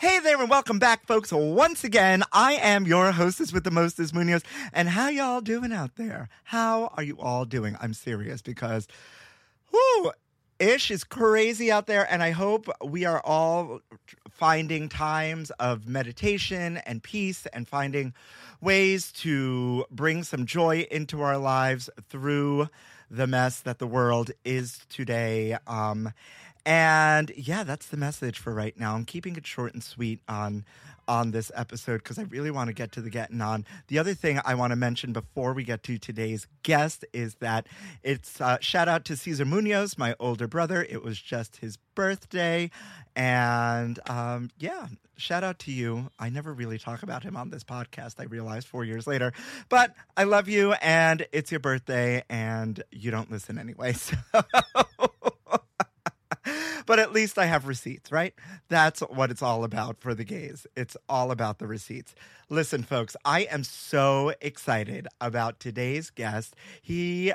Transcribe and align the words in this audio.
Hey 0.00 0.20
there 0.20 0.40
and 0.40 0.48
welcome 0.48 0.78
back, 0.78 1.08
folks. 1.08 1.32
Once 1.32 1.82
again, 1.82 2.22
I 2.32 2.52
am 2.52 2.86
your 2.86 3.10
hostess 3.10 3.52
with 3.52 3.64
the 3.64 3.72
mostest 3.72 4.14
Munoz. 4.14 4.44
And 4.72 4.88
how 4.90 5.08
y'all 5.08 5.40
doing 5.40 5.72
out 5.72 5.96
there? 5.96 6.28
How 6.44 6.92
are 6.96 7.02
you 7.02 7.18
all 7.18 7.44
doing? 7.44 7.76
I'm 7.80 7.92
serious 7.92 8.40
because, 8.40 8.86
whoo, 9.72 10.12
ish 10.60 10.92
is 10.92 11.02
crazy 11.02 11.72
out 11.72 11.88
there. 11.88 12.06
And 12.08 12.22
I 12.22 12.30
hope 12.30 12.68
we 12.80 13.06
are 13.06 13.20
all 13.24 13.80
finding 14.30 14.88
times 14.88 15.50
of 15.58 15.88
meditation 15.88 16.76
and 16.86 17.02
peace 17.02 17.46
and 17.46 17.66
finding 17.66 18.14
ways 18.60 19.10
to 19.14 19.84
bring 19.90 20.22
some 20.22 20.46
joy 20.46 20.86
into 20.92 21.22
our 21.22 21.38
lives 21.38 21.90
through 22.08 22.68
the 23.10 23.26
mess 23.26 23.60
that 23.62 23.80
the 23.80 23.86
world 23.86 24.30
is 24.44 24.80
today. 24.88 25.56
Um, 25.66 26.12
and 26.68 27.32
yeah, 27.34 27.64
that's 27.64 27.86
the 27.86 27.96
message 27.96 28.38
for 28.38 28.52
right 28.52 28.78
now. 28.78 28.94
I'm 28.94 29.06
keeping 29.06 29.36
it 29.36 29.46
short 29.46 29.72
and 29.72 29.82
sweet 29.82 30.20
on 30.28 30.66
on 31.08 31.30
this 31.30 31.50
episode 31.54 32.02
because 32.02 32.18
I 32.18 32.24
really 32.24 32.50
want 32.50 32.68
to 32.68 32.74
get 32.74 32.92
to 32.92 33.00
the 33.00 33.08
getting 33.08 33.40
on. 33.40 33.64
The 33.86 33.98
other 33.98 34.12
thing 34.12 34.38
I 34.44 34.54
want 34.54 34.72
to 34.72 34.76
mention 34.76 35.14
before 35.14 35.54
we 35.54 35.64
get 35.64 35.82
to 35.84 35.96
today's 35.96 36.46
guest 36.64 37.06
is 37.14 37.36
that 37.36 37.66
it's 38.02 38.38
uh, 38.42 38.58
shout 38.60 38.86
out 38.86 39.06
to 39.06 39.16
Cesar 39.16 39.46
Munoz, 39.46 39.96
my 39.96 40.14
older 40.20 40.46
brother. 40.46 40.86
It 40.86 41.02
was 41.02 41.18
just 41.18 41.56
his 41.56 41.78
birthday, 41.94 42.70
and 43.16 43.98
um, 44.10 44.50
yeah, 44.58 44.88
shout 45.16 45.42
out 45.42 45.60
to 45.60 45.72
you. 45.72 46.10
I 46.18 46.28
never 46.28 46.52
really 46.52 46.76
talk 46.76 47.02
about 47.02 47.22
him 47.22 47.34
on 47.34 47.48
this 47.48 47.64
podcast. 47.64 48.16
I 48.20 48.24
realized 48.24 48.68
four 48.68 48.84
years 48.84 49.06
later, 49.06 49.32
but 49.70 49.94
I 50.18 50.24
love 50.24 50.50
you, 50.50 50.72
and 50.82 51.26
it's 51.32 51.50
your 51.50 51.60
birthday, 51.60 52.24
and 52.28 52.82
you 52.90 53.10
don't 53.10 53.30
listen 53.30 53.58
anyway. 53.58 53.94
So. 54.34 55.08
but 56.88 56.98
at 56.98 57.12
least 57.12 57.36
I 57.36 57.44
have 57.44 57.66
receipts, 57.66 58.10
right? 58.10 58.32
That's 58.68 59.00
what 59.00 59.30
it's 59.30 59.42
all 59.42 59.62
about 59.62 60.00
for 60.00 60.14
the 60.14 60.24
gays. 60.24 60.66
It's 60.74 60.96
all 61.06 61.30
about 61.30 61.58
the 61.58 61.66
receipts. 61.66 62.14
Listen, 62.48 62.82
folks, 62.82 63.14
I 63.26 63.40
am 63.42 63.62
so 63.62 64.32
excited 64.40 65.06
about 65.20 65.60
today's 65.60 66.08
guest. 66.08 66.56
He 66.80 67.34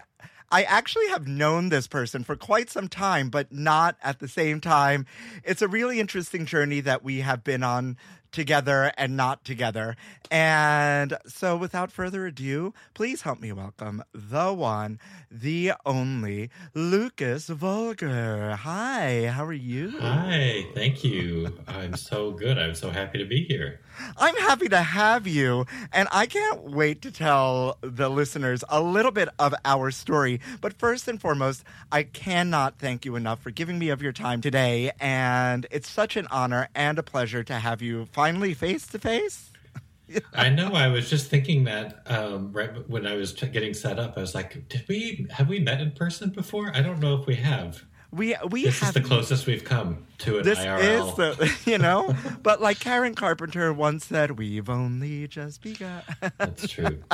I 0.51 0.63
actually 0.63 1.07
have 1.09 1.27
known 1.27 1.69
this 1.69 1.85
person 1.85 2.23
for 2.23 2.35
quite 2.35 2.71
some 2.71 2.87
time, 2.87 3.29
but 3.29 3.51
not 3.51 3.95
at 4.03 4.19
the 4.19 4.27
same 4.27 4.59
time. 4.59 5.05
It's 5.43 5.61
a 5.61 5.67
really 5.67 5.99
interesting 5.99 6.47
journey 6.47 6.79
that 6.81 7.03
we 7.03 7.19
have 7.19 7.43
been 7.43 7.61
on 7.63 7.97
together 8.33 8.91
and 8.97 9.15
not 9.15 9.45
together. 9.45 9.95
And 10.29 11.15
so, 11.25 11.55
without 11.55 11.91
further 11.91 12.25
ado, 12.25 12.73
please 12.93 13.21
help 13.21 13.39
me 13.39 13.53
welcome 13.53 14.03
the 14.13 14.51
one, 14.51 14.99
the 15.31 15.73
only, 15.85 16.49
Lucas 16.73 17.47
Volger. 17.47 18.55
Hi, 18.55 19.27
how 19.27 19.45
are 19.45 19.53
you? 19.53 19.93
Hi, 19.99 20.65
thank 20.73 21.03
you. 21.03 21.55
I'm 21.67 21.95
so 21.95 22.31
good. 22.31 22.57
I'm 22.57 22.75
so 22.75 22.89
happy 22.89 23.19
to 23.19 23.25
be 23.25 23.45
here. 23.45 23.79
I'm 24.17 24.35
happy 24.35 24.69
to 24.69 24.81
have 24.81 25.27
you, 25.27 25.65
and 25.91 26.07
I 26.11 26.25
can't 26.25 26.63
wait 26.63 27.01
to 27.03 27.11
tell 27.11 27.77
the 27.81 28.09
listeners 28.09 28.63
a 28.69 28.81
little 28.81 29.11
bit 29.11 29.29
of 29.39 29.53
our 29.65 29.91
story. 29.91 30.39
But 30.61 30.73
first 30.73 31.07
and 31.07 31.19
foremost, 31.19 31.63
I 31.91 32.03
cannot 32.03 32.77
thank 32.77 33.05
you 33.05 33.15
enough 33.15 33.41
for 33.41 33.51
giving 33.51 33.79
me 33.79 33.89
of 33.89 34.01
your 34.01 34.11
time 34.11 34.41
today, 34.41 34.91
and 34.99 35.65
it's 35.71 35.89
such 35.89 36.15
an 36.17 36.27
honor 36.31 36.69
and 36.75 36.97
a 36.97 37.03
pleasure 37.03 37.43
to 37.43 37.55
have 37.55 37.81
you 37.81 38.07
finally 38.11 38.53
face 38.53 38.87
to 38.87 38.99
face. 38.99 39.51
I 40.33 40.49
know. 40.49 40.73
I 40.73 40.87
was 40.89 41.09
just 41.09 41.29
thinking 41.29 41.63
that 41.65 42.03
um, 42.07 42.51
right 42.51 42.87
when 42.89 43.07
I 43.07 43.15
was 43.15 43.33
getting 43.33 43.73
set 43.73 43.99
up. 43.99 44.17
I 44.17 44.21
was 44.21 44.35
like, 44.35 44.67
"Did 44.69 44.85
we 44.87 45.27
have 45.31 45.49
we 45.49 45.59
met 45.59 45.81
in 45.81 45.91
person 45.91 46.29
before? 46.29 46.71
I 46.73 46.81
don't 46.81 46.99
know 46.99 47.19
if 47.19 47.25
we 47.25 47.35
have." 47.35 47.83
We 48.13 48.35
we 48.49 48.65
This 48.65 48.81
is 48.83 48.93
the 48.93 49.01
closest 49.01 49.47
we've 49.47 49.63
come 49.63 50.05
to 50.19 50.37
an 50.37 50.43
This 50.43 50.59
IRL. 50.59 51.09
is 51.09 51.15
the 51.15 51.53
you 51.71 51.77
know, 51.79 52.15
but 52.43 52.61
like 52.61 52.79
Karen 52.79 53.15
Carpenter 53.15 53.73
once 53.73 54.05
said, 54.05 54.37
"We've 54.37 54.69
only 54.69 55.27
just 55.27 55.61
begun." 55.63 56.03
That's 56.37 56.67
true. 56.67 56.99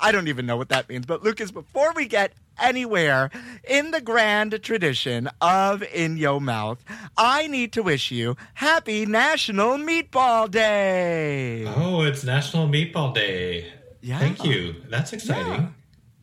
I 0.00 0.12
don't 0.12 0.28
even 0.28 0.46
know 0.46 0.56
what 0.56 0.68
that 0.68 0.88
means. 0.88 1.06
But 1.06 1.22
Lucas, 1.24 1.50
before 1.50 1.92
we 1.92 2.06
get 2.06 2.32
anywhere 2.58 3.30
in 3.68 3.90
the 3.90 4.00
grand 4.00 4.60
tradition 4.62 5.28
of 5.40 5.82
In 5.82 6.16
Yo 6.16 6.38
Mouth, 6.38 6.84
I 7.16 7.46
need 7.48 7.72
to 7.72 7.82
wish 7.82 8.10
you 8.12 8.36
happy 8.54 9.06
National 9.06 9.76
Meatball 9.76 10.50
Day. 10.50 11.64
Oh, 11.66 12.02
it's 12.02 12.22
National 12.22 12.68
Meatball 12.68 13.14
Day. 13.14 13.72
Yeah. 14.00 14.18
Thank 14.20 14.44
you. 14.44 14.76
That's 14.88 15.12
exciting. 15.12 15.74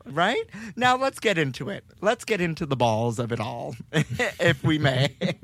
Right? 0.06 0.44
Now 0.76 0.98
let's 0.98 1.20
get 1.20 1.38
into 1.38 1.70
it. 1.70 1.84
Let's 2.02 2.26
get 2.26 2.42
into 2.42 2.66
the 2.66 2.76
balls 2.76 3.20
of 3.20 3.32
it 3.32 3.40
all, 3.40 3.76
if 3.92 4.64
we 4.64 4.78
may. 4.78 5.16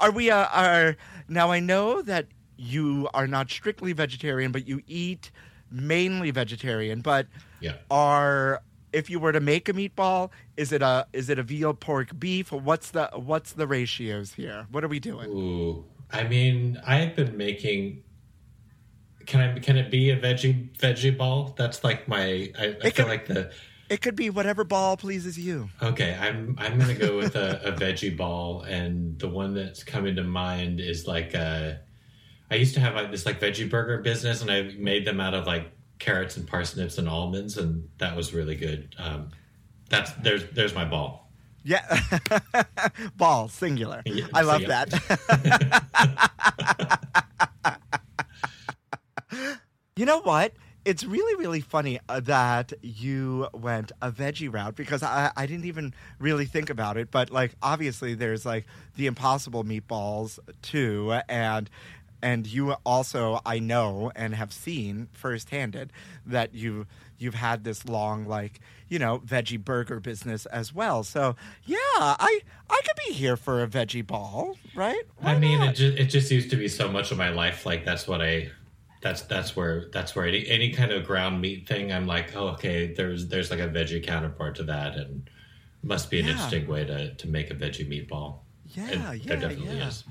are 0.00 0.10
we 0.10 0.30
uh, 0.30 0.46
are 0.52 0.96
now 1.28 1.50
I 1.50 1.60
know 1.60 2.02
that 2.02 2.26
you 2.56 3.08
are 3.14 3.26
not 3.26 3.50
strictly 3.50 3.92
vegetarian, 3.92 4.52
but 4.52 4.66
you 4.66 4.80
eat 4.86 5.30
mainly 5.70 6.30
vegetarian, 6.30 7.00
but 7.00 7.26
Yeah. 7.60 7.76
are 7.90 8.62
if 8.92 9.10
you 9.10 9.18
were 9.18 9.32
to 9.32 9.40
make 9.40 9.68
a 9.68 9.72
meatball, 9.72 10.30
is 10.56 10.72
it 10.72 10.82
a 10.82 11.06
is 11.12 11.28
it 11.28 11.38
a 11.38 11.42
veal 11.42 11.74
pork 11.74 12.18
beef? 12.18 12.52
What's 12.52 12.90
the 12.90 13.10
what's 13.14 13.52
the 13.52 13.66
ratios 13.66 14.34
here? 14.34 14.66
What 14.70 14.84
are 14.84 14.88
we 14.88 15.00
doing? 15.00 15.30
Ooh. 15.30 15.84
I 16.12 16.24
mean, 16.24 16.80
I've 16.86 17.16
been 17.16 17.36
making. 17.36 18.02
Can 19.26 19.40
I? 19.40 19.58
Can 19.58 19.76
it 19.76 19.90
be 19.90 20.10
a 20.10 20.16
veggie 20.16 20.76
veggie 20.78 21.16
ball? 21.16 21.54
That's 21.56 21.82
like 21.84 22.08
my. 22.08 22.52
I, 22.58 22.76
I 22.82 22.90
feel 22.90 22.90
could- 22.92 23.06
like 23.06 23.26
the. 23.26 23.52
It 23.90 24.00
could 24.00 24.16
be 24.16 24.30
whatever 24.30 24.64
ball 24.64 24.96
pleases 24.96 25.38
you. 25.38 25.68
Okay, 25.82 26.16
I'm 26.18 26.56
I'm 26.58 26.78
gonna 26.78 26.94
go 26.94 27.18
with 27.18 27.36
a, 27.36 27.60
a 27.68 27.72
veggie 27.72 28.16
ball, 28.16 28.62
and 28.62 29.18
the 29.18 29.28
one 29.28 29.54
that's 29.54 29.84
coming 29.84 30.16
to 30.16 30.24
mind 30.24 30.80
is 30.80 31.06
like 31.06 31.34
uh, 31.34 31.74
I 32.50 32.54
used 32.54 32.74
to 32.74 32.80
have 32.80 32.94
like 32.94 33.10
this 33.10 33.26
like 33.26 33.40
veggie 33.40 33.68
burger 33.68 33.98
business, 33.98 34.40
and 34.40 34.50
I 34.50 34.62
made 34.78 35.04
them 35.04 35.20
out 35.20 35.34
of 35.34 35.46
like 35.46 35.70
carrots 35.98 36.38
and 36.38 36.46
parsnips 36.46 36.96
and 36.96 37.06
almonds, 37.08 37.58
and 37.58 37.88
that 37.98 38.16
was 38.16 38.32
really 38.32 38.56
good. 38.56 38.94
Um, 38.98 39.28
that's 39.90 40.12
there's 40.12 40.44
there's 40.52 40.74
my 40.74 40.86
ball. 40.86 41.30
Yeah. 41.64 41.98
Ball, 43.16 43.48
singular. 43.48 44.02
Yeah, 44.04 44.26
I 44.34 44.42
love 44.42 44.60
so, 44.62 44.68
that. 44.68 44.90
you 49.96 50.06
know 50.06 50.20
what? 50.20 50.52
It's 50.84 51.02
really, 51.04 51.34
really 51.36 51.60
funny 51.60 51.98
uh, 52.08 52.20
that 52.20 52.74
you 52.82 53.48
went 53.54 53.90
a 54.02 54.12
veggie 54.12 54.52
route 54.52 54.76
because 54.76 55.02
I, 55.02 55.32
I 55.34 55.46
didn't 55.46 55.64
even 55.64 55.94
really 56.18 56.44
think 56.44 56.68
about 56.68 56.98
it. 56.98 57.10
But, 57.10 57.30
like, 57.30 57.54
obviously, 57.62 58.14
there's 58.14 58.44
like 58.44 58.66
the 58.96 59.06
impossible 59.06 59.64
meatballs 59.64 60.38
too. 60.60 61.18
And 61.26 61.70
and 62.24 62.46
you 62.46 62.72
also 62.86 63.40
I 63.44 63.58
know 63.58 64.10
and 64.16 64.34
have 64.34 64.50
seen 64.52 65.08
firsthanded 65.12 65.92
that 66.24 66.54
you 66.54 66.86
you've 67.18 67.34
had 67.34 67.64
this 67.64 67.84
long 67.86 68.24
like 68.24 68.60
you 68.88 68.98
know 68.98 69.18
veggie 69.18 69.62
burger 69.62 70.00
business 70.00 70.46
as 70.46 70.74
well. 70.74 71.04
So 71.04 71.36
yeah, 71.64 71.76
I 71.86 72.40
I 72.70 72.80
could 72.82 72.96
be 73.06 73.12
here 73.12 73.36
for 73.36 73.62
a 73.62 73.66
veggie 73.68 74.06
ball, 74.06 74.56
right? 74.74 75.02
Why 75.18 75.32
I 75.32 75.38
mean, 75.38 75.60
not? 75.60 75.70
it 75.70 75.76
just 75.76 75.98
it 75.98 76.06
just 76.06 76.30
used 76.30 76.50
to 76.50 76.56
be 76.56 76.66
so 76.68 76.88
much 76.90 77.12
of 77.12 77.18
my 77.18 77.28
life. 77.28 77.66
Like 77.66 77.84
that's 77.84 78.08
what 78.08 78.22
I. 78.22 78.50
That's 79.04 79.20
that's 79.20 79.54
where 79.54 79.84
that's 79.92 80.16
where 80.16 80.26
any, 80.26 80.48
any 80.48 80.72
kind 80.72 80.90
of 80.90 81.04
ground 81.04 81.40
meat 81.42 81.68
thing. 81.68 81.92
I'm 81.92 82.06
like, 82.06 82.34
oh, 82.34 82.48
okay. 82.54 82.94
There's 82.94 83.28
there's 83.28 83.50
like 83.50 83.60
a 83.60 83.68
veggie 83.68 84.02
counterpart 84.02 84.56
to 84.56 84.62
that, 84.64 84.96
and 84.96 85.28
must 85.82 86.10
be 86.10 86.20
an 86.20 86.24
Yeah. 86.24 86.32
interesting 86.32 86.66
way 86.66 86.84
to 86.86 87.14
to 87.14 87.28
make 87.28 87.50
a 87.50 87.54
veggie 87.54 87.86
meatball. 87.86 88.38
yeah, 88.74 88.88
And 88.90 89.20
yeah, 89.22 89.26
there 89.36 89.48
definitely 89.50 89.76
yeah. 89.76 89.88
is. 89.88 90.04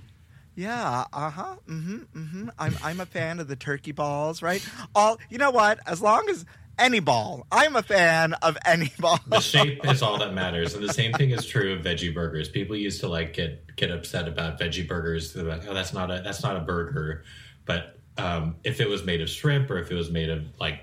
Yeah, 0.56 1.06
uh 1.12 1.30
huh. 1.31 1.56
Mm-hmm. 1.68 1.98
Mm-hmm. 2.16 2.50
I'm 2.60 2.75
I'm 2.84 3.00
a 3.00 3.07
fan 3.07 3.40
of 3.40 3.48
the 3.48 3.56
turkey 3.56 3.92
balls, 3.94 4.44
right? 4.44 4.63
All 4.94 5.19
you 5.28 5.39
know 5.39 5.50
what? 5.50 5.80
As 5.88 6.00
long 6.00 6.30
as 6.30 6.46
any 6.78 7.00
ball, 7.00 7.48
I'm 7.51 7.75
a 7.75 7.81
fan 7.81 8.34
of 8.44 8.56
any 8.63 8.92
ball. 9.00 9.19
The 9.25 9.39
shape 9.39 9.84
is 9.89 10.04
all 10.04 10.19
that 10.19 10.36
matters, 10.36 10.75
and 10.75 10.88
the 10.88 10.94
same 10.94 11.13
thing 11.13 11.31
is 11.31 11.48
true 11.48 11.74
of 11.74 11.81
veggie 11.81 12.13
burgers. 12.13 12.48
People 12.48 12.75
used 12.75 13.00
to 13.01 13.07
like 13.07 13.34
get 13.34 13.75
get 13.75 13.89
upset 13.89 14.28
about 14.28 14.60
veggie 14.60 14.88
burgers. 14.88 15.34
They're 15.34 15.44
like, 15.46 15.63
oh, 15.68 15.74
that's 15.74 15.94
not 15.94 16.12
a 16.12 16.22
that's 16.24 16.44
not 16.44 16.56
a 16.56 16.60
burger. 16.62 17.24
But 17.66 17.98
um, 18.18 18.56
if 18.63 18.80
it 18.80 18.88
was 18.89 19.04
made 19.04 19.21
of 19.21 19.30
shrimp 19.30 19.69
or 19.69 19.80
if 19.80 19.92
it 19.92 19.95
was 19.95 20.10
made 20.12 20.30
of 20.30 20.44
like 20.60 20.81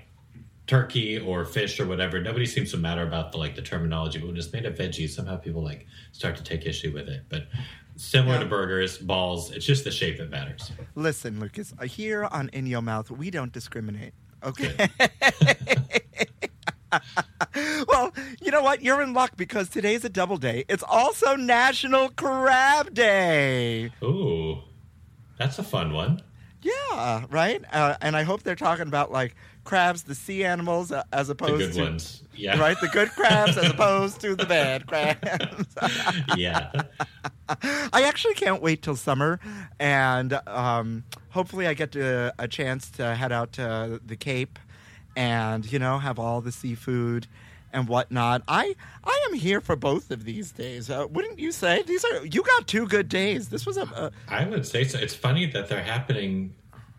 turkey 0.67 1.19
or 1.19 1.45
fish 1.45 1.79
or 1.79 1.87
whatever, 1.87 2.21
nobody 2.21 2.45
seems 2.45 2.71
to 2.71 2.77
matter 2.77 3.03
about 3.03 3.31
the 3.31 3.37
like 3.37 3.55
the 3.55 3.61
terminology. 3.61 4.19
But 4.19 4.27
when 4.27 4.37
it's 4.37 4.51
made 4.53 4.65
of 4.65 4.75
veggies, 4.75 5.09
somehow 5.09 5.37
people 5.37 5.63
like 5.63 5.87
start 6.11 6.35
to 6.37 6.43
take 6.43 6.65
issue 6.65 6.91
with 6.93 7.07
it. 7.07 7.23
But 7.29 7.47
similar 7.95 8.35
Yeah. 8.35 8.43
to 8.43 8.49
burgers, 8.49 8.97
balls, 8.97 9.51
it's 9.51 9.65
just 9.65 9.83
the 9.83 9.91
shape 9.91 10.17
that 10.17 10.29
matters. 10.29 10.71
Listen, 10.95 11.39
Lucas. 11.39 11.73
uh, 11.79 11.85
Here 11.85 12.25
on 12.25 12.49
In 12.53 12.67
Your 12.67 12.81
Mouth, 12.81 13.11
we 13.11 13.31
don't 13.31 13.51
discriminate. 13.51 14.13
Okay. 14.43 14.75
well, 17.87 18.11
you 18.41 18.51
know 18.51 18.61
what? 18.63 18.81
You're 18.81 19.01
in 19.01 19.13
luck 19.13 19.31
because 19.37 19.69
today's 19.69 20.03
a 20.03 20.09
double 20.09 20.37
day. 20.37 20.65
It's 20.67 20.83
also 20.83 21.35
National 21.35 22.09
Crab 22.09 22.93
Day. 22.93 23.91
Ooh, 24.03 24.57
that's 25.37 25.59
a 25.59 25.63
fun 25.63 25.93
one. 25.93 26.21
Yeah, 26.61 27.25
right. 27.29 27.61
Uh, 27.71 27.95
and 28.01 28.15
I 28.15 28.23
hope 28.23 28.43
they're 28.43 28.55
talking 28.55 28.87
about 28.87 29.11
like 29.11 29.35
crabs, 29.63 30.03
the 30.03 30.15
sea 30.15 30.43
animals, 30.43 30.91
uh, 30.91 31.03
as 31.11 31.27
The 31.27 31.33
opposed 31.33 31.57
good 31.57 31.73
to 31.73 31.81
ones. 31.81 32.23
Yeah. 32.35 32.59
right, 32.59 32.79
the 32.79 32.87
good 32.87 33.09
crabs 33.11 33.57
as 33.57 33.71
opposed 33.71 34.21
to 34.21 34.35
the 34.35 34.45
bad 34.45 34.87
crabs. 34.87 35.75
yeah. 36.37 36.71
I 37.49 38.03
actually 38.03 38.35
can't 38.35 38.61
wait 38.61 38.81
till 38.81 38.95
summer, 38.95 39.39
and 39.79 40.39
um, 40.47 41.03
hopefully 41.29 41.67
I 41.67 41.73
get 41.73 41.91
to, 41.93 42.33
a 42.39 42.47
chance 42.47 42.89
to 42.91 43.15
head 43.15 43.31
out 43.31 43.53
to 43.53 43.99
the 44.05 44.15
Cape, 44.15 44.57
and 45.15 45.69
you 45.71 45.79
know 45.79 45.99
have 45.99 46.17
all 46.19 46.41
the 46.41 46.51
seafood 46.51 47.27
and 47.73 47.87
whatnot. 47.87 48.43
I 48.47 48.75
I 49.03 49.27
am 49.29 49.35
here 49.35 49.61
for 49.61 49.75
both 49.75 50.11
of 50.11 50.23
these 50.23 50.51
days. 50.51 50.89
Uh, 50.89 51.07
wouldn't 51.09 51.39
you 51.39 51.51
say? 51.51 51.83
These 51.83 52.05
are 52.05 52.25
you 52.25 52.43
got 52.43 52.67
two 52.67 52.87
good 52.87 53.09
days. 53.09 53.49
This 53.49 53.65
was 53.65 53.77
a, 53.77 53.83
a 53.83 54.11
I 54.27 54.45
would 54.45 54.65
say 54.65 54.83
so. 54.83 54.97
It's 54.99 55.15
funny 55.15 55.45
that 55.47 55.69
they're 55.69 55.83
happening 55.83 56.53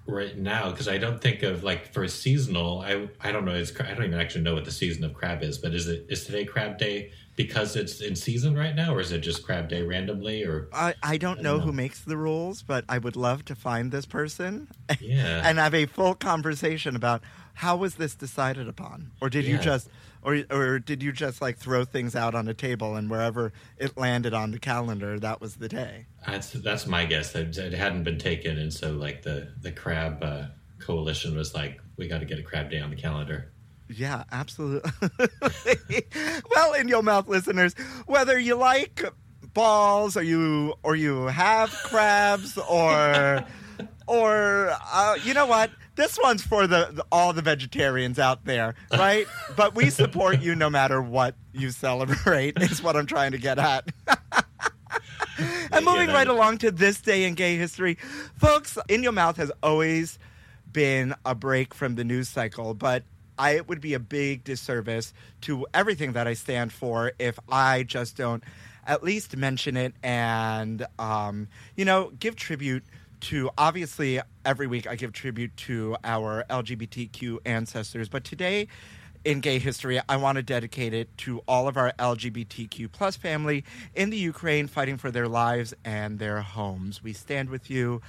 right 0.07 0.37
now 0.37 0.71
because 0.71 0.89
I 0.89 0.99
don't 0.99 1.21
think 1.21 1.43
of 1.43 1.63
like 1.63 1.93
for 1.93 2.07
seasonal. 2.09 2.81
I 2.81 3.09
I 3.21 3.33
don't 3.33 3.45
know. 3.45 3.55
It's, 3.55 3.73
I 3.81 3.95
don't 3.95 4.05
even 4.05 4.19
actually 4.19 4.43
know 4.43 4.55
what 4.55 4.65
the 4.65 4.73
season 4.73 5.05
of 5.05 5.15
crab 5.15 5.43
is. 5.43 5.59
But 5.59 5.75
is 5.75 5.89
it 5.89 6.07
is 6.09 6.25
today 6.25 6.45
crab 6.45 6.79
day 6.79 7.13
because 7.43 7.77
it's 7.77 8.01
in 8.01 8.15
season 8.15 8.57
right 8.57 8.75
now, 8.75 8.95
or 8.95 9.01
is 9.01 9.13
it 9.13 9.19
just 9.19 9.45
crab 9.45 9.69
day 9.69 9.83
randomly? 9.83 10.45
Or 10.45 10.69
I, 10.73 10.95
I 11.03 11.17
don't 11.17 11.43
know 11.43 11.59
know. 11.59 11.65
who 11.65 11.73
makes 11.73 12.01
the 12.01 12.17
rules, 12.17 12.63
but 12.63 12.85
I 12.89 12.99
would 12.99 13.17
love 13.17 13.45
to 13.47 13.55
find 13.55 13.91
this 13.91 14.07
person 14.07 14.69
yeah, 15.01 15.43
and 15.45 15.59
have 15.59 15.75
a 15.75 15.87
full 15.87 16.15
conversation 16.15 16.97
about 16.97 17.23
how 17.55 17.77
was 17.77 17.97
this 17.97 18.15
decided 18.15 18.69
upon, 18.69 19.11
or 19.21 19.29
did 19.29 19.45
you 19.45 19.59
just, 19.59 19.89
or 20.23 20.43
or 20.51 20.79
did 20.79 21.03
you 21.03 21.13
just 21.13 21.43
like 21.43 21.59
throw 21.59 21.85
things 21.85 22.15
out 22.17 22.35
on 22.35 22.49
a 22.49 22.55
table 22.55 22.95
and 22.97 23.11
wherever 23.11 23.53
it 23.77 23.97
landed 23.97 24.33
on 24.33 24.53
the 24.53 24.59
calendar, 24.59 25.19
that 25.19 25.41
was 25.41 25.57
the 25.57 25.69
day. 25.69 26.07
that's 26.27 26.53
that's 26.53 26.87
my 26.87 27.05
guess. 27.05 27.33
That 27.33 27.57
it 27.59 27.75
hadn't 27.75 28.05
been 28.05 28.19
taken, 28.19 28.59
and 28.59 28.73
so 28.73 28.93
like 28.93 29.23
the 29.23 29.53
the 29.61 29.73
crab 29.73 30.23
uh, 30.23 30.45
coalition 30.79 31.37
was 31.37 31.55
like, 31.55 31.81
we 31.97 32.09
got 32.09 32.19
to 32.19 32.27
get 32.27 32.39
a 32.39 32.43
crab 32.43 32.71
day 32.71 32.79
on 32.79 32.91
the 32.91 32.97
calendar. 32.97 33.53
Yeah, 33.89 34.25
absolutely. 34.33 34.91
well, 36.55 36.73
in 36.75 36.89
your 36.89 37.03
mouth, 37.03 37.29
listeners, 37.29 37.75
whether 38.07 38.39
you 38.39 38.55
like 38.55 39.05
balls 39.55 40.17
or 40.17 40.23
you 40.23 40.75
or 40.83 40.97
you 40.97 41.27
have 41.27 41.71
crabs 41.85 42.57
or 42.57 43.45
or 44.07 44.77
uh, 44.93 45.17
you 45.25 45.35
know 45.35 45.47
what, 45.47 45.71
this 45.97 46.19
one's 46.23 46.43
for 46.43 46.67
the, 46.67 46.89
the 46.93 47.05
all 47.13 47.33
the 47.33 47.43
vegetarians 47.43 48.19
out 48.19 48.45
there, 48.45 48.75
right? 48.93 49.27
but 49.57 49.75
we 49.75 49.91
support 49.91 50.41
you 50.41 50.55
no 50.55 50.71
matter 50.71 51.03
what 51.03 51.35
you 51.53 51.71
celebrate. 51.71 52.57
Is 52.61 52.83
what 52.83 52.97
I'm 52.97 53.07
trying 53.07 53.33
to 53.33 53.39
get 53.39 53.59
at. 53.59 53.89
And 55.73 55.87
moving 55.87 56.09
right 56.09 56.29
along 56.29 56.59
to 56.59 56.71
this 56.71 57.01
day 57.01 57.25
in 57.25 57.35
gay 57.35 57.57
history, 57.57 57.97
folks, 58.37 58.77
In 58.89 59.03
Your 59.03 59.13
Mouth 59.13 59.39
has 59.39 59.51
always 59.63 60.19
been 60.71 61.15
a 61.25 61.35
break 61.35 61.73
from 61.73 61.95
the 61.95 62.05
news 62.05 62.29
cycle, 62.29 62.75
but 62.75 63.03
I, 63.43 63.57
it 63.57 63.69
would 63.69 63.81
be 63.81 63.95
a 63.95 63.99
big 63.99 64.45
disservice 64.45 65.13
to 65.43 65.67
everything 65.75 66.13
that 66.13 66.29
I 66.29 66.35
stand 66.35 66.73
for 66.73 67.11
if 67.19 67.41
I 67.49 67.83
just 67.83 68.17
don't 68.17 68.45
at 68.87 69.03
least 69.03 69.37
mention 69.37 69.77
it 69.77 69.95
and, 70.01 70.87
um, 70.97 71.49
you 71.75 71.85
know, 71.85 72.13
give 72.21 72.37
tribute 72.37 72.85
to 73.23 73.51
obviously 73.59 74.21
every 74.45 74.69
week 74.69 74.87
I 74.87 74.95
give 74.95 75.13
tribute 75.13 75.57
to 75.57 75.97
our 76.05 76.45
LGBTQ 76.49 77.39
ancestors, 77.45 78.09
but 78.09 78.23
today 78.23 78.69
in 79.25 79.41
gay 79.41 79.59
history, 79.59 80.01
I 80.09 80.17
want 80.17 80.37
to 80.37 80.43
dedicate 80.45 80.95
it 80.95 81.09
to 81.19 81.41
all 81.49 81.67
of 81.67 81.77
our 81.77 81.93
LGBTQ 81.99 82.93
plus 82.93 83.17
family 83.17 83.65
in 83.93 84.11
the 84.11 84.17
Ukraine 84.17 84.69
fighting 84.69 84.99
for 84.99 85.11
their 85.11 85.27
lives 85.27 85.75
and 85.85 86.21
their 86.21 86.43
homes. 86.43 87.03
We 87.03 87.13
stand 87.13 87.51
with 87.51 87.71
you. 87.71 88.03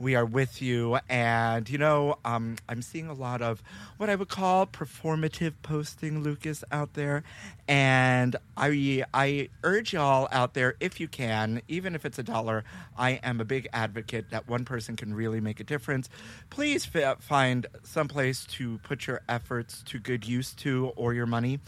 We 0.00 0.14
are 0.14 0.24
with 0.24 0.62
you. 0.62 0.98
And, 1.10 1.68
you 1.68 1.76
know, 1.76 2.18
um, 2.24 2.56
I'm 2.68 2.80
seeing 2.80 3.08
a 3.08 3.12
lot 3.12 3.42
of 3.42 3.62
what 3.98 4.08
I 4.08 4.14
would 4.14 4.30
call 4.30 4.66
performative 4.66 5.52
posting, 5.62 6.22
Lucas, 6.22 6.64
out 6.72 6.94
there. 6.94 7.22
And 7.68 8.34
I, 8.56 9.04
I 9.12 9.50
urge 9.62 9.92
y'all 9.92 10.26
out 10.32 10.54
there, 10.54 10.74
if 10.80 11.00
you 11.00 11.06
can, 11.06 11.60
even 11.68 11.94
if 11.94 12.06
it's 12.06 12.18
a 12.18 12.22
dollar, 12.22 12.64
I 12.96 13.20
am 13.22 13.40
a 13.40 13.44
big 13.44 13.68
advocate 13.74 14.30
that 14.30 14.48
one 14.48 14.64
person 14.64 14.96
can 14.96 15.12
really 15.12 15.40
make 15.40 15.60
a 15.60 15.64
difference. 15.64 16.08
Please 16.48 16.86
fi- 16.86 17.16
find 17.20 17.66
some 17.84 18.08
place 18.08 18.46
to 18.52 18.78
put 18.78 19.06
your 19.06 19.20
efforts 19.28 19.82
to 19.88 19.98
good 19.98 20.26
use 20.26 20.54
to 20.54 20.92
or 20.96 21.12
your 21.12 21.26
money. 21.26 21.60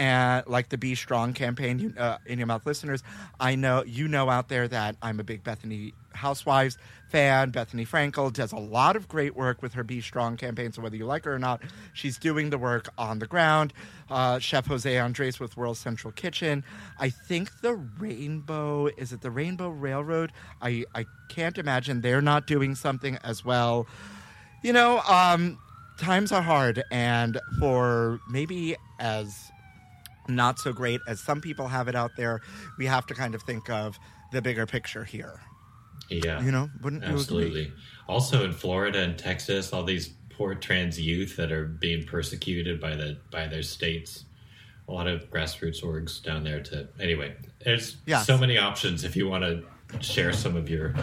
And 0.00 0.46
like 0.46 0.70
the 0.70 0.78
BStrong 0.78 1.34
campaign, 1.34 1.78
you, 1.78 1.92
uh, 1.98 2.16
in 2.24 2.38
your 2.38 2.46
mouth 2.46 2.64
listeners, 2.64 3.02
I 3.38 3.54
know 3.54 3.84
you 3.84 4.08
know 4.08 4.30
out 4.30 4.48
there 4.48 4.66
that 4.66 4.96
I'm 5.02 5.20
a 5.20 5.22
big 5.22 5.44
Bethenny 5.44 5.92
Housewives 6.14 6.78
fan. 7.10 7.52
Bethenny 7.52 7.86
Frankel 7.86 8.32
does 8.32 8.52
a 8.52 8.58
lot 8.58 8.96
of 8.96 9.08
great 9.08 9.36
work 9.36 9.60
with 9.60 9.74
her 9.74 9.84
BStrong 9.84 10.38
campaign. 10.38 10.72
So 10.72 10.80
whether 10.80 10.96
you 10.96 11.04
like 11.04 11.26
her 11.26 11.34
or 11.34 11.38
not, 11.38 11.60
she's 11.92 12.16
doing 12.16 12.48
the 12.48 12.56
work 12.56 12.88
on 12.96 13.18
the 13.18 13.26
ground. 13.26 13.74
Uh, 14.08 14.38
Chef 14.38 14.66
Jose 14.68 14.96
Andres 14.96 15.38
with 15.38 15.58
World 15.58 15.76
Central 15.76 16.12
Kitchen. 16.12 16.64
I 16.98 17.10
think 17.10 17.60
the 17.60 17.74
Rainbow 17.74 18.86
is 18.86 19.12
it 19.12 19.20
the 19.20 19.30
Rainbow 19.30 19.68
Railroad? 19.68 20.32
I 20.62 20.86
I 20.94 21.04
can't 21.28 21.58
imagine 21.58 22.00
they're 22.00 22.22
not 22.22 22.46
doing 22.46 22.74
something 22.74 23.18
as 23.22 23.44
well. 23.44 23.86
You 24.62 24.72
know, 24.72 25.00
um, 25.00 25.58
times 25.98 26.32
are 26.32 26.40
hard, 26.40 26.82
and 26.90 27.38
for 27.58 28.18
maybe 28.30 28.76
as 28.98 29.50
not 30.36 30.58
so 30.58 30.72
great 30.72 31.00
as 31.06 31.20
some 31.20 31.40
people 31.40 31.68
have 31.68 31.88
it 31.88 31.94
out 31.94 32.12
there, 32.16 32.40
we 32.78 32.86
have 32.86 33.06
to 33.06 33.14
kind 33.14 33.34
of 33.34 33.42
think 33.42 33.68
of 33.70 33.98
the 34.32 34.40
bigger 34.42 34.66
picture 34.66 35.04
here. 35.04 35.40
Yeah, 36.08 36.42
You 36.42 36.50
know, 36.50 36.68
wouldn't 36.82 37.04
absolutely. 37.04 37.72
Also 38.08 38.44
in 38.44 38.52
Florida 38.52 39.00
and 39.00 39.16
Texas, 39.18 39.72
all 39.72 39.84
these 39.84 40.08
poor 40.30 40.54
trans 40.54 40.98
youth 41.00 41.36
that 41.36 41.52
are 41.52 41.66
being 41.66 42.04
persecuted 42.04 42.80
by 42.80 42.96
the 42.96 43.18
by 43.30 43.46
their 43.46 43.62
states. 43.62 44.24
A 44.88 44.92
lot 44.92 45.06
of 45.06 45.30
grassroots 45.30 45.84
orgs 45.84 46.20
down 46.22 46.42
there. 46.42 46.60
To 46.62 46.88
anyway, 46.98 47.36
there's 47.64 47.98
Yes. 48.06 48.26
so 48.26 48.36
many 48.36 48.58
options 48.58 49.04
if 49.04 49.14
you 49.14 49.28
want 49.28 49.44
to 49.44 50.02
share 50.02 50.32
some 50.32 50.56
of 50.56 50.68
your 50.68 50.94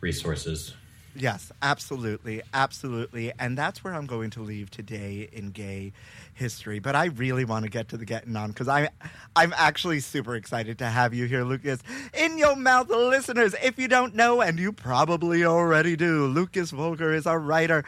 resources. 0.00 0.72
Yes, 1.18 1.50
absolutely, 1.62 2.42
absolutely, 2.52 3.32
and 3.38 3.56
that's 3.56 3.82
where 3.82 3.94
I'm 3.94 4.04
going 4.04 4.28
to 4.30 4.42
leave 4.42 4.70
today 4.70 5.28
in 5.32 5.50
gay 5.50 5.94
history. 6.34 6.78
But 6.78 6.94
I 6.94 7.06
really 7.06 7.46
want 7.46 7.64
to 7.64 7.70
get 7.70 7.88
to 7.88 7.96
the 7.96 8.04
getting 8.04 8.36
on 8.36 8.50
because 8.50 8.68
I, 8.68 8.90
I'm 9.34 9.54
actually 9.56 10.00
super 10.00 10.36
excited 10.36 10.76
to 10.78 10.86
have 10.86 11.14
you 11.14 11.24
here, 11.24 11.42
Lucas. 11.42 11.80
In 12.12 12.36
your 12.36 12.54
mouth, 12.54 12.90
listeners. 12.90 13.54
If 13.62 13.78
you 13.78 13.88
don't 13.88 14.14
know, 14.14 14.42
and 14.42 14.58
you 14.58 14.72
probably 14.72 15.42
already 15.42 15.96
do, 15.96 16.26
Lucas 16.26 16.70
Volger 16.70 17.14
is 17.14 17.24
a 17.24 17.38
writer, 17.38 17.82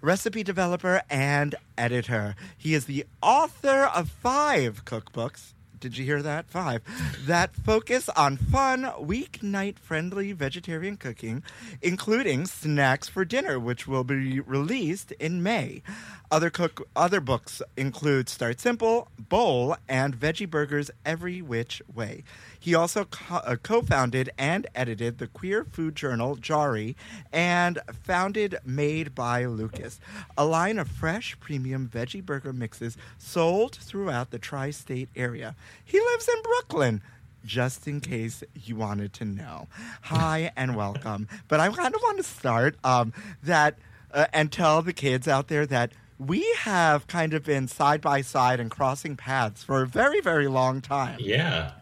recipe 0.00 0.42
developer, 0.42 1.02
and 1.08 1.54
editor. 1.78 2.34
He 2.58 2.74
is 2.74 2.86
the 2.86 3.06
author 3.22 3.84
of 3.94 4.08
five 4.08 4.84
cookbooks 4.84 5.52
did 5.82 5.98
you 5.98 6.04
hear 6.04 6.22
that? 6.22 6.48
Five. 6.48 6.80
That 7.26 7.56
focus 7.56 8.08
on 8.10 8.36
fun, 8.36 8.84
weeknight 8.84 9.80
friendly 9.80 10.30
vegetarian 10.30 10.96
cooking, 10.96 11.42
including 11.82 12.46
Snacks 12.46 13.08
for 13.08 13.24
Dinner, 13.24 13.58
which 13.58 13.88
will 13.88 14.04
be 14.04 14.38
released 14.38 15.10
in 15.12 15.42
May. 15.42 15.82
Other 16.30 16.50
cook 16.50 16.88
other 16.94 17.20
books 17.20 17.60
include 17.76 18.28
Start 18.28 18.60
Simple, 18.60 19.08
Bowl, 19.18 19.76
and 19.88 20.16
Veggie 20.16 20.48
Burgers 20.48 20.90
Every 21.04 21.42
Which 21.42 21.82
Way. 21.92 22.22
He 22.62 22.76
also 22.76 23.06
co- 23.06 23.38
uh, 23.38 23.56
co-founded 23.60 24.30
and 24.38 24.68
edited 24.72 25.18
the 25.18 25.26
queer 25.26 25.64
food 25.64 25.96
journal 25.96 26.36
Jarry 26.36 26.96
and 27.32 27.80
founded 28.04 28.56
Made 28.64 29.16
by 29.16 29.46
Lucas, 29.46 29.98
a 30.38 30.44
line 30.44 30.78
of 30.78 30.86
fresh 30.86 31.36
premium 31.40 31.90
veggie 31.92 32.24
burger 32.24 32.52
mixes 32.52 32.96
sold 33.18 33.74
throughout 33.74 34.30
the 34.30 34.38
tri-state 34.38 35.08
area. 35.16 35.56
He 35.84 35.98
lives 35.98 36.28
in 36.28 36.40
Brooklyn 36.42 37.02
just 37.44 37.88
in 37.88 38.00
case 38.00 38.44
you 38.54 38.76
wanted 38.76 39.12
to 39.14 39.24
know. 39.24 39.66
Hi 40.02 40.52
and 40.54 40.76
welcome. 40.76 41.26
But 41.48 41.58
I 41.58 41.68
kind 41.68 41.92
of 41.92 42.00
want 42.00 42.18
to 42.18 42.22
start 42.22 42.76
um, 42.84 43.12
that 43.42 43.76
uh, 44.14 44.26
and 44.32 44.52
tell 44.52 44.82
the 44.82 44.92
kids 44.92 45.26
out 45.26 45.48
there 45.48 45.66
that 45.66 45.90
we 46.16 46.46
have 46.58 47.08
kind 47.08 47.34
of 47.34 47.42
been 47.42 47.66
side 47.66 48.00
by 48.00 48.20
side 48.20 48.60
and 48.60 48.70
crossing 48.70 49.16
paths 49.16 49.64
for 49.64 49.82
a 49.82 49.86
very, 49.88 50.20
very 50.20 50.46
long 50.46 50.80
time. 50.80 51.16
Yeah. 51.18 51.72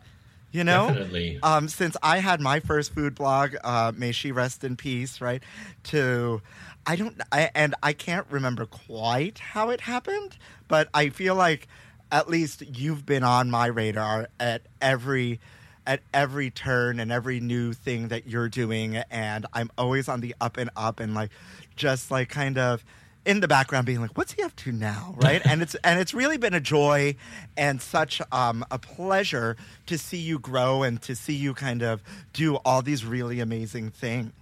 You 0.52 0.64
know, 0.64 0.88
Definitely. 0.88 1.38
um, 1.45 1.69
since 1.69 1.97
I 2.02 2.19
had 2.19 2.40
my 2.40 2.59
first 2.59 2.92
food 2.92 3.14
blog, 3.14 3.54
uh, 3.62 3.92
may 3.97 4.11
she 4.11 4.33
rest 4.33 4.64
in 4.64 4.76
peace, 4.76 5.21
right? 5.21 5.42
To, 5.85 6.42
I 6.87 6.97
don't, 6.97 7.21
I, 7.30 7.50
and 7.54 7.76
I 7.85 7.92
can't 7.92 8.26
remember 8.30 8.66
quite 8.66 9.38
how 9.38 9.71
it 9.71 9.83
happened, 9.83 10.37
but 10.66 10.88
I 10.92 11.11
feel 11.11 11.37
like 11.37 11.69
at 12.11 12.28
least 12.28 12.62
you've 12.76 13.07
been 13.07 13.23
on 13.23 13.49
my 13.49 13.66
radar 13.66 14.28
at 14.40 14.62
every, 14.80 15.38
at 15.87 16.00
every 16.12 16.50
turn 16.50 16.99
and 16.99 17.12
every 17.12 17.38
new 17.38 17.73
thing 17.73 18.09
that 18.09 18.26
you're 18.26 18.49
doing, 18.49 18.97
and 18.97 19.47
I'm 19.52 19.71
always 19.78 20.09
on 20.09 20.21
the 20.21 20.35
up 20.40 20.57
and 20.57 20.71
up, 20.76 20.99
and 20.99 21.14
like, 21.14 21.30
just 21.76 22.11
like 22.11 22.28
kind 22.28 22.59
of 22.59 22.85
in 23.27 23.41
the 23.41 23.49
background 23.49 23.87
being 23.87 24.00
like 24.00 24.17
what's 24.17 24.33
he 24.33 24.43
up 24.43 24.55
to 24.57 24.73
now 24.73 25.15
right 25.23 25.43
and 25.45 25.62
it's 25.62 25.75
and 25.77 26.00
it's 26.00 26.15
really 26.15 26.39
been 26.39 26.55
a 26.55 26.61
joy 26.61 27.15
and 27.57 27.81
such 27.83 28.23
um, 28.33 28.65
a 28.71 28.79
pleasure 28.79 29.57
to 29.87 29.99
see 29.99 30.17
you 30.17 30.39
grow 30.39 30.83
and 30.83 31.03
to 31.03 31.15
see 31.15 31.35
you 31.35 31.53
kind 31.53 31.83
of 31.83 32.03
do 32.33 32.57
all 32.57 32.83
these 32.83 33.05
really 33.05 33.41
amazing 33.41 33.91
things 33.91 34.33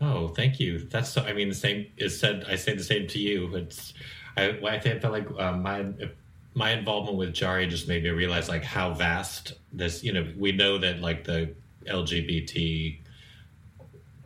Oh, 0.00 0.28
thank 0.28 0.60
you. 0.60 0.78
That's 0.78 1.08
so, 1.08 1.22
I 1.22 1.32
mean 1.32 1.48
the 1.48 1.54
same 1.54 1.86
is 1.96 2.18
said. 2.18 2.44
I 2.48 2.56
say 2.56 2.74
the 2.74 2.84
same 2.84 3.06
to 3.08 3.18
you. 3.18 3.54
It's 3.56 3.94
I, 4.36 4.50
I 4.50 4.78
think 4.78 4.96
I 4.96 4.98
felt 4.98 5.12
like 5.12 5.28
um, 5.40 5.62
my 5.62 5.86
my 6.54 6.72
involvement 6.72 7.16
with 7.16 7.32
Jarry 7.32 7.66
just 7.66 7.88
made 7.88 8.02
me 8.02 8.10
realize 8.10 8.48
like 8.48 8.64
how 8.64 8.92
vast 8.92 9.54
this. 9.72 10.04
You 10.04 10.12
know, 10.12 10.26
we 10.36 10.52
know 10.52 10.78
that 10.78 11.00
like 11.00 11.24
the 11.24 11.54
LGBT 11.86 12.98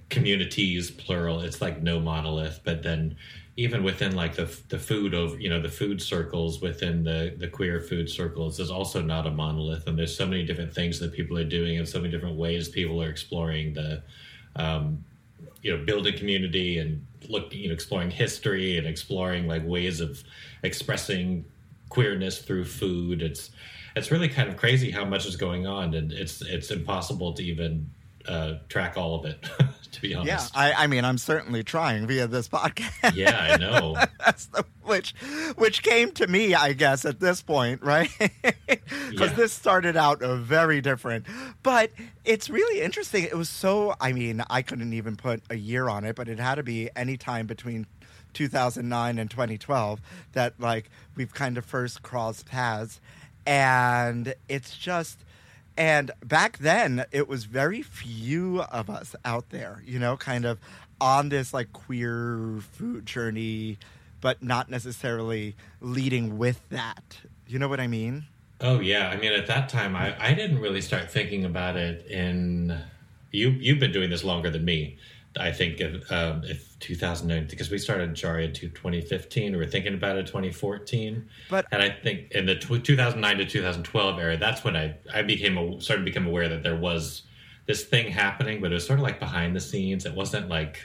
communities 0.09 0.91
plural. 0.91 1.41
It's 1.41 1.61
like 1.61 1.83
no 1.83 2.01
monolith, 2.01 2.61
but 2.65 2.83
then 2.83 3.17
even 3.57 3.83
within 3.83 4.15
like 4.15 4.37
the 4.37 4.57
the 4.69 4.79
food 4.79 5.15
of 5.15 5.41
you 5.41 5.49
know 5.49 5.61
the 5.61 5.69
food 5.69 6.01
circles 6.01 6.61
within 6.61 7.05
the 7.05 7.35
the 7.39 7.49
queer 7.49 7.81
food 7.81 8.09
circles 8.09 8.61
is 8.61 8.71
also 8.71 9.03
not 9.03 9.27
a 9.27 9.31
monolith, 9.31 9.87
and 9.87 9.99
there's 9.99 10.17
so 10.17 10.27
many 10.27 10.45
different 10.45 10.73
things 10.73 10.99
that 11.01 11.13
people 11.13 11.37
are 11.39 11.45
doing, 11.45 11.79
and 11.79 11.89
so 11.89 11.99
many 11.99 12.11
different 12.11 12.37
ways 12.37 12.69
people 12.69 13.03
are 13.03 13.11
exploring 13.11 13.75
the. 13.75 14.03
Um, 14.57 15.05
you 15.63 15.77
know 15.77 15.85
building 15.85 16.17
community 16.17 16.79
and 16.79 17.05
look 17.29 17.53
you 17.55 17.69
know 17.69 17.75
exploring 17.75 18.11
history 18.11 18.79
and 18.79 18.87
exploring 18.87 19.47
like 19.47 19.63
ways 19.67 20.01
of 20.01 20.23
expressing 20.63 21.45
queerness 21.89 22.39
through 22.39 22.65
food 22.65 23.21
it's 23.23 23.51
it's 23.97 24.11
really 24.11 24.29
kind 24.29 24.49
of 24.49 24.57
crazy 24.57 24.91
how 24.91 25.05
much 25.05 25.27
is 25.27 25.37
going 25.37 25.67
on 25.67 25.95
and 25.95 26.13
it's 26.13 26.43
it's 26.43 26.71
impossible 26.71 27.33
to 27.33 27.43
even 27.43 27.91
uh, 28.29 28.55
track 28.69 28.97
all 28.97 29.15
of 29.15 29.25
it 29.25 29.45
to 29.93 30.01
be 30.01 30.09
yeah 30.09 30.19
honest 30.19 30.57
I, 30.57 30.73
I 30.73 30.87
mean 30.87 31.05
i'm 31.05 31.19
certainly 31.19 31.63
trying 31.63 32.07
via 32.07 32.27
this 32.27 32.49
podcast 32.49 33.15
yeah 33.15 33.49
i 33.53 33.57
know 33.57 33.97
That's 34.25 34.47
the, 34.47 34.65
which 34.85 35.15
which 35.57 35.83
came 35.83 36.11
to 36.13 36.27
me, 36.27 36.55
I 36.55 36.73
guess, 36.73 37.05
at 37.05 37.21
this 37.21 37.43
point, 37.43 37.83
right? 37.83 38.11
Because 39.09 39.31
Yeah. 39.31 39.37
this 39.37 39.53
started 39.53 39.97
out 39.97 40.21
very 40.21 40.81
different, 40.81 41.27
but 41.63 41.91
it's 42.25 42.49
really 42.51 42.81
interesting. 42.81 43.25
It 43.25 43.35
was 43.37 43.49
so. 43.49 43.95
I 44.01 44.13
mean, 44.13 44.43
I 44.51 44.63
couldn't 44.63 44.93
even 44.93 45.17
put 45.17 45.43
a 45.51 45.57
year 45.57 45.89
on 45.89 46.05
it, 46.05 46.17
but 46.17 46.29
it 46.29 46.39
had 46.39 46.57
to 46.57 46.63
be 46.63 46.91
any 46.95 47.17
time 47.17 47.47
between 47.47 47.87
2009 48.35 49.19
and 49.19 49.31
2012 49.31 50.01
that 50.33 50.55
like 50.61 50.91
we've 51.17 51.33
kind 51.35 51.57
of 51.59 51.65
first 51.65 52.03
crossed 52.03 52.47
paths, 52.47 53.01
and 53.47 54.35
it's 54.49 54.77
just. 54.77 55.25
And 55.81 56.11
back 56.23 56.59
then, 56.59 57.07
it 57.11 57.27
was 57.27 57.45
very 57.45 57.81
few 57.81 58.61
of 58.61 58.91
us 58.91 59.17
out 59.25 59.49
there, 59.49 59.83
you 59.87 59.99
know, 59.99 60.15
kind 60.19 60.45
of 60.45 60.59
on 61.01 61.31
this 61.31 61.55
like 61.55 61.73
queer 61.73 62.59
food 62.73 63.07
journey, 63.07 63.79
but 64.21 64.43
not 64.43 64.69
necessarily 64.69 65.57
leading 65.81 66.37
with 66.37 66.61
that. 66.69 67.21
You 67.47 67.59
know 67.59 67.67
what 67.67 67.81
I 67.81 67.87
mean? 67.87 68.27
Oh 68.61 68.81
yeah, 68.81 69.09
I 69.09 69.17
mean 69.17 69.33
at 69.33 69.47
that 69.47 69.71
time 69.71 69.97
I, 69.97 70.15
I 70.23 70.35
didn't 70.35 70.59
really 70.59 70.83
start 70.83 71.11
thinking 71.11 71.47
about 71.47 71.77
it 71.77 72.07
in 72.09 72.79
you 73.31 73.49
you've 73.49 73.79
been 73.79 73.93
doing 73.93 74.11
this 74.11 74.23
longer 74.23 74.51
than 74.51 74.67
me. 74.67 74.99
I 75.39 75.53
think 75.53 75.81
if, 75.81 76.11
um, 76.11 76.43
if 76.45 76.77
2009 76.81 77.47
because 77.49 77.71
we 77.71 77.79
started 77.79 78.15
Jarry 78.15 78.47
in 78.47 78.53
2015 78.53 79.53
we 79.53 79.59
were 79.59 79.67
thinking 79.67 79.95
about 79.95 80.17
it 80.17 80.27
2014 80.27 81.29
But- 81.49 81.67
and 81.71 81.81
I 81.83 81.91
think 81.91 82.33
in 82.33 82.47
the 82.47 82.57
tw 82.57 82.83
2009 82.83 83.39
to 83.39 83.45
2012 83.47 84.19
era 84.19 84.37
that's 84.37 84.65
when 84.65 84.77
I 84.77 84.97
I 85.13 85.23
became 85.23 85.57
a, 85.57 85.81
started 85.81 86.03
to 86.03 86.11
become 86.11 86.27
aware 86.27 86.49
that 86.49 86.63
there 86.65 86.77
was 86.77 87.23
this 87.67 87.85
thing 87.85 88.11
happening 88.11 88.61
but 88.61 88.73
it 88.73 88.75
was 88.75 88.87
sort 88.87 88.99
of 88.99 89.05
like 89.05 89.21
behind 89.21 89.55
the 89.55 89.61
scenes 89.61 90.05
it 90.05 90.15
wasn't 90.15 90.49
like 90.49 90.81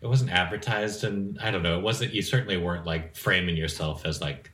it 0.00 0.06
wasn't 0.06 0.30
advertised 0.30 1.04
and 1.04 1.38
I 1.42 1.50
don't 1.50 1.62
know 1.62 1.78
it 1.78 1.82
wasn't 1.82 2.14
you 2.14 2.22
certainly 2.22 2.56
weren't 2.56 2.86
like 2.86 3.14
framing 3.14 3.56
yourself 3.56 4.06
as 4.06 4.20
like 4.22 4.50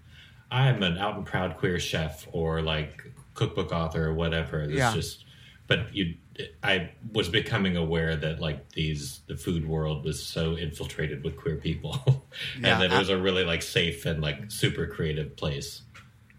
I'm 0.51 0.83
an 0.83 0.99
out 0.99 1.17
and 1.17 1.25
proud 1.25 1.57
queer 1.59 1.79
chef 1.79 2.27
or 2.33 2.61
like 2.61 3.05
cookbook 3.35 3.73
author 3.73 4.07
or 4.09 4.13
whatever. 4.15 4.61
It's 4.63 4.75
Yeah. 4.75 4.93
just, 4.95 5.25
but 5.67 5.95
you, 5.95 6.15
I 6.63 6.91
was 7.13 7.29
becoming 7.29 7.77
aware 7.77 8.17
that 8.17 8.41
like 8.41 8.73
these, 8.73 9.21
the 9.27 9.37
food 9.37 9.67
world 9.67 10.05
was 10.05 10.25
so 10.25 10.57
infiltrated 10.57 11.25
with 11.25 11.37
queer 11.37 11.57
people 11.57 12.27
Yeah, 12.61 12.73
and 12.73 12.83
that 12.83 12.97
it 12.97 12.99
was 12.99 13.09
a 13.09 13.19
really 13.19 13.45
like 13.45 13.63
safe 13.63 14.07
and 14.07 14.23
like 14.23 14.51
super 14.51 14.87
creative 14.87 15.37
place. 15.37 15.83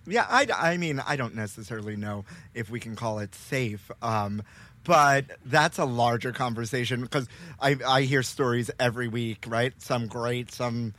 Yeah, 0.05 0.25
I, 0.29 0.47
I 0.53 0.77
mean, 0.77 1.01
I 1.05 1.15
don't 1.15 1.35
necessarily 1.35 1.95
know 1.95 2.25
if 2.53 2.69
we 2.69 2.79
can 2.79 2.95
call 2.95 3.19
it 3.19 3.33
safe, 3.33 3.89
um, 4.01 4.43
but 4.83 5.25
that's 5.45 5.77
a 5.77 5.85
larger 5.85 6.33
conversation 6.33 7.01
because 7.01 7.27
I, 7.59 7.77
I 7.87 8.01
hear 8.01 8.21
stories 8.21 8.69
every 8.79 9.07
week, 9.07 9.45
right? 9.47 9.73
Some 9.81 10.07
great, 10.07 10.51
some 10.51 10.93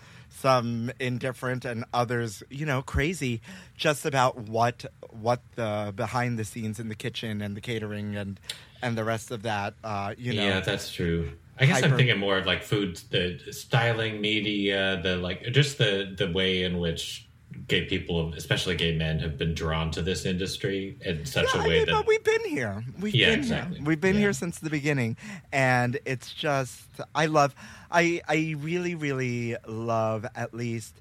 some 0.44 0.90
indifferent, 1.00 1.64
and 1.64 1.86
others, 1.94 2.42
you 2.50 2.66
know, 2.66 2.82
crazy, 2.82 3.40
just 3.78 4.04
about 4.04 4.36
what 4.36 4.84
what 5.08 5.40
the 5.54 5.90
behind 5.96 6.38
the 6.38 6.44
scenes 6.44 6.78
in 6.78 6.90
the 6.90 6.94
kitchen 6.94 7.40
and 7.40 7.56
the 7.56 7.62
catering 7.62 8.14
and 8.14 8.38
and 8.82 8.98
the 8.98 9.04
rest 9.04 9.30
of 9.30 9.42
that. 9.44 9.72
Uh, 9.82 10.14
you 10.18 10.34
know, 10.34 10.44
yeah, 10.44 10.60
that's 10.60 10.92
true. 10.92 11.32
I 11.58 11.64
guess 11.64 11.76
hyper- 11.76 11.92
I'm 11.92 11.96
thinking 11.96 12.18
more 12.18 12.36
of 12.36 12.44
like 12.44 12.62
food, 12.62 13.00
the 13.08 13.40
styling 13.52 14.20
media, 14.20 15.00
the 15.02 15.16
like, 15.16 15.44
just 15.44 15.78
the 15.78 16.14
the 16.14 16.30
way 16.30 16.62
in 16.62 16.78
which 16.78 17.26
gay 17.68 17.84
people, 17.86 18.34
especially 18.34 18.76
gay 18.76 18.96
men, 18.96 19.18
have 19.20 19.38
been 19.38 19.54
drawn 19.54 19.90
to 19.92 20.02
this 20.02 20.24
industry 20.24 20.98
in 21.04 21.24
such 21.26 21.46
Yeah, 21.54 21.60
a 21.60 21.64
I 21.64 21.68
way 21.68 21.78
mean, 21.78 21.86
that 21.86 21.92
but 21.92 22.06
we've 22.06 22.24
been 22.24 22.44
here. 22.46 22.84
We've 23.00 23.14
Yeah, 23.14 23.30
been 23.30 23.38
exactly. 23.40 23.76
here. 23.78 23.86
We've 23.86 24.00
been 24.00 24.14
Yeah. 24.16 24.20
here 24.22 24.32
since 24.32 24.58
the 24.58 24.70
beginning, 24.70 25.16
and 25.52 25.98
it's 26.04 26.32
just 26.32 26.82
I 27.14 27.26
love. 27.26 27.54
I 27.90 28.20
I 28.28 28.54
really 28.58 28.94
really 28.94 29.56
love 29.66 30.26
at 30.34 30.54
least 30.54 31.00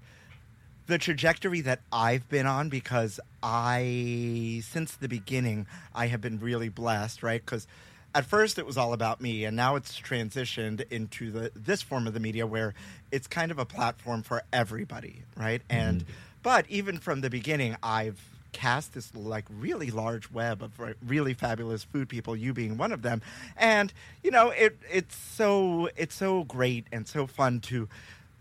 the 0.88 0.98
trajectory 0.98 1.62
that 1.62 1.80
I've 1.92 2.28
been 2.30 2.46
on 2.46 2.70
because 2.70 3.20
I 3.42 4.62
since 4.66 4.96
the 4.96 5.08
beginning 5.08 5.66
I 5.96 6.08
have 6.08 6.22
been 6.22 6.40
really 6.40 6.70
blessed, 6.70 7.24
right? 7.24 7.44
Because 7.44 7.68
at 8.16 8.26
first 8.26 8.60
it 8.60 8.66
was 8.66 8.78
all 8.78 8.94
about 8.94 9.22
me, 9.22 9.46
and 9.46 9.56
now 9.56 9.76
it's 9.76 10.00
transitioned 10.00 10.84
into 10.92 11.32
the 11.32 11.52
this 11.56 11.82
form 11.82 12.06
of 12.08 12.14
the 12.14 12.20
media 12.20 12.46
where 12.46 12.74
it's 13.12 13.28
kind 13.28 13.52
of 13.52 13.60
a 13.60 13.66
platform 13.66 14.24
for 14.24 14.44
everybody, 14.52 15.24
right? 15.36 15.62
And 15.70 16.02
mm-hmm. 16.02 16.14
But 16.44 16.66
even 16.70 17.00
from 17.00 17.22
the 17.22 17.30
beginning, 17.30 17.76
I've 17.82 18.22
cast 18.52 18.94
this 18.94 19.14
like 19.16 19.46
really 19.50 19.90
large 19.90 20.32
web 20.32 20.62
of 20.62 20.72
really 21.06 21.34
fabulous 21.34 21.84
food 21.84 22.08
people. 22.08 22.36
You 22.36 22.54
being 22.54 22.78
one 22.78 22.92
of 22.92 23.02
them, 23.02 23.22
and 23.58 23.92
you 24.24 24.32
know 24.32 24.52
it 24.52 24.78
it's 24.92 25.16
so 25.16 25.90
it's 25.98 26.16
so 26.16 26.44
great 26.44 26.86
and 26.92 27.08
so 27.08 27.28
fun 27.28 27.60
to 27.62 27.90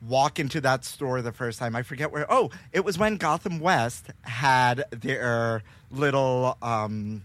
walk 0.06 0.38
into 0.38 0.60
that 0.60 0.84
store 0.84 1.22
the 1.22 1.32
first 1.32 1.58
time. 1.58 1.74
I 1.74 1.82
forget 1.82 2.12
where. 2.12 2.26
Oh, 2.30 2.50
it 2.72 2.84
was 2.84 2.98
when 2.98 3.16
Gotham 3.16 3.58
West 3.58 4.06
had 4.22 4.84
their 4.90 5.62
little 5.90 6.56
um, 6.62 7.22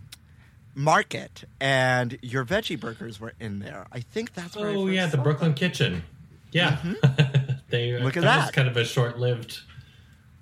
market, 0.74 1.44
and 1.60 2.18
your 2.22 2.46
veggie 2.46 2.80
burgers 2.80 3.20
were 3.20 3.34
in 3.40 3.60
there. 3.60 3.88
I 3.92 4.00
think 4.00 4.34
that's 4.34 4.56
where. 4.56 4.70
Oh 4.70 4.88
yeah, 4.88 5.08
the 5.08 5.18
Brooklyn 5.18 5.52
them. 5.52 5.58
Kitchen. 5.58 6.04
Yeah, 6.52 6.78
they 7.70 7.90
Mm-hmm. 7.90 8.06
Look 8.06 8.18
at 8.18 8.24
that 8.24 8.46
was 8.46 8.52
kind 8.52 8.68
of 8.68 8.78
a 8.78 8.86
short-lived. 8.86 9.60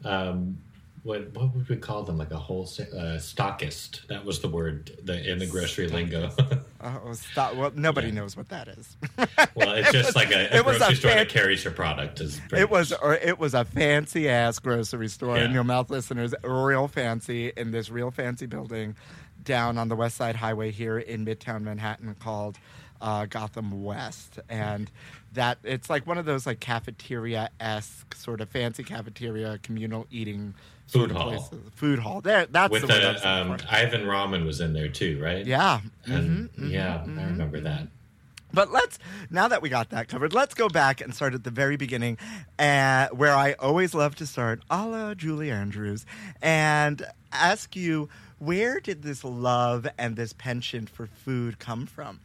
Um, 0.06 0.58
what 1.04 1.32
what 1.36 1.54
would 1.56 1.70
we 1.70 1.76
call 1.76 2.02
them? 2.04 2.18
Like 2.18 2.32
a 2.32 2.38
whole 2.38 2.64
uh, 2.64 3.20
stockist. 3.20 4.08
That 4.08 4.26
was 4.26 4.40
the 4.40 4.48
word 4.48 4.92
the, 5.04 5.32
in 5.32 5.38
the 5.38 5.46
grocery 5.48 5.88
lingo. 5.88 6.32
Oh, 6.88 7.14
stop! 7.14 7.56
Well, 7.56 7.72
nobody 7.74 8.12
knows 8.12 8.38
what 8.38 8.50
that 8.50 8.68
is. 8.68 8.96
well, 9.56 9.72
it's 9.72 9.92
just 9.92 10.16
like 10.16 10.30
a, 10.32 10.54
a 10.54 10.58
It 10.58 10.66
was 10.66 10.78
grocery 10.78 10.94
a 10.94 10.98
store 10.98 11.10
fan- 11.12 11.18
that 11.18 11.30
carries 11.30 11.64
your 11.64 11.74
product. 11.74 12.22
Is 12.22 12.40
It 12.56 12.70
was, 12.70 12.92
or 12.94 13.16
it 13.16 13.40
was 13.40 13.56
a 13.56 13.66
fancy 13.66 14.30
ass 14.30 14.60
grocery 14.60 15.08
store, 15.08 15.36
and 15.36 15.48
Yeah. 15.50 15.54
your 15.56 15.64
mouth 15.64 15.90
listeners, 15.90 16.36
real 16.44 16.88
fancy 16.88 17.52
in 17.58 17.72
this 17.72 17.90
real 17.90 18.12
fancy 18.12 18.46
building 18.46 18.96
down 19.44 19.80
on 19.80 19.88
the 19.90 19.96
West 19.96 20.16
Side 20.18 20.36
Highway 20.36 20.70
here 20.70 21.00
in 21.00 21.26
Midtown 21.26 21.64
Manhattan 21.64 22.14
called 22.20 22.60
uh, 23.02 23.26
Gotham 23.26 23.84
West, 23.84 24.38
and 24.48 24.92
that 25.36 25.60
it's 25.64 25.90
like 25.90 26.06
one 26.06 26.18
of 26.18 26.26
those 26.26 26.46
like 26.46 26.60
cafeteria 26.60 27.50
esque 27.60 28.14
sort 28.16 28.42
of 28.42 28.50
fancy 28.50 28.84
cafeteria 28.84 29.60
communal 29.64 30.08
eating 30.12 30.54
sort 30.88 31.10
Food 31.10 31.12
of 31.16 31.18
hall. 31.22 31.30
places. 31.30 31.60
Food 31.76 32.00
hall. 32.00 32.22
There, 32.22 32.46
that's 32.48 32.72
with 32.72 32.82
the 32.82 32.88
word 32.88 33.04
I 33.04 33.12
was 33.14 33.22
the 33.22 33.30
um. 33.30 33.58
Ivan 33.70 34.02
Ramen 34.06 34.46
was 34.46 34.60
in 34.62 34.74
there 34.74 34.90
too, 34.90 35.20
right? 35.22 35.46
Yeah. 35.46 35.80
And 36.06 36.50
mhm, 36.50 36.72
yeah, 36.72 37.04
mhm, 37.06 37.20
I 37.20 37.24
remember 37.28 37.60
that. 37.62 37.88
But 38.54 38.72
let's 38.72 39.00
now 39.30 39.48
that 39.50 39.62
we 39.62 39.70
got 39.70 39.90
that 39.90 40.08
covered, 40.08 40.34
let's 40.34 40.54
go 40.54 40.70
back 40.70 41.02
and 41.02 41.14
start 41.14 41.34
at 41.34 41.44
the 41.44 41.52
very 41.52 41.76
beginning, 41.76 42.18
uh, 42.58 43.08
where 43.10 43.34
I 43.36 43.54
always 43.54 43.94
love 43.94 44.16
to 44.16 44.26
start, 44.26 44.62
a 44.70 44.86
la 44.86 45.14
Julie 45.14 45.52
Andrews, 45.52 46.06
and 46.42 47.06
ask 47.34 47.76
you 47.76 48.08
where 48.38 48.80
did 48.80 49.02
this 49.02 49.24
love 49.24 49.88
and 49.98 50.16
this 50.16 50.34
penchant 50.34 50.90
for 50.90 51.06
food 51.08 51.58
come 51.60 51.86
from? 51.86 52.20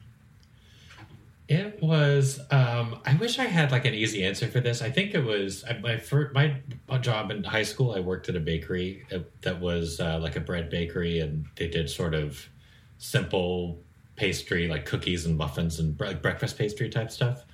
It 1.50 1.82
was. 1.82 2.38
Um, 2.52 3.00
I 3.04 3.16
wish 3.16 3.40
I 3.40 3.46
had 3.46 3.72
like 3.72 3.84
an 3.84 3.92
easy 3.92 4.22
answer 4.24 4.46
for 4.46 4.60
this. 4.60 4.82
I 4.82 4.90
think 4.90 5.14
it 5.14 5.24
was 5.24 5.64
my 5.82 5.96
first, 5.96 6.32
my 6.32 6.54
job 7.00 7.32
in 7.32 7.42
high 7.42 7.64
school. 7.64 7.90
I 7.90 7.98
worked 7.98 8.28
at 8.28 8.36
a 8.36 8.40
bakery 8.40 9.04
that 9.40 9.60
was 9.60 9.98
uh, 9.98 10.20
like 10.22 10.36
a 10.36 10.40
bread 10.40 10.70
bakery, 10.70 11.18
and 11.18 11.46
they 11.56 11.66
did 11.66 11.90
sort 11.90 12.14
of 12.14 12.48
simple 12.98 13.82
pastry, 14.14 14.68
like 14.68 14.84
cookies 14.86 15.26
and 15.26 15.36
muffins 15.36 15.80
and 15.80 15.98
breakfast 15.98 16.56
pastry 16.56 16.88
type 16.88 17.10
stuff. 17.10 17.44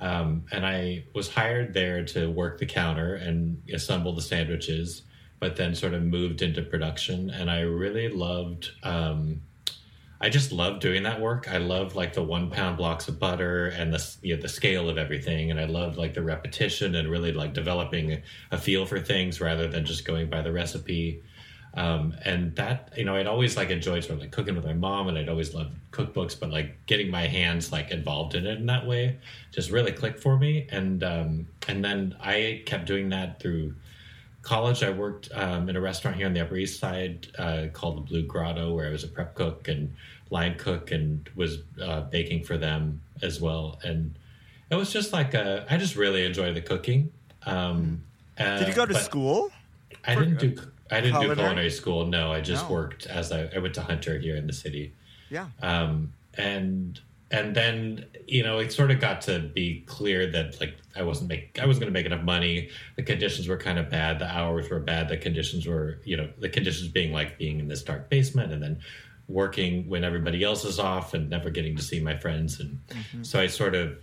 Um, 0.00 0.46
and 0.50 0.66
I 0.66 1.04
was 1.14 1.32
hired 1.32 1.74
there 1.74 2.04
to 2.06 2.28
work 2.28 2.58
the 2.58 2.66
counter 2.66 3.14
and 3.14 3.62
assemble 3.72 4.16
the 4.16 4.22
sandwiches, 4.22 5.02
but 5.38 5.54
then 5.54 5.76
sort 5.76 5.94
of 5.94 6.02
moved 6.02 6.42
into 6.42 6.60
production. 6.60 7.30
And 7.30 7.48
I 7.48 7.60
really 7.60 8.08
loved. 8.08 8.70
Um, 8.82 9.42
I 10.20 10.28
just 10.28 10.52
love 10.52 10.80
doing 10.80 11.02
that 11.02 11.20
work. 11.20 11.48
I 11.50 11.58
love 11.58 11.94
like 11.94 12.14
the 12.14 12.22
one 12.22 12.50
pound 12.50 12.76
blocks 12.76 13.08
of 13.08 13.18
butter 13.18 13.66
and 13.66 13.92
the 13.92 14.16
you 14.22 14.36
know, 14.36 14.42
the 14.42 14.48
scale 14.48 14.88
of 14.88 14.96
everything, 14.96 15.50
and 15.50 15.60
I 15.60 15.64
love 15.64 15.96
like 15.96 16.14
the 16.14 16.22
repetition 16.22 16.94
and 16.94 17.10
really 17.10 17.32
like 17.32 17.52
developing 17.52 18.22
a 18.50 18.58
feel 18.58 18.86
for 18.86 19.00
things 19.00 19.40
rather 19.40 19.68
than 19.68 19.84
just 19.84 20.04
going 20.04 20.30
by 20.30 20.42
the 20.42 20.52
recipe. 20.52 21.22
Um, 21.76 22.14
and 22.24 22.54
that 22.54 22.92
you 22.96 23.04
know, 23.04 23.16
I'd 23.16 23.26
always 23.26 23.56
like 23.56 23.70
enjoyed 23.70 24.04
sort 24.04 24.14
of 24.14 24.20
like 24.20 24.30
cooking 24.30 24.54
with 24.54 24.64
my 24.64 24.72
mom, 24.72 25.08
and 25.08 25.18
I'd 25.18 25.28
always 25.28 25.52
loved 25.52 25.74
cookbooks, 25.90 26.38
but 26.38 26.50
like 26.50 26.86
getting 26.86 27.10
my 27.10 27.26
hands 27.26 27.72
like 27.72 27.90
involved 27.90 28.34
in 28.34 28.46
it 28.46 28.58
in 28.58 28.66
that 28.66 28.86
way 28.86 29.18
just 29.50 29.70
really 29.70 29.92
clicked 29.92 30.20
for 30.20 30.38
me. 30.38 30.68
And 30.70 31.02
um, 31.02 31.46
and 31.66 31.84
then 31.84 32.16
I 32.20 32.62
kept 32.66 32.86
doing 32.86 33.08
that 33.10 33.40
through 33.40 33.74
college, 34.44 34.82
I 34.82 34.90
worked 34.90 35.28
um, 35.34 35.68
in 35.68 35.76
a 35.76 35.80
restaurant 35.80 36.16
here 36.16 36.26
on 36.26 36.34
the 36.34 36.40
Upper 36.40 36.56
East 36.56 36.78
Side 36.78 37.28
uh, 37.38 37.66
called 37.72 37.96
the 37.96 38.02
Blue 38.02 38.22
Grotto, 38.22 38.74
where 38.74 38.86
I 38.86 38.90
was 38.90 39.02
a 39.02 39.08
prep 39.08 39.34
cook 39.34 39.68
and 39.68 39.92
line 40.30 40.56
cook 40.58 40.90
and 40.90 41.28
was 41.34 41.58
uh, 41.82 42.02
baking 42.02 42.44
for 42.44 42.56
them 42.56 43.00
as 43.22 43.40
well. 43.40 43.78
And 43.82 44.14
it 44.70 44.74
was 44.76 44.92
just 44.92 45.12
like 45.12 45.34
a, 45.34 45.66
I 45.68 45.76
just 45.76 45.96
really 45.96 46.24
enjoy 46.24 46.52
the 46.52 46.60
cooking. 46.60 47.10
Um, 47.46 48.02
uh, 48.38 48.58
Did 48.58 48.68
you 48.68 48.74
go 48.74 48.86
to 48.86 48.94
school? 48.94 49.50
I 50.06 50.14
didn't 50.14 50.38
do. 50.38 50.56
I 50.90 51.00
didn't 51.00 51.14
do 51.20 51.26
culinary? 51.26 51.36
culinary 51.36 51.70
school. 51.70 52.06
No, 52.06 52.30
I 52.32 52.40
just 52.40 52.68
No. 52.68 52.74
worked 52.74 53.06
as 53.06 53.32
I, 53.32 53.48
I 53.54 53.58
went 53.58 53.74
to 53.74 53.82
Hunter 53.82 54.18
here 54.18 54.36
in 54.36 54.46
the 54.46 54.52
city 54.52 54.92
Yeah. 55.30 55.46
um, 55.62 56.12
and 56.34 57.00
and 57.30 57.54
then 57.56 58.04
you 58.26 58.42
know 58.42 58.58
it 58.58 58.70
sort 58.72 58.90
of 58.90 59.00
got 59.00 59.22
to 59.22 59.38
be 59.40 59.82
clear 59.86 60.30
that 60.32 60.60
like 60.60 60.76
I 60.96 61.02
wasn't 61.02 61.28
make 61.28 61.58
I 61.60 61.66
wasn't 61.66 61.82
going 61.82 61.92
to 61.92 61.98
make 61.98 62.06
enough 62.06 62.24
money. 62.24 62.70
The 62.96 63.02
conditions 63.02 63.48
were 63.48 63.56
kind 63.56 63.78
of 63.78 63.90
bad. 63.90 64.18
The 64.18 64.26
hours 64.26 64.70
were 64.70 64.80
bad. 64.80 65.08
The 65.08 65.16
conditions 65.16 65.66
were 65.66 66.00
you 66.04 66.16
know 66.16 66.28
the 66.38 66.48
conditions 66.48 66.88
being 66.88 67.12
like 67.12 67.38
being 67.38 67.60
in 67.60 67.68
this 67.68 67.82
dark 67.82 68.08
basement 68.08 68.52
and 68.52 68.62
then 68.62 68.80
working 69.26 69.88
when 69.88 70.04
everybody 70.04 70.44
else 70.44 70.64
is 70.64 70.78
off 70.78 71.14
and 71.14 71.30
never 71.30 71.48
getting 71.48 71.76
to 71.76 71.82
see 71.82 71.98
my 71.98 72.14
friends 72.14 72.60
and 72.60 72.78
so 73.22 73.40
I 73.40 73.46
sort 73.46 73.74
of 73.74 73.96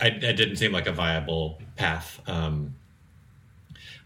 I, 0.00 0.06
it 0.06 0.36
didn't 0.36 0.56
seem 0.56 0.72
like 0.72 0.86
a 0.86 0.92
viable 0.92 1.60
path. 1.76 2.20
Um, 2.26 2.74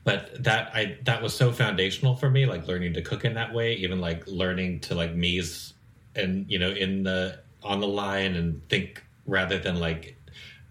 but 0.04 0.44
that 0.44 0.70
I 0.74 0.98
that 1.04 1.22
was 1.22 1.34
so 1.34 1.52
foundational 1.52 2.14
for 2.14 2.30
me, 2.30 2.46
like 2.46 2.68
learning 2.68 2.94
to 2.94 3.02
cook 3.02 3.24
in 3.24 3.34
that 3.34 3.52
way, 3.52 3.74
even 3.74 4.00
like 4.00 4.26
learning 4.26 4.80
to 4.80 4.94
like 4.94 5.14
mise 5.14 5.74
and 6.14 6.48
you 6.48 6.58
know 6.58 6.70
in 6.70 7.02
the 7.02 7.40
on 7.62 7.80
the 7.80 7.88
line 7.88 8.36
and 8.36 8.66
think 8.68 9.02
rather 9.26 9.58
than 9.58 9.80
like 9.80 10.15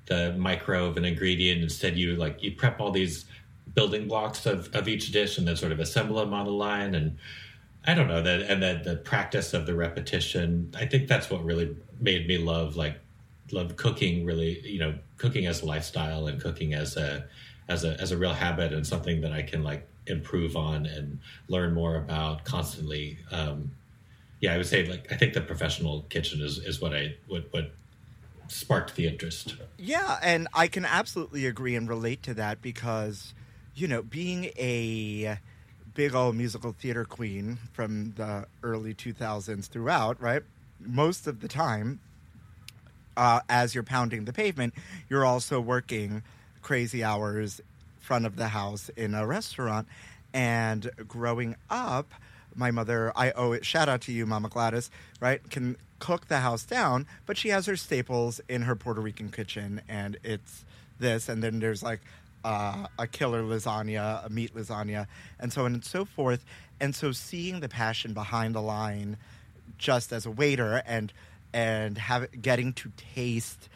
the 0.08 0.34
micro 0.38 0.86
of 0.86 0.98
an 0.98 1.06
ingredient. 1.06 1.64
Instead, 1.64 1.98
you 1.98 2.16
like 2.16 2.42
you 2.44 2.52
prep 2.52 2.80
all 2.80 2.92
these 2.92 3.26
building 3.74 4.08
blocks 4.08 4.46
of, 4.46 4.74
of 4.74 4.88
each 4.88 5.12
dish 5.12 5.38
and 5.38 5.48
then 5.48 5.56
sort 5.56 5.72
of 5.72 5.80
assemble 5.80 6.16
them 6.18 6.34
on 6.34 6.46
the 6.46 6.52
line 6.52 6.96
and 6.96 7.18
I 7.88 7.94
don't 7.94 8.08
know 8.08 8.22
that 8.22 8.42
and 8.42 8.64
then 8.64 8.82
the 8.84 8.96
practice 8.96 9.54
of 9.54 9.66
the 9.66 9.76
repetition. 9.76 10.74
I 10.76 10.86
think 10.86 11.08
that's 11.08 11.30
what 11.30 11.44
really 11.44 11.76
made 12.00 12.28
me 12.28 12.38
love 12.38 12.76
like 12.76 13.00
love 13.52 13.76
cooking. 13.76 14.26
Really, 14.26 14.60
you 14.68 14.80
know, 14.80 14.96
cooking 15.18 15.46
as 15.46 15.62
a 15.62 15.66
lifestyle 15.66 16.28
and 16.28 16.42
cooking 16.42 16.74
as 16.74 16.98
a 16.98 17.26
as 17.68 17.84
a 17.84 18.00
as 18.02 18.12
a 18.12 18.18
real 18.18 18.34
habit 18.34 18.74
and 18.74 18.86
something 18.86 19.22
that 19.22 19.32
I 19.32 19.44
can 19.44 19.64
like 19.64 19.88
improve 20.08 20.56
on 20.56 20.88
and 20.88 21.20
learn 21.48 21.74
more 21.74 21.98
about 21.98 22.44
constantly. 22.44 23.20
Um, 23.32 23.72
yeah, 24.40 24.54
I 24.54 24.58
would 24.58 24.66
say 24.66 24.86
like 24.88 25.12
I 25.12 25.16
think 25.16 25.34
the 25.34 25.42
professional 25.42 26.02
kitchen 26.10 26.42
is 26.42 26.58
is 26.58 26.82
what 26.82 26.96
I 26.96 27.16
what 27.28 27.48
what 27.52 27.72
sparked 28.48 28.96
the 28.96 29.08
interest. 29.08 29.56
Yeah, 29.78 30.20
and 30.22 30.48
I 30.54 30.68
can 30.68 30.86
absolutely 30.86 31.46
agree 31.46 31.76
and 31.76 31.88
relate 31.88 32.24
to 32.24 32.34
that 32.36 32.62
because, 32.62 33.34
you 33.76 33.88
know, 33.88 34.02
being 34.02 34.46
a 34.58 35.40
big 35.94 36.14
old 36.14 36.36
musical 36.36 36.74
theater 36.74 37.06
queen 37.06 37.58
from 37.74 38.14
the 38.16 38.46
early 38.64 38.94
2000s 38.94 39.68
throughout, 39.68 40.22
right? 40.22 40.44
Most 40.80 41.28
of 41.28 41.42
the 41.42 41.48
time, 41.48 42.00
uh, 43.18 43.40
as 43.50 43.74
you're 43.74 43.84
pounding 43.84 44.26
the 44.26 44.34
pavement, 44.34 44.74
you're 45.10 45.26
also 45.26 45.60
working 45.60 46.22
crazy 46.62 47.04
hours 47.04 47.62
front 48.00 48.26
of 48.26 48.36
the 48.36 48.50
house 48.50 48.90
in 48.96 49.14
a 49.14 49.26
restaurant. 49.26 49.88
And 50.34 50.90
growing 51.08 51.56
up, 51.70 52.12
my 52.56 52.72
mother, 52.72 53.12
I 53.16 53.32
owe 53.32 53.54
it, 53.54 53.66
shout 53.66 53.90
out 53.90 54.02
to 54.02 54.12
you, 54.12 54.26
Mama 54.26 54.50
Gladys, 54.50 54.90
right? 55.20 55.48
Can 55.50 55.78
cook 56.06 56.28
the 56.28 56.38
house 56.38 56.64
down, 56.64 57.08
but 57.26 57.36
she 57.36 57.50
has 57.50 57.66
her 57.66 57.76
staples 57.76 58.40
in 58.48 58.62
her 58.62 58.76
Puerto 58.76 59.02
Rican 59.02 59.32
kitchen, 59.32 59.82
and 59.90 60.18
it's 60.24 60.64
this, 61.00 61.28
and 61.28 61.42
then 61.42 61.60
there's 61.60 61.82
like 61.82 62.00
uh, 62.44 62.86
a 63.00 63.08
killer 63.08 63.42
lasagna, 63.42 64.24
a 64.24 64.30
meat 64.30 64.54
lasagna, 64.56 65.08
and 65.40 65.52
so 65.52 65.66
on 65.66 65.74
and 65.74 65.84
so 65.84 66.06
forth. 66.06 66.46
And 66.80 66.94
so 66.94 67.12
seeing 67.12 67.60
the 67.60 67.68
passion 67.68 68.14
behind 68.14 68.54
the 68.54 68.62
line 68.62 69.18
just 69.80 70.14
as 70.14 70.28
a 70.28 70.32
waiter 70.32 70.84
and 70.86 71.12
and 71.54 71.98
have 71.98 72.40
getting 72.40 72.72
to 72.74 72.92
taste 73.16 73.68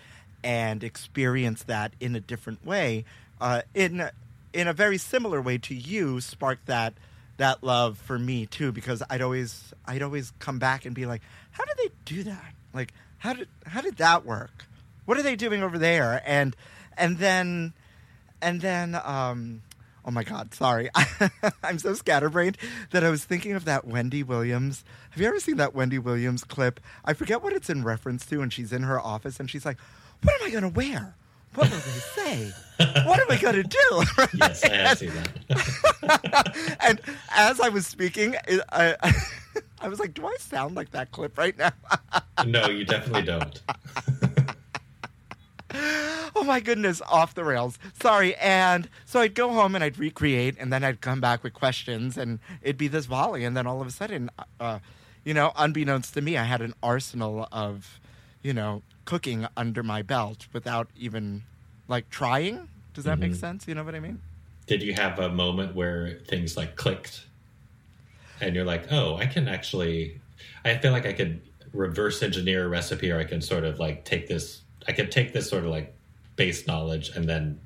and 0.43 0.83
experience 0.83 1.63
that 1.63 1.93
in 1.99 2.15
a 2.15 2.19
different 2.19 2.63
way 2.63 3.05
uh, 3.41 3.63
in 3.73 4.07
in 4.53 4.67
a 4.67 4.73
very 4.73 4.99
similar 4.99 5.41
way 5.41 5.57
to 5.57 5.73
you 5.73 6.21
sparked 6.21 6.67
that 6.67 6.93
that 7.39 7.63
love 7.63 7.97
for 7.97 8.19
me 8.19 8.45
too 8.45 8.71
because 8.71 9.01
I'd 9.09 9.21
always 9.21 9.73
I'd 9.85 10.03
always 10.03 10.31
come 10.39 10.59
back 10.59 10.85
and 10.85 10.93
be 10.93 11.05
like 11.05 11.21
how 11.51 11.65
did 11.65 11.77
they 11.77 11.89
do 12.05 12.23
that? 12.23 12.53
Like 12.73 12.93
how 13.17 13.33
did 13.33 13.47
how 13.65 13.81
did 13.81 13.97
that 13.97 14.25
work? 14.25 14.65
What 15.05 15.17
are 15.17 15.23
they 15.23 15.35
doing 15.35 15.63
over 15.63 15.77
there? 15.77 16.21
And 16.25 16.55
and 16.97 17.17
then 17.17 17.73
and 18.41 18.61
then 18.61 18.95
um 19.03 19.61
oh 20.05 20.11
my 20.11 20.23
god 20.23 20.53
sorry. 20.53 20.89
I'm 21.63 21.79
so 21.79 21.93
scatterbrained 21.93 22.57
that 22.91 23.03
i 23.03 23.09
was 23.09 23.23
thinking 23.23 23.53
of 23.53 23.65
that 23.65 23.85
wendy 23.85 24.21
williams. 24.21 24.83
Have 25.11 25.21
you 25.21 25.27
ever 25.27 25.39
seen 25.39 25.57
that 25.57 25.73
wendy 25.73 25.97
williams 25.99 26.43
clip? 26.43 26.79
I 27.03 27.13
forget 27.13 27.41
what 27.41 27.53
it's 27.53 27.69
in 27.69 27.83
reference 27.83 28.25
to 28.27 28.41
and 28.41 28.53
she's 28.53 28.71
in 28.71 28.83
her 28.83 28.99
office 28.99 29.39
and 29.39 29.49
she's 29.49 29.65
like 29.65 29.77
what 30.23 30.39
am 30.39 30.47
i 30.47 30.51
going 30.51 30.63
to 30.63 30.69
wear 30.69 31.15
what 31.55 31.69
will 31.69 31.77
they 31.77 32.23
say? 32.23 32.51
what 33.05 33.19
am 33.19 33.29
I 33.29 33.37
going 33.37 33.55
to 33.55 33.63
do? 33.63 34.03
Yes, 34.37 34.63
I 34.63 34.69
have 34.69 34.97
seen 34.97 35.11
that. 35.49 36.77
and 36.81 37.01
as 37.35 37.59
I 37.59 37.69
was 37.69 37.85
speaking, 37.85 38.35
I, 38.71 38.95
I 39.81 39.87
was 39.87 39.99
like, 39.99 40.13
do 40.13 40.25
I 40.25 40.35
sound 40.39 40.75
like 40.75 40.91
that 40.91 41.11
clip 41.11 41.37
right 41.37 41.57
now? 41.57 41.71
no, 42.45 42.69
you 42.69 42.85
definitely 42.85 43.23
don't. 43.23 43.61
oh 45.73 46.43
my 46.45 46.59
goodness, 46.59 47.01
off 47.09 47.33
the 47.33 47.43
rails. 47.43 47.77
Sorry. 48.01 48.35
And 48.35 48.89
so 49.05 49.19
I'd 49.19 49.35
go 49.35 49.49
home 49.49 49.75
and 49.75 49.83
I'd 49.83 49.99
recreate, 49.99 50.55
and 50.59 50.71
then 50.71 50.83
I'd 50.83 51.01
come 51.01 51.19
back 51.19 51.43
with 51.43 51.53
questions, 51.53 52.17
and 52.17 52.39
it'd 52.61 52.77
be 52.77 52.87
this 52.87 53.05
volley. 53.05 53.43
And 53.43 53.57
then 53.57 53.67
all 53.67 53.81
of 53.81 53.87
a 53.87 53.91
sudden, 53.91 54.29
uh, 54.59 54.79
you 55.25 55.33
know, 55.33 55.51
unbeknownst 55.57 56.13
to 56.13 56.21
me, 56.21 56.37
I 56.37 56.43
had 56.43 56.61
an 56.61 56.73
arsenal 56.81 57.47
of, 57.51 57.99
you 58.41 58.53
know, 58.53 58.83
cooking 59.09 59.47
under 59.57 59.81
my 59.81 60.03
belt 60.03 60.47
without 60.53 60.87
even 60.95 61.41
like 61.87 62.07
trying. 62.11 62.69
Does 62.93 63.05
that 63.05 63.17
make 63.17 63.31
mm-hmm. 63.31 63.39
sense? 63.39 63.67
You 63.67 63.73
know 63.73 63.83
what 63.83 63.95
I 63.95 63.99
mean? 63.99 64.21
Did 64.67 64.83
you 64.83 64.93
have 64.93 65.17
a 65.17 65.29
moment 65.29 65.73
where 65.73 66.19
things 66.27 66.55
like 66.55 66.75
clicked 66.75 67.25
and 68.39 68.53
you're 68.53 68.65
like, 68.65 68.91
oh, 68.91 69.15
I 69.15 69.25
can 69.25 69.47
actually, 69.47 70.21
I 70.63 70.77
feel 70.77 70.91
like 70.91 71.07
I 71.07 71.13
could 71.13 71.41
reverse 71.73 72.21
engineer 72.21 72.65
a 72.65 72.69
recipe 72.69 73.09
or 73.09 73.19
I 73.19 73.23
can 73.23 73.41
sort 73.41 73.63
of 73.63 73.79
like 73.79 74.05
take 74.05 74.27
this, 74.27 74.61
I 74.87 74.91
could 74.91 75.11
take 75.11 75.33
this 75.33 75.49
sort 75.49 75.63
of 75.63 75.71
like 75.71 75.91
base 76.35 76.67
knowledge 76.67 77.09
and 77.09 77.27
then 77.27 77.59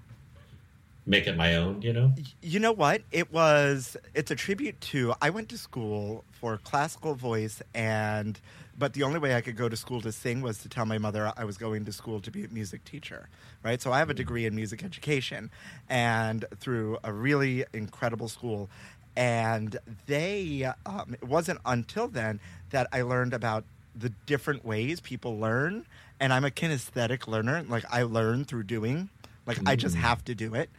make 1.05 1.27
it 1.27 1.35
my 1.35 1.55
own, 1.55 1.81
you 1.81 1.93
know? 1.93 2.13
You 2.41 2.59
know 2.59 2.71
what? 2.71 3.01
It 3.11 3.31
was. 3.31 3.97
It's 4.13 4.31
a 4.31 4.35
tribute 4.35 4.79
to. 4.81 5.13
I 5.21 5.29
went 5.29 5.49
to 5.49 5.57
school 5.57 6.23
for 6.31 6.57
classical 6.57 7.15
voice, 7.15 7.61
and 7.73 8.39
but 8.77 8.93
the 8.93 9.03
only 9.03 9.19
way 9.19 9.35
I 9.35 9.41
could 9.41 9.57
go 9.57 9.69
to 9.69 9.75
school 9.75 10.01
to 10.01 10.11
sing 10.11 10.41
was 10.41 10.59
to 10.59 10.69
tell 10.69 10.85
my 10.85 10.97
mother 10.97 11.31
I 11.35 11.43
was 11.43 11.57
going 11.57 11.85
to 11.85 11.91
school 11.91 12.19
to 12.21 12.31
be 12.31 12.45
a 12.45 12.49
music 12.49 12.85
teacher. 12.85 13.29
Right. 13.63 13.81
So 13.81 13.91
I 13.91 13.99
have 13.99 14.09
a 14.09 14.13
degree 14.13 14.45
in 14.45 14.55
music 14.55 14.83
education, 14.83 15.51
and 15.89 16.45
through 16.59 16.97
a 17.03 17.11
really 17.11 17.65
incredible 17.73 18.29
school. 18.29 18.69
And 19.15 19.77
they. 20.07 20.71
Um, 20.85 21.15
it 21.21 21.27
wasn't 21.27 21.59
until 21.65 22.07
then 22.07 22.39
that 22.71 22.87
I 22.91 23.03
learned 23.03 23.33
about 23.33 23.63
the 23.95 24.09
different 24.25 24.65
ways 24.65 24.99
people 24.99 25.37
learn, 25.37 25.85
and 26.19 26.33
I'm 26.33 26.45
a 26.45 26.49
kinesthetic 26.49 27.27
learner. 27.27 27.63
Like 27.67 27.83
I 27.91 28.03
learn 28.03 28.45
through 28.45 28.63
doing. 28.63 29.09
Like 29.45 29.59
I 29.65 29.75
just 29.75 29.95
have 29.95 30.23
to 30.25 30.35
do 30.35 30.55
it. 30.55 30.69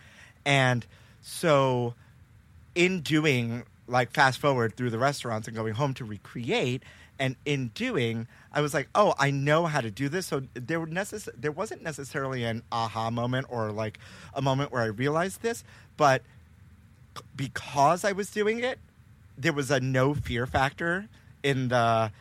And 0.45 0.87
so 1.23 1.95
in 2.75 3.01
doing 3.01 3.65
like 3.87 4.11
fast 4.13 4.39
forward 4.39 4.77
through 4.77 4.91
the 4.91 4.99
restaurants 4.99 5.47
and 5.47 5.57
going 5.57 5.75
home 5.75 5.95
to 5.95 6.05
recreate 6.05 6.83
and 7.19 7.37
in 7.45 7.69
doing 7.69 8.27
I 8.53 8.61
was 8.61 8.73
like, 8.73 8.89
"Oh, 8.95 9.15
I 9.19 9.31
know 9.31 9.67
how 9.67 9.81
to 9.81 9.91
do 9.91 10.09
this." 10.09 10.27
So 10.27 10.43
there 10.55 10.79
were 10.79 10.87
necess- 10.87 11.29
there 11.37 11.53
wasn't 11.53 11.83
necessarily 11.83 12.45
an 12.45 12.63
aha 12.71 13.11
moment 13.11 13.47
or 13.51 13.73
like 13.73 13.99
a 14.33 14.41
moment 14.41 14.71
where 14.73 14.83
I 14.83 14.87
realized 14.87 15.43
this, 15.43 15.65
but 15.97 16.23
because 17.37 18.05
I 18.05 18.13
was 18.13 18.31
doing 18.31 18.61
it, 18.61 18.79
there 19.37 19.53
was 19.53 19.71
a 19.71 19.81
no 19.81 20.15
fear 20.15 20.47
factor 20.47 21.09
in 21.43 21.69
the 21.69 22.13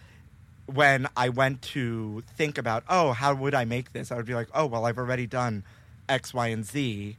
when 0.66 1.08
I 1.18 1.30
went 1.30 1.62
to 1.62 2.24
think 2.36 2.58
about, 2.58 2.84
oh, 2.90 3.12
how 3.12 3.36
would 3.36 3.54
I 3.54 3.66
make 3.66 3.92
this? 3.94 4.12
I 4.12 4.16
would 4.16 4.26
be 4.26 4.34
like, 4.34 4.48
oh, 4.54 4.66
well, 4.66 4.86
I've 4.86 4.98
already 4.98 5.28
done 5.28 5.64
X, 6.08 6.34
Y, 6.34 6.48
and 6.48 6.66
Z, 6.66 7.18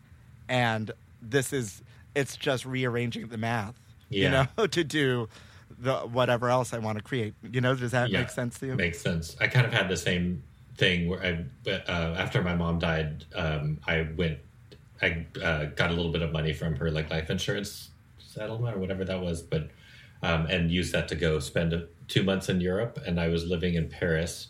and 0.55 0.93
this 1.21 1.53
is 1.53 1.83
it's 2.15 2.37
just 2.37 2.65
rearranging 2.65 3.27
the 3.27 3.37
math, 3.37 3.75
Yeah. 4.09 4.23
you 4.23 4.31
know, 4.59 4.67
to 4.79 4.85
do 4.85 5.29
the 5.81 5.95
whatever 5.97 6.49
else 6.49 6.73
I 6.73 6.79
want 6.79 6.97
to 6.99 7.03
create. 7.03 7.35
You 7.43 7.61
know, 7.61 7.75
does 7.75 7.91
that 7.91 8.09
Yeah, 8.11 8.21
make 8.21 8.31
sense 8.31 8.61
to 8.61 8.67
you? 8.67 8.75
Makes 8.77 9.01
sense. 9.01 9.37
I 9.41 9.49
kind 9.49 9.67
of 9.67 9.73
had 9.73 9.89
the 9.89 9.97
same 9.97 10.45
thing 10.77 11.09
where 11.09 11.21
I, 11.67 11.71
uh, 11.71 12.15
after 12.17 12.41
my 12.41 12.55
mom 12.55 12.79
died, 12.79 13.25
um, 13.35 13.81
I 13.87 14.07
went, 14.17 14.39
I 15.03 15.27
uh, 15.43 15.65
got 15.67 15.91
a 15.91 15.95
little 15.95 16.13
bit 16.13 16.23
of 16.23 16.31
money 16.31 16.53
from 16.53 16.77
her 16.77 16.89
like 16.91 17.11
life 17.11 17.31
insurance 17.31 17.91
settlement 18.19 18.77
or 18.77 18.79
whatever 18.79 19.05
that 19.05 19.21
was, 19.21 19.43
but 19.43 19.71
um, 20.23 20.47
and 20.47 20.71
used 20.71 20.93
that 20.93 21.09
to 21.09 21.17
go 21.17 21.41
spend 21.41 21.73
a, 21.73 21.87
two 22.07 22.23
months 22.23 22.49
in 22.49 22.61
Europe. 22.61 22.99
And 23.05 23.19
I 23.21 23.27
was 23.29 23.45
living 23.45 23.75
in 23.75 23.89
Paris, 23.89 24.49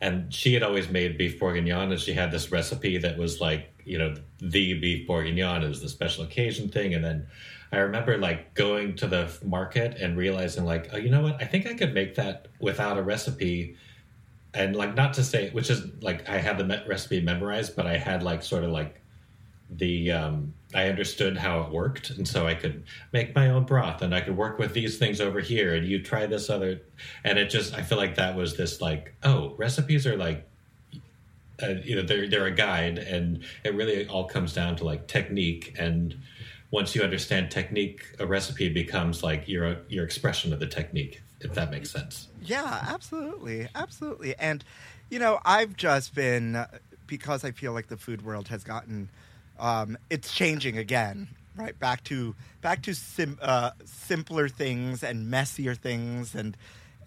and 0.00 0.34
she 0.34 0.52
had 0.54 0.64
always 0.64 0.88
made 0.88 1.16
beef 1.16 1.38
bourguignon, 1.38 1.92
and 1.92 2.00
she 2.00 2.12
had 2.12 2.32
this 2.32 2.50
recipe 2.50 2.98
that 2.98 3.16
was 3.16 3.40
like 3.40 3.70
you 3.84 3.98
know 3.98 4.14
the 4.40 4.74
beef 4.74 5.06
bourguignon. 5.06 5.62
is 5.62 5.80
the 5.80 5.88
special 5.88 6.24
occasion 6.24 6.68
thing, 6.68 6.94
and 6.94 7.04
then. 7.04 7.26
I 7.72 7.78
remember 7.78 8.16
like 8.18 8.54
going 8.54 8.94
to 8.96 9.08
the 9.08 9.36
market 9.42 9.96
and 9.96 10.16
realizing 10.16 10.64
like, 10.64 10.90
oh, 10.92 10.96
you 10.96 11.10
know 11.10 11.22
what? 11.22 11.42
I 11.42 11.44
think 11.44 11.66
I 11.66 11.74
could 11.74 11.92
make 11.92 12.14
that 12.14 12.46
without 12.60 12.98
a 12.98 13.02
recipe 13.02 13.76
and 14.54 14.76
like 14.76 14.94
not 14.94 15.12
to 15.14 15.24
say 15.24 15.50
which 15.50 15.68
is 15.68 15.82
like 16.00 16.28
i 16.28 16.38
had 16.38 16.56
the 16.56 16.84
recipe 16.86 17.20
memorized 17.20 17.76
but 17.76 17.86
i 17.86 17.96
had 17.96 18.22
like 18.22 18.42
sort 18.42 18.64
of 18.64 18.70
like 18.70 19.00
the 19.70 20.10
um 20.12 20.54
i 20.74 20.88
understood 20.88 21.36
how 21.36 21.62
it 21.62 21.70
worked 21.70 22.10
and 22.10 22.26
so 22.26 22.46
i 22.46 22.54
could 22.54 22.84
make 23.12 23.34
my 23.34 23.50
own 23.50 23.64
broth 23.64 24.02
and 24.02 24.14
i 24.14 24.20
could 24.20 24.36
work 24.36 24.58
with 24.58 24.72
these 24.72 24.98
things 24.98 25.20
over 25.20 25.40
here 25.40 25.74
and 25.74 25.86
you 25.86 26.00
try 26.00 26.26
this 26.26 26.48
other 26.48 26.80
and 27.24 27.38
it 27.38 27.50
just 27.50 27.74
i 27.74 27.82
feel 27.82 27.98
like 27.98 28.14
that 28.14 28.36
was 28.36 28.56
this 28.56 28.80
like 28.80 29.14
oh 29.24 29.54
recipes 29.56 30.06
are 30.06 30.16
like 30.16 30.48
you 31.84 31.94
know 31.96 32.02
they're 32.02 32.28
they're 32.28 32.46
a 32.46 32.50
guide 32.54 32.98
and 32.98 33.44
it 33.64 33.74
really 33.74 34.06
all 34.08 34.24
comes 34.24 34.52
down 34.52 34.76
to 34.76 34.84
like 34.84 35.06
technique 35.06 35.74
and 35.78 36.16
once 36.70 36.94
you 36.94 37.02
understand 37.02 37.50
technique 37.50 38.04
a 38.18 38.26
recipe 38.26 38.68
becomes 38.68 39.22
like 39.22 39.46
your 39.48 39.76
your 39.88 40.04
expression 40.04 40.52
of 40.52 40.60
the 40.60 40.66
technique 40.66 41.22
if 41.40 41.54
that 41.54 41.70
makes 41.70 41.90
sense 41.90 42.28
Yeah, 42.42 42.80
absolutely, 42.88 43.68
absolutely. 43.74 44.34
And 44.36 44.64
you 45.10 45.18
know, 45.18 45.40
I've 45.44 45.76
just 45.76 46.14
been 46.14 46.64
because 47.06 47.44
I 47.44 47.52
feel 47.52 47.72
like 47.72 47.88
the 47.88 47.96
food 47.96 48.24
world 48.24 48.48
has 48.48 48.64
gotten 48.64 49.08
um, 49.58 49.96
it's 50.10 50.34
changing 50.34 50.76
again, 50.78 51.28
right? 51.56 51.78
Back 51.78 52.02
to 52.04 52.34
back 52.60 52.82
to 52.82 52.94
sim, 52.94 53.38
uh, 53.40 53.70
simpler 53.84 54.48
things 54.48 55.02
and 55.02 55.30
messier 55.30 55.74
things, 55.74 56.34
and 56.34 56.56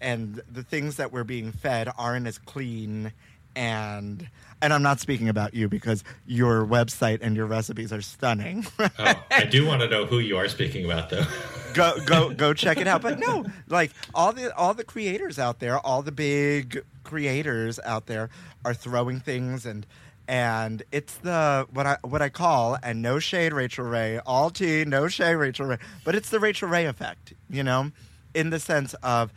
and 0.00 0.42
the 0.50 0.62
things 0.62 0.96
that 0.96 1.12
we're 1.12 1.24
being 1.24 1.52
fed 1.52 1.90
aren't 1.98 2.26
as 2.26 2.38
clean. 2.38 3.12
And 3.58 4.28
and 4.62 4.72
I'm 4.72 4.82
not 4.82 5.00
speaking 5.00 5.28
about 5.28 5.52
you 5.52 5.68
because 5.68 6.04
your 6.28 6.64
website 6.64 7.18
and 7.22 7.34
your 7.34 7.46
recipes 7.46 7.92
are 7.92 8.00
stunning. 8.00 8.64
oh 8.78 9.24
i 9.32 9.44
do 9.44 9.66
want 9.66 9.82
to 9.82 9.88
know 9.88 10.06
who 10.06 10.20
you 10.20 10.36
are 10.36 10.48
speaking 10.48 10.84
about 10.84 11.10
though 11.10 11.24
go 11.74 11.98
go 12.06 12.30
go 12.30 12.54
check 12.54 12.78
it 12.78 12.86
out. 12.86 13.02
But 13.02 13.18
no, 13.18 13.46
like 13.66 13.90
all 14.14 14.32
the 14.32 14.54
all 14.56 14.74
the 14.74 14.84
creators 14.84 15.40
out 15.40 15.58
there, 15.58 15.78
all 15.78 16.02
the 16.02 16.12
big 16.12 16.84
creators 17.02 17.80
out 17.84 18.06
there 18.06 18.30
are 18.64 18.74
throwing 18.74 19.18
things 19.18 19.66
and 19.66 19.86
and 20.28 20.84
it's 20.92 21.14
the 21.16 21.66
what 21.72 21.86
I 21.86 21.96
what 22.02 22.22
I 22.22 22.28
call 22.28 22.76
and 22.80 23.02
no 23.02 23.18
shade 23.18 23.52
Rachael 23.52 23.86
Ray, 23.86 24.20
all 24.20 24.50
tea, 24.50 24.84
no 24.84 25.08
shade 25.08 25.34
Rachael 25.34 25.66
Ray, 25.66 25.78
but 26.04 26.14
it's 26.14 26.30
the 26.30 26.38
Rachael 26.38 26.68
Ray 26.68 26.84
effect, 26.84 27.32
you 27.50 27.64
know, 27.64 27.90
in 28.34 28.50
the 28.50 28.60
sense 28.60 28.94
of 29.02 29.32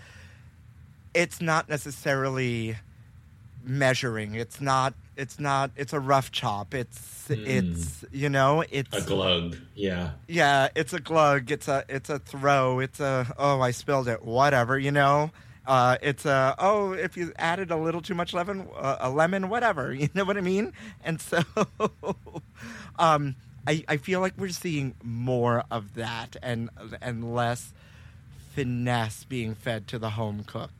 it's 1.13 1.41
not 1.41 1.69
necessarily 1.69 2.77
measuring. 3.63 4.35
It's 4.35 4.61
not 4.61 4.93
it's 5.15 5.39
not 5.39 5.71
it's 5.75 5.93
a 5.93 5.99
rough 5.99 6.31
chop. 6.31 6.73
It's 6.73 7.29
it's 7.29 8.03
you 8.11 8.29
know, 8.29 8.63
it's 8.69 8.95
a 8.95 9.01
glug 9.01 9.57
yeah 9.75 10.11
yeah, 10.27 10.69
it's 10.75 10.93
a 10.93 10.99
glug. 10.99 11.51
It's 11.51 11.67
a 11.67 11.83
it's 11.89 12.09
a 12.09 12.19
throw. 12.19 12.79
It's 12.79 12.99
a 12.99 13.33
oh 13.37 13.61
I 13.61 13.71
spilled 13.71 14.07
it. 14.07 14.23
Whatever 14.23 14.77
you 14.77 14.91
know. 14.91 15.31
Uh, 15.65 15.95
it's 16.01 16.25
a 16.25 16.55
oh 16.57 16.93
if 16.93 17.15
you 17.15 17.31
added 17.37 17.69
a 17.69 17.77
little 17.77 18.01
too 18.01 18.15
much 18.15 18.33
lemon 18.33 18.67
uh, 18.75 18.97
a 18.99 19.09
lemon 19.11 19.47
whatever 19.47 19.93
you 20.01 20.09
know 20.13 20.23
what 20.23 20.37
I 20.37 20.41
mean. 20.41 20.73
And 21.03 21.21
so, 21.21 21.41
um, 22.99 23.35
I 23.67 23.83
I 23.87 23.97
feel 23.97 24.19
like 24.21 24.33
we're 24.37 24.49
seeing 24.49 24.95
more 25.03 25.63
of 25.69 25.93
that 25.95 26.35
and 26.41 26.69
and 27.01 27.33
less 27.35 27.73
finesse 28.53 29.23
being 29.23 29.55
fed 29.55 29.87
to 29.89 29.99
the 29.99 30.11
home 30.11 30.43
cook. 30.45 30.71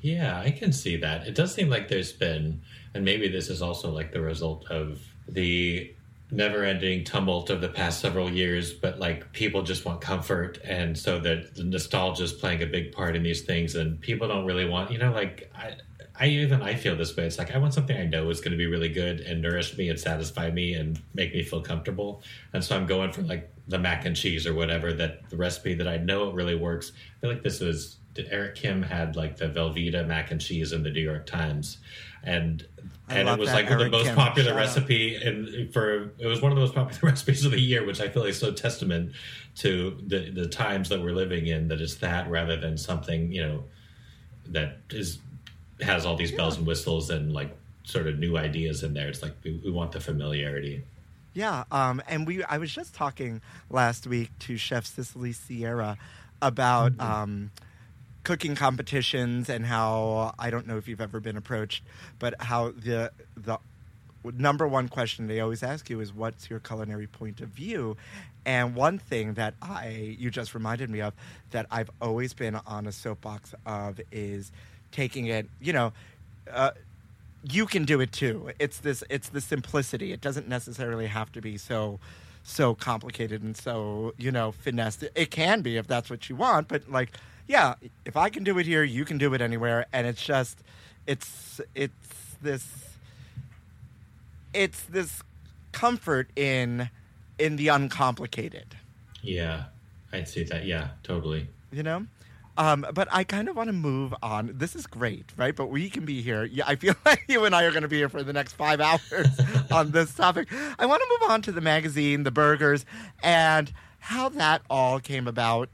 Yeah, 0.00 0.40
I 0.40 0.50
can 0.50 0.72
see 0.72 0.96
that. 0.96 1.26
It 1.26 1.34
does 1.34 1.54
seem 1.54 1.68
like 1.68 1.88
there's 1.88 2.12
been, 2.12 2.62
and 2.94 3.04
maybe 3.04 3.28
this 3.28 3.50
is 3.50 3.60
also 3.60 3.90
like 3.90 4.12
the 4.12 4.20
result 4.20 4.70
of 4.70 5.00
the 5.28 5.94
never 6.30 6.64
ending 6.64 7.04
tumult 7.04 7.50
of 7.50 7.60
the 7.60 7.68
past 7.68 8.00
several 8.00 8.30
years, 8.30 8.72
but 8.72 8.98
like 8.98 9.32
people 9.32 9.62
just 9.62 9.84
want 9.84 10.00
comfort. 10.00 10.58
And 10.64 10.96
so 10.96 11.18
that 11.20 11.54
the 11.54 11.64
nostalgia 11.64 12.24
is 12.24 12.32
playing 12.32 12.62
a 12.62 12.66
big 12.66 12.92
part 12.92 13.16
in 13.16 13.22
these 13.22 13.42
things. 13.42 13.74
And 13.74 14.00
people 14.00 14.28
don't 14.28 14.46
really 14.46 14.68
want, 14.68 14.90
you 14.90 14.98
know, 14.98 15.12
like 15.12 15.50
I, 15.54 15.74
I 16.18 16.26
even 16.26 16.62
I 16.62 16.74
feel 16.74 16.96
this 16.96 17.16
way. 17.16 17.24
It's 17.24 17.38
like 17.38 17.54
I 17.54 17.58
want 17.58 17.74
something 17.74 17.96
I 17.96 18.04
know 18.04 18.30
is 18.30 18.40
going 18.40 18.52
to 18.52 18.58
be 18.58 18.66
really 18.66 18.90
good 18.90 19.20
and 19.20 19.42
nourish 19.42 19.76
me 19.76 19.88
and 19.88 19.98
satisfy 19.98 20.50
me 20.50 20.74
and 20.74 21.00
make 21.14 21.34
me 21.34 21.42
feel 21.42 21.62
comfortable. 21.62 22.22
And 22.52 22.62
so 22.62 22.76
I'm 22.76 22.86
going 22.86 23.12
for 23.12 23.22
like 23.22 23.52
the 23.70 23.78
mac 23.78 24.04
and 24.04 24.16
cheese 24.16 24.46
or 24.46 24.52
whatever 24.52 24.92
that 24.92 25.30
the 25.30 25.36
recipe 25.36 25.74
that 25.74 25.88
I 25.88 25.96
know 25.96 26.28
it 26.28 26.34
really 26.34 26.56
works. 26.56 26.92
I 27.16 27.20
feel 27.20 27.30
like 27.30 27.42
this 27.42 27.60
was 27.60 27.96
did 28.14 28.28
Eric 28.30 28.56
Kim 28.56 28.82
had 28.82 29.16
like 29.16 29.36
the 29.36 29.48
Velveeta 29.48 30.06
mac 30.06 30.32
and 30.32 30.40
cheese 30.40 30.72
in 30.72 30.82
the 30.82 30.90
New 30.90 31.00
York 31.00 31.26
Times, 31.26 31.78
and 32.24 32.66
I 33.08 33.14
and 33.14 33.28
it 33.28 33.38
was 33.38 33.52
like 33.52 33.68
the 33.68 33.88
most 33.88 34.06
Kim. 34.06 34.16
popular 34.16 34.54
recipe 34.54 35.14
and 35.14 35.72
for 35.72 36.10
it 36.18 36.26
was 36.26 36.42
one 36.42 36.50
of 36.50 36.56
the 36.56 36.62
most 36.62 36.74
popular 36.74 37.00
recipes 37.12 37.44
of 37.44 37.52
the 37.52 37.60
year, 37.60 37.86
which 37.86 38.00
I 38.00 38.08
feel 38.08 38.24
is 38.24 38.38
so 38.38 38.52
testament 38.52 39.12
to 39.56 39.96
the 40.06 40.30
the 40.30 40.48
times 40.48 40.88
that 40.88 41.00
we're 41.00 41.14
living 41.14 41.46
in 41.46 41.68
that 41.68 41.80
it's 41.80 41.96
that 41.96 42.28
rather 42.28 42.56
than 42.56 42.76
something 42.76 43.32
you 43.32 43.42
know 43.42 43.64
that 44.46 44.78
is 44.90 45.18
has 45.80 46.04
all 46.04 46.16
these 46.16 46.32
bells 46.32 46.58
and 46.58 46.66
whistles 46.66 47.10
and 47.10 47.32
like 47.32 47.56
sort 47.84 48.06
of 48.06 48.18
new 48.18 48.36
ideas 48.36 48.82
in 48.82 48.94
there. 48.94 49.08
It's 49.08 49.22
like 49.22 49.34
we, 49.44 49.60
we 49.64 49.70
want 49.70 49.92
the 49.92 50.00
familiarity. 50.00 50.82
Yeah, 51.32 51.64
um, 51.70 52.02
and 52.08 52.26
we 52.26 52.42
I 52.44 52.58
was 52.58 52.72
just 52.72 52.94
talking 52.94 53.40
last 53.70 54.06
week 54.06 54.30
to 54.40 54.56
Chef 54.56 54.84
Cicely 54.84 55.32
Sierra 55.32 55.96
about 56.42 56.98
um, 57.00 57.50
cooking 58.24 58.56
competitions 58.56 59.48
and 59.48 59.64
how 59.64 60.34
I 60.38 60.50
don't 60.50 60.66
know 60.66 60.76
if 60.76 60.88
you've 60.88 61.00
ever 61.00 61.20
been 61.20 61.36
approached, 61.36 61.84
but 62.18 62.34
how 62.40 62.72
the 62.72 63.12
the 63.36 63.58
number 64.24 64.66
one 64.66 64.88
question 64.88 65.28
they 65.28 65.40
always 65.40 65.62
ask 65.62 65.88
you 65.88 66.00
is 66.00 66.12
what's 66.12 66.50
your 66.50 66.58
culinary 66.58 67.06
point 67.06 67.40
of 67.40 67.48
view? 67.48 67.96
And 68.44 68.74
one 68.74 68.98
thing 68.98 69.34
that 69.34 69.54
i 69.60 70.16
you 70.18 70.30
just 70.30 70.54
reminded 70.54 70.88
me 70.88 71.00
of 71.02 71.12
that 71.50 71.66
i've 71.70 71.90
always 72.00 72.32
been 72.32 72.56
on 72.66 72.86
a 72.86 72.92
soapbox 72.92 73.54
of 73.66 74.00
is 74.10 74.50
taking 74.92 75.26
it 75.26 75.46
you 75.60 75.72
know 75.74 75.92
uh, 76.50 76.70
you 77.42 77.66
can 77.66 77.84
do 77.84 78.00
it 78.00 78.12
too. 78.12 78.50
It's 78.58 78.78
this 78.78 79.02
it's 79.08 79.28
the 79.28 79.40
simplicity. 79.40 80.12
It 80.12 80.20
doesn't 80.20 80.48
necessarily 80.48 81.06
have 81.06 81.32
to 81.32 81.40
be 81.40 81.56
so 81.56 81.98
so 82.42 82.74
complicated 82.74 83.42
and 83.42 83.56
so 83.56 84.14
you 84.18 84.30
know 84.30 84.52
finessed. 84.52 85.04
It 85.14 85.30
can 85.30 85.60
be 85.62 85.76
if 85.76 85.86
that's 85.86 86.10
what 86.10 86.28
you 86.28 86.36
want 86.36 86.68
but 86.68 86.90
like 86.90 87.16
yeah 87.46 87.74
if 88.04 88.16
i 88.16 88.30
can 88.30 88.44
do 88.44 88.58
it 88.58 88.64
here 88.66 88.82
you 88.82 89.04
can 89.04 89.18
do 89.18 89.34
it 89.34 89.40
anywhere. 89.40 89.86
And 89.92 90.06
it's 90.06 90.24
just 90.24 90.62
it's 91.06 91.60
it's 91.74 92.36
this 92.42 92.66
it's 94.52 94.82
this 94.82 95.22
comfort 95.72 96.30
in 96.36 96.90
in 97.38 97.56
the 97.56 97.68
uncomplicated. 97.68 98.76
Yeah, 99.22 99.64
I'd 100.12 100.28
see 100.28 100.44
that. 100.44 100.64
Yeah, 100.66 100.88
totally. 101.02 101.48
you 101.72 101.82
know 101.82 102.06
um, 102.60 102.86
but 102.92 103.08
i 103.10 103.24
kind 103.24 103.48
of 103.48 103.56
want 103.56 103.68
to 103.68 103.72
move 103.72 104.14
on. 104.22 104.52
This 104.54 104.76
is 104.76 104.86
great 104.86 105.32
right? 105.36 105.56
But 105.56 105.66
we 105.66 105.88
can 105.88 106.04
be 106.04 106.20
here. 106.20 106.44
Yeah 106.44 106.64
i 106.66 106.76
feel 106.76 106.94
like 107.04 107.24
you 107.28 107.44
and 107.46 107.54
i 107.54 107.64
are 107.64 107.70
going 107.70 107.82
to 107.82 107.88
be 107.88 107.96
here 107.96 108.08
for 108.08 108.22
the 108.22 108.32
next 108.32 108.52
five 108.52 108.80
hours 108.80 109.28
on 109.72 109.92
this 109.92 110.14
topic. 110.14 110.48
I 110.78 110.84
want 110.86 111.02
to 111.02 111.08
move 111.14 111.30
on 111.30 111.42
to 111.42 111.52
the 111.52 111.60
magazine 111.60 112.22
the 112.22 112.30
burgers 112.30 112.84
and 113.22 113.72
how 113.98 114.28
that 114.30 114.62
all 114.68 115.00
came 115.00 115.26
about. 115.26 115.68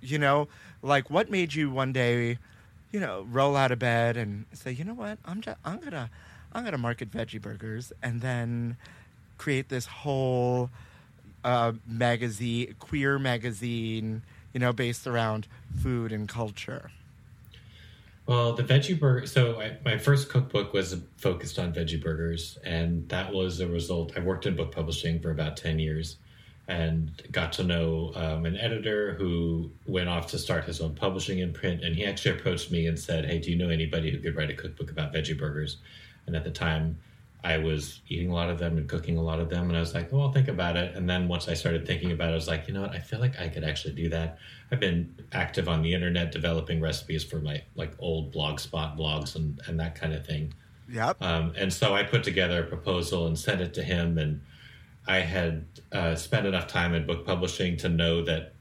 You 0.00 0.18
know 0.18 0.48
like 0.82 1.10
what 1.10 1.30
made 1.30 1.54
you 1.54 1.70
one 1.70 1.92
day 1.92 2.38
you 2.90 3.00
know 3.00 3.24
roll 3.30 3.54
out 3.56 3.70
of 3.70 3.78
bed 3.78 4.16
and 4.16 4.46
say 4.52 4.72
you 4.72 4.84
know 4.84 4.94
what? 4.94 5.18
I'm 5.24 5.40
just 5.40 5.58
i'm 5.64 5.78
gonna 5.78 6.10
i'm 6.52 6.64
gonna 6.64 6.78
market 6.78 7.10
veggie 7.10 7.40
burgers 7.40 7.92
and 8.02 8.20
then 8.20 8.76
create 9.38 9.68
this 9.68 9.86
whole 9.86 10.70
uh, 11.44 11.72
magazine 11.86 12.74
queer 12.78 13.18
magazine 13.18 14.22
you 14.52 14.60
know 14.60 14.72
based 14.72 15.06
around 15.06 15.46
food 15.80 16.12
and 16.12 16.28
culture 16.28 16.90
Well, 18.26 18.52
the 18.52 18.62
veggie 18.62 18.98
burger. 18.98 19.26
So 19.26 19.60
I, 19.60 19.76
my 19.84 19.98
first 19.98 20.28
cookbook 20.28 20.72
was 20.72 20.96
focused 21.16 21.58
on 21.58 21.72
veggie 21.72 22.00
burgers, 22.00 22.56
and 22.64 23.08
that 23.08 23.32
was 23.32 23.58
a 23.60 23.66
result. 23.66 24.12
I 24.16 24.20
worked 24.20 24.46
in 24.46 24.54
book 24.54 24.70
publishing 24.72 25.18
for 25.20 25.30
about 25.32 25.56
ten 25.56 25.78
years, 25.80 26.18
and 26.68 27.10
got 27.32 27.52
to 27.54 27.64
know 27.64 28.12
um, 28.14 28.46
an 28.46 28.56
editor 28.56 29.14
who 29.14 29.70
went 29.86 30.08
off 30.08 30.28
to 30.28 30.38
start 30.38 30.64
his 30.64 30.80
own 30.80 30.94
publishing 30.94 31.40
imprint. 31.40 31.82
And 31.82 31.96
he 31.96 32.04
actually 32.04 32.38
approached 32.38 32.70
me 32.70 32.86
and 32.86 32.96
said, 32.96 33.24
"Hey, 33.24 33.40
do 33.40 33.50
you 33.50 33.56
know 33.56 33.70
anybody 33.70 34.12
who 34.12 34.18
could 34.18 34.36
write 34.36 34.50
a 34.50 34.54
cookbook 34.54 34.90
about 34.90 35.12
veggie 35.12 35.36
burgers?" 35.36 35.78
And 36.26 36.36
at 36.36 36.44
the 36.44 36.50
time, 36.52 36.98
I 37.44 37.58
was 37.58 38.00
eating 38.08 38.30
a 38.30 38.34
lot 38.34 38.50
of 38.50 38.58
them 38.58 38.78
and 38.78 38.88
cooking 38.88 39.18
a 39.18 39.22
lot 39.22 39.40
of 39.40 39.48
them, 39.50 39.68
and 39.68 39.76
I 39.76 39.80
was 39.80 39.94
like, 39.94 40.12
"Well, 40.12 40.22
I'll 40.22 40.32
think 40.32 40.48
about 40.48 40.76
it." 40.76 40.94
And 40.94 41.08
then 41.10 41.26
once 41.26 41.48
I 41.48 41.54
started 41.54 41.86
thinking 41.86 42.12
about 42.12 42.28
it, 42.28 42.32
I 42.32 42.34
was 42.36 42.48
like, 42.48 42.68
"You 42.68 42.74
know 42.74 42.82
what? 42.82 42.92
I 42.92 43.00
feel 43.00 43.18
like 43.18 43.38
I 43.40 43.48
could 43.48 43.64
actually 43.64 43.94
do 43.94 44.08
that." 44.10 44.38
I've 44.70 44.80
been 44.80 45.14
active 45.32 45.68
on 45.68 45.82
the 45.82 45.92
internet 45.92 46.32
developing 46.32 46.80
recipes 46.80 47.24
for 47.24 47.40
my 47.40 47.62
like 47.74 47.94
old 47.98 48.32
blogspot 48.32 48.96
blogs 48.96 49.34
and 49.34 49.60
and 49.66 49.78
that 49.80 49.94
kind 49.94 50.12
of 50.14 50.24
thing. 50.24 50.54
yep 50.88 51.16
Um, 51.20 51.52
and 51.56 51.72
so 51.72 51.94
I 51.94 52.04
put 52.04 52.22
together 52.22 52.62
a 52.62 52.66
proposal 52.66 53.26
and 53.26 53.38
sent 53.38 53.60
it 53.60 53.74
to 53.74 53.82
him. 53.82 54.18
And 54.18 54.40
I 55.06 55.18
had 55.18 55.64
uh, 55.90 56.14
spent 56.14 56.46
enough 56.46 56.68
time 56.68 56.94
in 56.94 57.06
book 57.06 57.26
publishing 57.26 57.76
to 57.78 57.88
know 57.88 58.22
that 58.24 58.51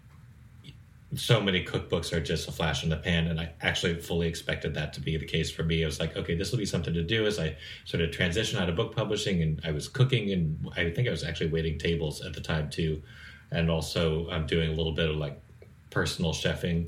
so 1.15 1.41
many 1.41 1.63
cookbooks 1.63 2.13
are 2.13 2.21
just 2.21 2.47
a 2.47 2.51
flash 2.51 2.83
in 2.83 2.89
the 2.89 2.97
pan. 2.97 3.27
And 3.27 3.39
I 3.39 3.51
actually 3.61 3.99
fully 3.99 4.27
expected 4.27 4.73
that 4.75 4.93
to 4.93 5.01
be 5.01 5.17
the 5.17 5.25
case 5.25 5.51
for 5.51 5.63
me. 5.63 5.83
I 5.83 5.85
was 5.85 5.99
like, 5.99 6.15
okay, 6.15 6.35
this 6.35 6.51
will 6.51 6.59
be 6.59 6.65
something 6.65 6.93
to 6.93 7.03
do 7.03 7.25
as 7.25 7.37
I 7.39 7.57
sort 7.85 8.01
of 8.01 8.11
transition 8.11 8.59
out 8.59 8.69
of 8.69 8.75
book 8.75 8.95
publishing. 8.95 9.41
And 9.41 9.61
I 9.63 9.71
was 9.71 9.87
cooking, 9.87 10.31
and 10.31 10.69
I 10.75 10.89
think 10.89 11.07
I 11.07 11.11
was 11.11 11.23
actually 11.23 11.49
waiting 11.51 11.77
tables 11.77 12.21
at 12.21 12.33
the 12.33 12.41
time 12.41 12.69
too. 12.69 13.01
And 13.51 13.69
also, 13.69 14.29
I'm 14.29 14.45
doing 14.45 14.69
a 14.69 14.73
little 14.73 14.93
bit 14.93 15.09
of 15.09 15.17
like 15.17 15.41
personal 15.89 16.31
chefing. 16.31 16.87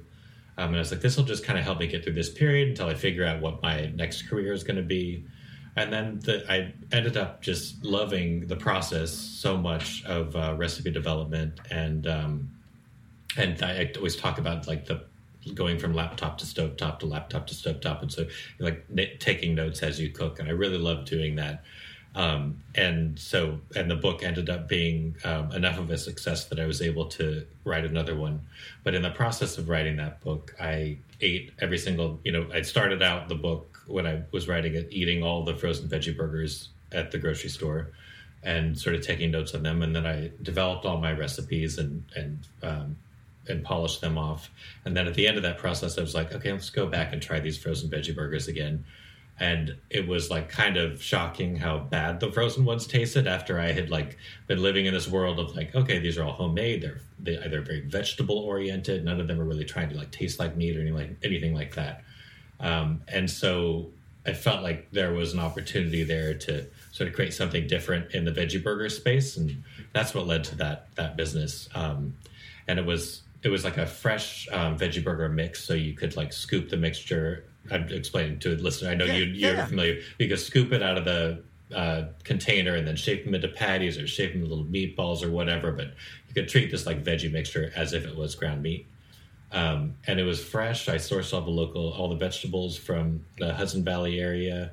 Um, 0.58 0.68
and 0.68 0.76
I 0.76 0.80
was 0.80 0.92
like, 0.92 1.02
this 1.02 1.18
will 1.18 1.26
just 1.26 1.44
kind 1.44 1.58
of 1.58 1.66
help 1.66 1.80
me 1.80 1.88
get 1.88 2.04
through 2.04 2.14
this 2.14 2.30
period 2.30 2.70
until 2.70 2.88
I 2.88 2.94
figure 2.94 3.26
out 3.26 3.42
what 3.42 3.62
my 3.62 3.92
next 3.96 4.30
career 4.30 4.54
is 4.54 4.64
going 4.64 4.78
to 4.78 4.84
be. 4.84 5.26
And 5.76 5.92
then 5.92 6.20
the, 6.20 6.46
I 6.52 6.74
ended 6.96 7.18
up 7.18 7.42
just 7.42 7.84
loving 7.84 8.46
the 8.46 8.56
process 8.56 9.12
so 9.12 9.58
much 9.58 10.04
of 10.06 10.36
uh, 10.36 10.54
recipe 10.56 10.92
development, 10.92 11.60
and 11.72 12.06
um, 12.06 12.52
and 13.38 13.62
I, 13.64 13.92
always 13.96 14.16
talk 14.16 14.38
about 14.38 14.68
like 14.68 14.86
the 14.86 15.04
going 15.54 15.78
from 15.78 15.94
laptop 15.94 16.38
to 16.38 16.46
stovetop 16.46 17.00
to 17.00 17.06
laptop 17.06 17.48
to 17.48 17.54
stovetop, 17.54 18.02
and 18.02 18.12
so 18.12 18.28
like 18.60 18.86
n- 18.98 19.10
taking 19.20 19.56
notes 19.56 19.84
as 19.84 20.00
you 20.00 20.10
cook, 20.10 20.40
and 20.40 20.48
I 20.48 20.52
really 20.52 20.78
love 20.78 21.06
doing 21.06 21.36
that. 21.36 21.64
Um, 22.16 22.62
and 22.76 23.18
so, 23.18 23.60
and 23.76 23.90
the 23.90 23.96
book 23.96 24.24
ended 24.24 24.50
up 24.50 24.68
being 24.68 25.16
um, 25.24 25.52
enough 25.52 25.80
of 25.80 25.90
a 25.90 25.98
success 25.98 26.46
that 26.46 26.60
I 26.60 26.66
was 26.66 26.82
able 26.82 27.06
to 27.08 27.46
write 27.64 27.86
another 27.86 28.16
one. 28.16 28.42
But 28.84 28.94
in 28.94 29.02
the 29.02 29.10
process 29.10 29.58
of 29.58 29.68
writing 29.68 29.98
that 29.98 30.22
book, 30.22 30.56
I 30.62 30.98
ate 31.22 31.54
every 31.60 31.80
single, 31.80 32.20
you 32.24 32.32
know, 32.32 32.48
I 32.54 32.62
started 32.62 33.02
out 33.02 33.30
the 33.30 33.36
book 33.36 33.80
when 33.88 34.06
I 34.06 34.22
was 34.32 34.48
writing 34.48 34.76
it, 34.76 34.90
eating 34.92 35.24
all 35.24 35.44
the 35.44 35.56
frozen 35.56 35.88
veggie 35.88 36.16
burgers 36.16 36.70
at 36.92 37.12
the 37.12 37.18
grocery 37.18 37.50
store 37.50 37.90
and 38.44 38.78
sort 38.78 38.96
of 38.96 39.02
taking 39.02 39.32
notes 39.32 39.56
on 39.56 39.64
them. 39.64 39.82
And 39.82 39.96
then 39.96 40.06
I 40.06 40.32
developed 40.44 40.86
all 40.86 41.00
my 41.00 41.14
recipes 41.14 41.80
and, 41.80 42.04
and, 42.16 42.48
um, 42.62 42.96
and 43.48 43.64
polish 43.64 44.00
them 44.00 44.18
off. 44.18 44.50
And 44.86 44.96
then 44.96 45.08
at 45.08 45.14
the 45.14 45.28
end 45.28 45.38
of 45.38 45.44
that 45.44 45.58
process, 45.58 45.98
I 45.98 46.02
was 46.02 46.16
like, 46.16 46.34
okay, 46.34 46.52
let's 46.52 46.70
go 46.70 46.88
back 46.88 47.14
and 47.14 47.22
try 47.22 47.40
these 47.40 47.58
frozen 47.58 47.90
veggie 47.90 48.16
burgers 48.16 48.48
again. 48.48 48.86
And 49.40 49.76
it 49.90 50.08
was 50.08 50.30
like 50.30 50.50
kind 50.50 50.78
of 50.78 51.02
shocking 51.02 51.56
how 51.56 51.80
bad 51.80 52.20
the 52.20 52.32
frozen 52.32 52.66
ones 52.66 52.86
tasted 52.86 53.28
after 53.28 53.60
I 53.60 53.72
had 53.72 53.90
like 53.90 54.18
been 54.48 54.62
living 54.62 54.86
in 54.86 54.94
this 54.94 55.08
world 55.08 55.40
of 55.40 55.56
like 55.56 55.74
okay 55.74 55.98
these 55.98 56.20
are 56.20 56.24
all 56.24 56.34
homemade. 56.34 56.84
They're 56.84 57.02
they, 57.20 57.36
they're 57.48 57.64
very 57.64 57.82
vegetable 57.82 58.38
oriented. 58.38 59.04
None 59.04 59.20
of 59.20 59.28
them 59.28 59.42
are 59.42 59.46
really 59.46 59.66
trying 59.66 59.90
to 59.90 59.98
like 59.98 60.12
taste 60.12 60.38
like 60.38 60.56
meat 60.56 60.78
or 60.78 60.82
anything 60.82 60.96
like 60.96 61.18
anything 61.24 61.56
like 61.56 61.74
that. 61.76 62.04
Um, 62.60 63.02
and 63.08 63.30
so 63.30 63.90
I 64.26 64.34
felt 64.34 64.62
like 64.62 64.92
there 64.92 65.14
was 65.14 65.34
an 65.34 65.40
opportunity 65.40 66.04
there 66.04 66.36
to 66.36 66.68
sort 66.92 67.10
of 67.10 67.16
create 67.16 67.34
something 67.34 67.68
different 67.68 68.14
in 68.14 68.26
the 68.26 68.32
veggie 68.32 68.64
burger 68.64 68.90
space. 68.90 69.36
And 69.36 69.64
that's 69.94 70.14
what 70.14 70.28
led 70.28 70.44
to 70.46 70.56
that 70.58 70.94
that 70.96 71.18
business. 71.18 71.68
Um, 71.74 72.16
and 72.68 72.78
it 72.78 72.86
was 72.86 73.23
it 73.44 73.50
was 73.50 73.64
like 73.64 73.78
a 73.78 73.86
fresh 73.86 74.48
um, 74.52 74.78
veggie 74.78 75.04
burger 75.04 75.30
mix 75.30 75.64
so 75.64 75.74
you 75.74 75.94
could 75.94 76.16
like 76.16 76.32
scoop 76.34 76.70
the 76.70 76.78
mixture 76.78 77.46
I'm 77.72 77.88
explaining 77.90 78.40
to 78.40 78.54
a 78.54 78.58
listener. 78.58 78.90
I 78.90 78.96
know 78.96 79.06
Yeah, 79.06 79.14
you, 79.14 79.24
you're 79.26 79.54
yeah. 79.54 79.66
familiar. 79.66 80.02
You 80.20 80.28
could 80.28 80.40
scoop 80.40 80.74
it 80.74 80.84
out 80.84 80.98
of 80.98 81.06
the 81.06 81.44
uh, 81.74 82.04
container 82.24 82.76
and 82.76 82.86
then 82.86 82.96
shape 82.98 83.24
them 83.24 83.34
into 83.34 83.48
patties 83.48 83.98
or 83.98 84.06
shape 84.06 84.34
them 84.34 84.44
into 84.44 84.54
little 84.54 84.70
meatballs 84.70 85.24
or 85.24 85.32
whatever. 85.32 85.72
But 85.72 85.88
you 86.28 86.34
could 86.34 86.50
treat 86.50 86.72
this 86.72 86.86
like 86.86 87.04
veggie 87.06 87.32
mixture 87.32 87.72
as 87.76 87.94
if 87.94 88.06
it 88.06 88.16
was 88.18 88.36
ground 88.36 88.62
meat. 88.64 88.86
Um, 89.54 89.96
and 90.08 90.20
it 90.20 90.24
was 90.24 90.44
fresh. 90.44 90.90
I 90.90 90.96
sourced 90.96 91.34
all 91.34 91.42
the 91.42 91.52
local, 91.52 91.94
all 91.94 92.10
the 92.10 92.16
vegetables 92.18 92.76
from 92.76 93.24
the 93.38 93.54
Hudson 93.54 93.84
Valley 93.84 94.20
area. 94.20 94.72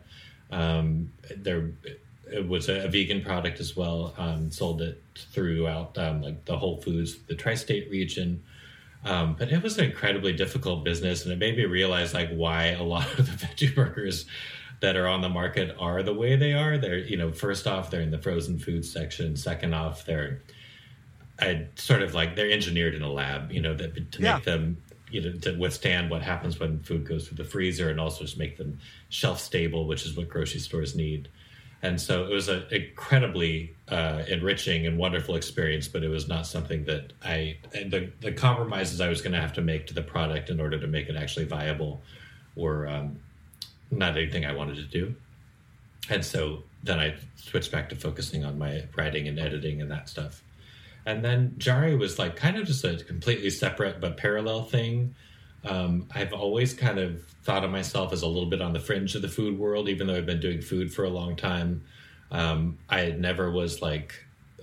Um, 0.50 1.12
there, 1.37 1.70
it 2.33 2.48
was 2.48 2.68
a, 2.68 2.87
a 2.87 2.88
vegan 2.88 3.22
product 3.22 3.61
as 3.61 3.76
well. 3.76 4.14
Um, 4.18 4.50
sold 4.50 4.83
it 4.83 5.00
throughout 5.16 5.96
um, 5.96 6.22
like 6.22 6.44
the 6.44 6.56
Whole 6.59 6.78
Foods, 6.78 7.18
the 7.28 7.35
tri-state 7.37 7.88
region. 7.90 8.42
Um, 9.04 9.34
but 9.38 9.50
it 9.50 9.62
was 9.62 9.78
an 9.78 9.84
incredibly 9.86 10.32
difficult 10.34 10.84
business, 10.84 11.24
and 11.24 11.32
it 11.32 11.38
made 11.38 11.56
me 11.56 11.64
realize 11.64 12.12
like 12.12 12.30
why 12.30 12.66
a 12.66 12.82
lot 12.82 13.06
of 13.18 13.26
the 13.26 13.46
veggie 13.46 13.74
burgers 13.74 14.26
that 14.80 14.96
are 14.96 15.06
on 15.06 15.20
the 15.20 15.28
market 15.28 15.74
are 15.78 16.02
the 16.02 16.14
way 16.14 16.36
they 16.36 16.52
are. 16.52 16.76
They're 16.78 16.98
you 16.98 17.16
know 17.16 17.32
first 17.32 17.66
off 17.66 17.90
they're 17.90 18.02
in 18.02 18.10
the 18.10 18.18
frozen 18.18 18.58
food 18.58 18.84
section. 18.84 19.36
Second 19.36 19.74
off 19.74 20.04
they're 20.04 20.42
I 21.38 21.66
sort 21.76 22.02
of 22.02 22.14
like 22.14 22.36
they're 22.36 22.50
engineered 22.50 22.94
in 22.94 23.02
a 23.02 23.10
lab, 23.10 23.50
you 23.50 23.62
know, 23.62 23.74
that 23.74 24.12
to 24.12 24.22
Yeah. 24.22 24.34
make 24.36 24.44
them 24.44 24.76
you 25.10 25.22
know 25.22 25.32
to 25.38 25.56
withstand 25.58 26.10
what 26.10 26.22
happens 26.22 26.60
when 26.60 26.80
food 26.80 27.04
goes 27.06 27.26
through 27.26 27.38
the 27.38 27.44
freezer, 27.44 27.88
and 27.90 27.98
also 27.98 28.24
to 28.26 28.38
make 28.38 28.58
them 28.58 28.78
shelf 29.08 29.40
stable, 29.40 29.86
which 29.86 30.04
is 30.04 30.14
what 30.16 30.28
grocery 30.28 30.60
stores 30.60 30.94
need. 30.94 31.28
And 31.82 31.98
so 32.00 32.24
it 32.24 32.30
was 32.30 32.48
an 32.48 32.64
incredibly 32.70 33.74
uh, 33.88 34.22
enriching 34.28 34.86
and 34.86 34.98
wonderful 34.98 35.34
experience, 35.34 35.88
but 35.88 36.02
it 36.02 36.08
was 36.08 36.28
not 36.28 36.46
something 36.46 36.84
that 36.84 37.12
I 37.24 37.56
the 37.72 38.10
the 38.20 38.32
compromises 38.32 39.00
I 39.00 39.08
was 39.08 39.22
going 39.22 39.32
to 39.32 39.40
have 39.40 39.54
to 39.54 39.62
make 39.62 39.86
to 39.86 39.94
the 39.94 40.02
product 40.02 40.50
in 40.50 40.60
order 40.60 40.78
to 40.78 40.86
make 40.86 41.08
it 41.08 41.16
actually 41.16 41.46
viable 41.46 42.02
were 42.54 42.86
um, 42.86 43.18
not 43.90 44.16
anything 44.16 44.44
I 44.44 44.52
wanted 44.52 44.76
to 44.76 44.84
do. 44.84 45.14
And 46.10 46.24
so 46.24 46.64
then 46.82 46.98
I 46.98 47.14
switched 47.36 47.72
back 47.72 47.88
to 47.90 47.96
focusing 47.96 48.44
on 48.44 48.58
my 48.58 48.84
writing 48.96 49.26
and 49.28 49.38
editing 49.38 49.80
and 49.80 49.90
that 49.90 50.08
stuff. 50.08 50.42
And 51.06 51.24
then 51.24 51.54
Jarry 51.56 51.96
was 51.96 52.18
like 52.18 52.36
kind 52.36 52.58
of 52.58 52.66
just 52.66 52.84
a 52.84 52.96
completely 53.04 53.50
separate 53.50 54.00
but 54.00 54.18
parallel 54.18 54.64
thing 54.64 55.14
um, 55.64 56.07
I've 56.14 56.33
always 56.33 56.73
kind 56.75 56.99
of 56.99 57.23
thought 57.42 57.64
of 57.64 57.70
myself 57.70 58.12
as 58.12 58.23
a 58.23 58.27
little 58.27 58.49
bit 58.49 58.62
on 58.62 58.73
the 58.73 58.81
fringe 58.81 59.14
of 59.14 59.23
the 59.23 59.29
food 59.29 59.59
world, 59.59 59.88
even 59.88 60.07
though 60.07 60.16
I've 60.16 60.27
been 60.27 60.40
doing 60.40 60.61
food 60.61 60.92
for 60.92 61.05
a 61.05 61.11
long 61.11 61.37
time. 61.37 61.83
Um, 62.31 62.79
I 62.88 63.11
never 63.11 63.51
was 63.51 63.83
like 63.83 64.14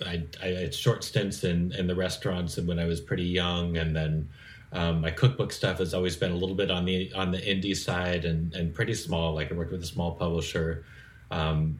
I, 0.05 0.23
I 0.41 0.47
had 0.47 0.73
short 0.73 1.03
stints 1.03 1.43
in, 1.43 1.71
in 1.73 1.87
the 1.87 1.95
restaurants 1.95 2.57
and 2.57 2.67
when 2.67 2.79
I 2.79 2.85
was 2.85 3.01
pretty 3.01 3.25
young, 3.25 3.77
and 3.77 3.95
then 3.95 4.29
um, 4.73 5.01
my 5.01 5.11
cookbook 5.11 5.51
stuff 5.51 5.79
has 5.79 5.93
always 5.93 6.15
been 6.15 6.31
a 6.31 6.35
little 6.35 6.55
bit 6.55 6.69
on 6.71 6.85
the 6.85 7.11
on 7.13 7.31
the 7.31 7.39
indie 7.39 7.75
side 7.75 8.25
and 8.25 8.53
and 8.53 8.73
pretty 8.73 8.93
small. 8.93 9.33
Like 9.33 9.51
I 9.51 9.55
worked 9.55 9.71
with 9.71 9.83
a 9.83 9.87
small 9.87 10.11
publisher, 10.11 10.85
um, 11.31 11.79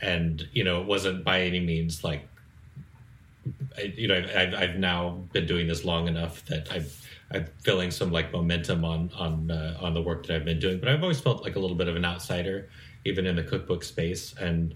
and 0.00 0.46
you 0.52 0.64
know 0.64 0.80
it 0.80 0.86
wasn't 0.86 1.24
by 1.24 1.42
any 1.42 1.60
means 1.60 2.04
like 2.04 2.26
I, 3.76 3.92
you 3.96 4.08
know 4.08 4.24
I've, 4.36 4.54
I've 4.54 4.76
now 4.76 5.22
been 5.32 5.46
doing 5.46 5.66
this 5.66 5.84
long 5.84 6.08
enough 6.08 6.44
that 6.46 6.70
I've 6.72 7.06
I'm 7.30 7.46
feeling 7.62 7.90
some 7.90 8.10
like 8.10 8.32
momentum 8.32 8.84
on 8.84 9.10
on 9.16 9.50
uh, 9.50 9.76
on 9.80 9.94
the 9.94 10.02
work 10.02 10.26
that 10.26 10.36
I've 10.36 10.44
been 10.44 10.58
doing. 10.58 10.78
But 10.78 10.88
I've 10.88 11.02
always 11.02 11.20
felt 11.20 11.42
like 11.42 11.56
a 11.56 11.58
little 11.58 11.76
bit 11.76 11.88
of 11.88 11.96
an 11.96 12.04
outsider, 12.04 12.68
even 13.04 13.26
in 13.26 13.36
the 13.36 13.42
cookbook 13.42 13.84
space, 13.84 14.34
and 14.40 14.74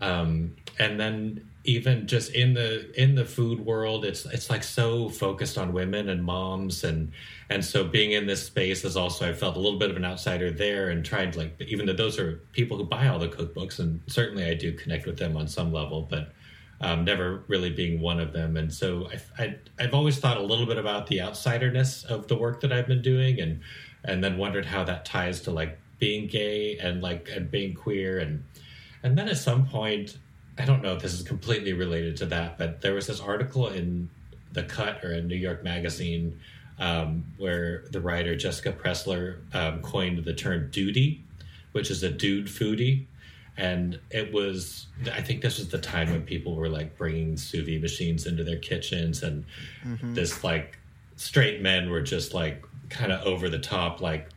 um, 0.00 0.56
and 0.78 0.98
then 0.98 1.48
even 1.64 2.06
just 2.06 2.32
in 2.34 2.52
the 2.52 2.90
in 3.00 3.14
the 3.14 3.24
food 3.24 3.64
world 3.64 4.04
it's 4.04 4.26
it's 4.26 4.50
like 4.50 4.62
so 4.62 5.08
focused 5.08 5.56
on 5.56 5.72
women 5.72 6.10
and 6.10 6.22
moms 6.22 6.84
and 6.84 7.10
and 7.48 7.64
so 7.64 7.84
being 7.84 8.12
in 8.12 8.26
this 8.26 8.44
space 8.44 8.84
is 8.84 8.96
also 8.96 9.28
I 9.28 9.32
felt 9.32 9.56
a 9.56 9.60
little 9.60 9.78
bit 9.78 9.90
of 9.90 9.96
an 9.96 10.04
outsider 10.04 10.50
there 10.50 10.90
and 10.90 11.04
to 11.04 11.32
like 11.36 11.58
even 11.60 11.86
though 11.86 11.94
those 11.94 12.18
are 12.18 12.40
people 12.52 12.76
who 12.76 12.84
buy 12.84 13.08
all 13.08 13.18
the 13.18 13.28
cookbooks 13.28 13.78
and 13.78 14.00
certainly 14.06 14.44
I 14.44 14.54
do 14.54 14.72
connect 14.72 15.06
with 15.06 15.18
them 15.18 15.36
on 15.36 15.48
some 15.48 15.72
level 15.72 16.06
but 16.08 16.32
um, 16.80 17.04
never 17.04 17.44
really 17.48 17.70
being 17.70 18.00
one 18.00 18.20
of 18.20 18.32
them 18.32 18.56
and 18.56 18.72
so 18.72 19.08
I, 19.38 19.56
I've 19.78 19.94
always 19.94 20.18
thought 20.18 20.36
a 20.36 20.42
little 20.42 20.66
bit 20.66 20.78
about 20.78 21.06
the 21.06 21.18
outsiderness 21.18 22.04
of 22.04 22.28
the 22.28 22.36
work 22.36 22.60
that 22.60 22.72
I've 22.72 22.86
been 22.86 23.02
doing 23.02 23.40
and 23.40 23.60
and 24.04 24.22
then 24.22 24.36
wondered 24.36 24.66
how 24.66 24.84
that 24.84 25.04
ties 25.04 25.40
to 25.42 25.50
like 25.50 25.78
being 25.98 26.26
gay 26.26 26.76
and 26.78 27.02
like 27.02 27.28
and 27.34 27.50
being 27.50 27.74
queer 27.74 28.18
and 28.18 28.44
and 29.02 29.16
then 29.16 29.28
at 29.28 29.38
some 29.38 29.66
point 29.66 30.18
I 30.58 30.64
don't 30.64 30.82
know 30.82 30.94
if 30.94 31.02
this 31.02 31.14
is 31.14 31.22
completely 31.22 31.72
related 31.72 32.16
to 32.18 32.26
that, 32.26 32.58
but 32.58 32.80
there 32.80 32.94
was 32.94 33.08
this 33.08 33.20
article 33.20 33.68
in 33.68 34.08
The 34.52 34.62
Cut 34.62 35.04
or 35.04 35.12
in 35.12 35.26
New 35.26 35.36
York 35.36 35.64
Magazine 35.64 36.38
um, 36.78 37.24
where 37.38 37.84
the 37.90 38.00
writer 38.00 38.36
Jessica 38.36 38.72
Pressler 38.72 39.38
um, 39.54 39.80
coined 39.82 40.24
the 40.24 40.34
term 40.34 40.70
duty, 40.70 41.24
which 41.72 41.90
is 41.90 42.02
a 42.02 42.10
dude 42.10 42.46
foodie. 42.46 43.06
And 43.56 44.00
it 44.10 44.32
was, 44.32 44.86
I 45.12 45.20
think 45.20 45.42
this 45.42 45.58
was 45.58 45.68
the 45.68 45.78
time 45.78 46.10
when 46.10 46.22
people 46.22 46.56
were 46.56 46.68
like 46.68 46.96
bringing 46.96 47.36
sous 47.36 47.64
vide 47.64 47.80
machines 47.82 48.26
into 48.26 48.42
their 48.44 48.58
kitchens, 48.58 49.22
and 49.22 49.44
Mm-hmm. 49.86 50.14
this 50.14 50.42
like 50.42 50.78
straight 51.16 51.60
men 51.62 51.90
were 51.90 52.00
just 52.02 52.34
like 52.34 52.64
kind 52.88 53.12
of 53.12 53.24
over 53.26 53.48
the 53.48 53.58
top, 53.58 54.00
like 54.00 54.28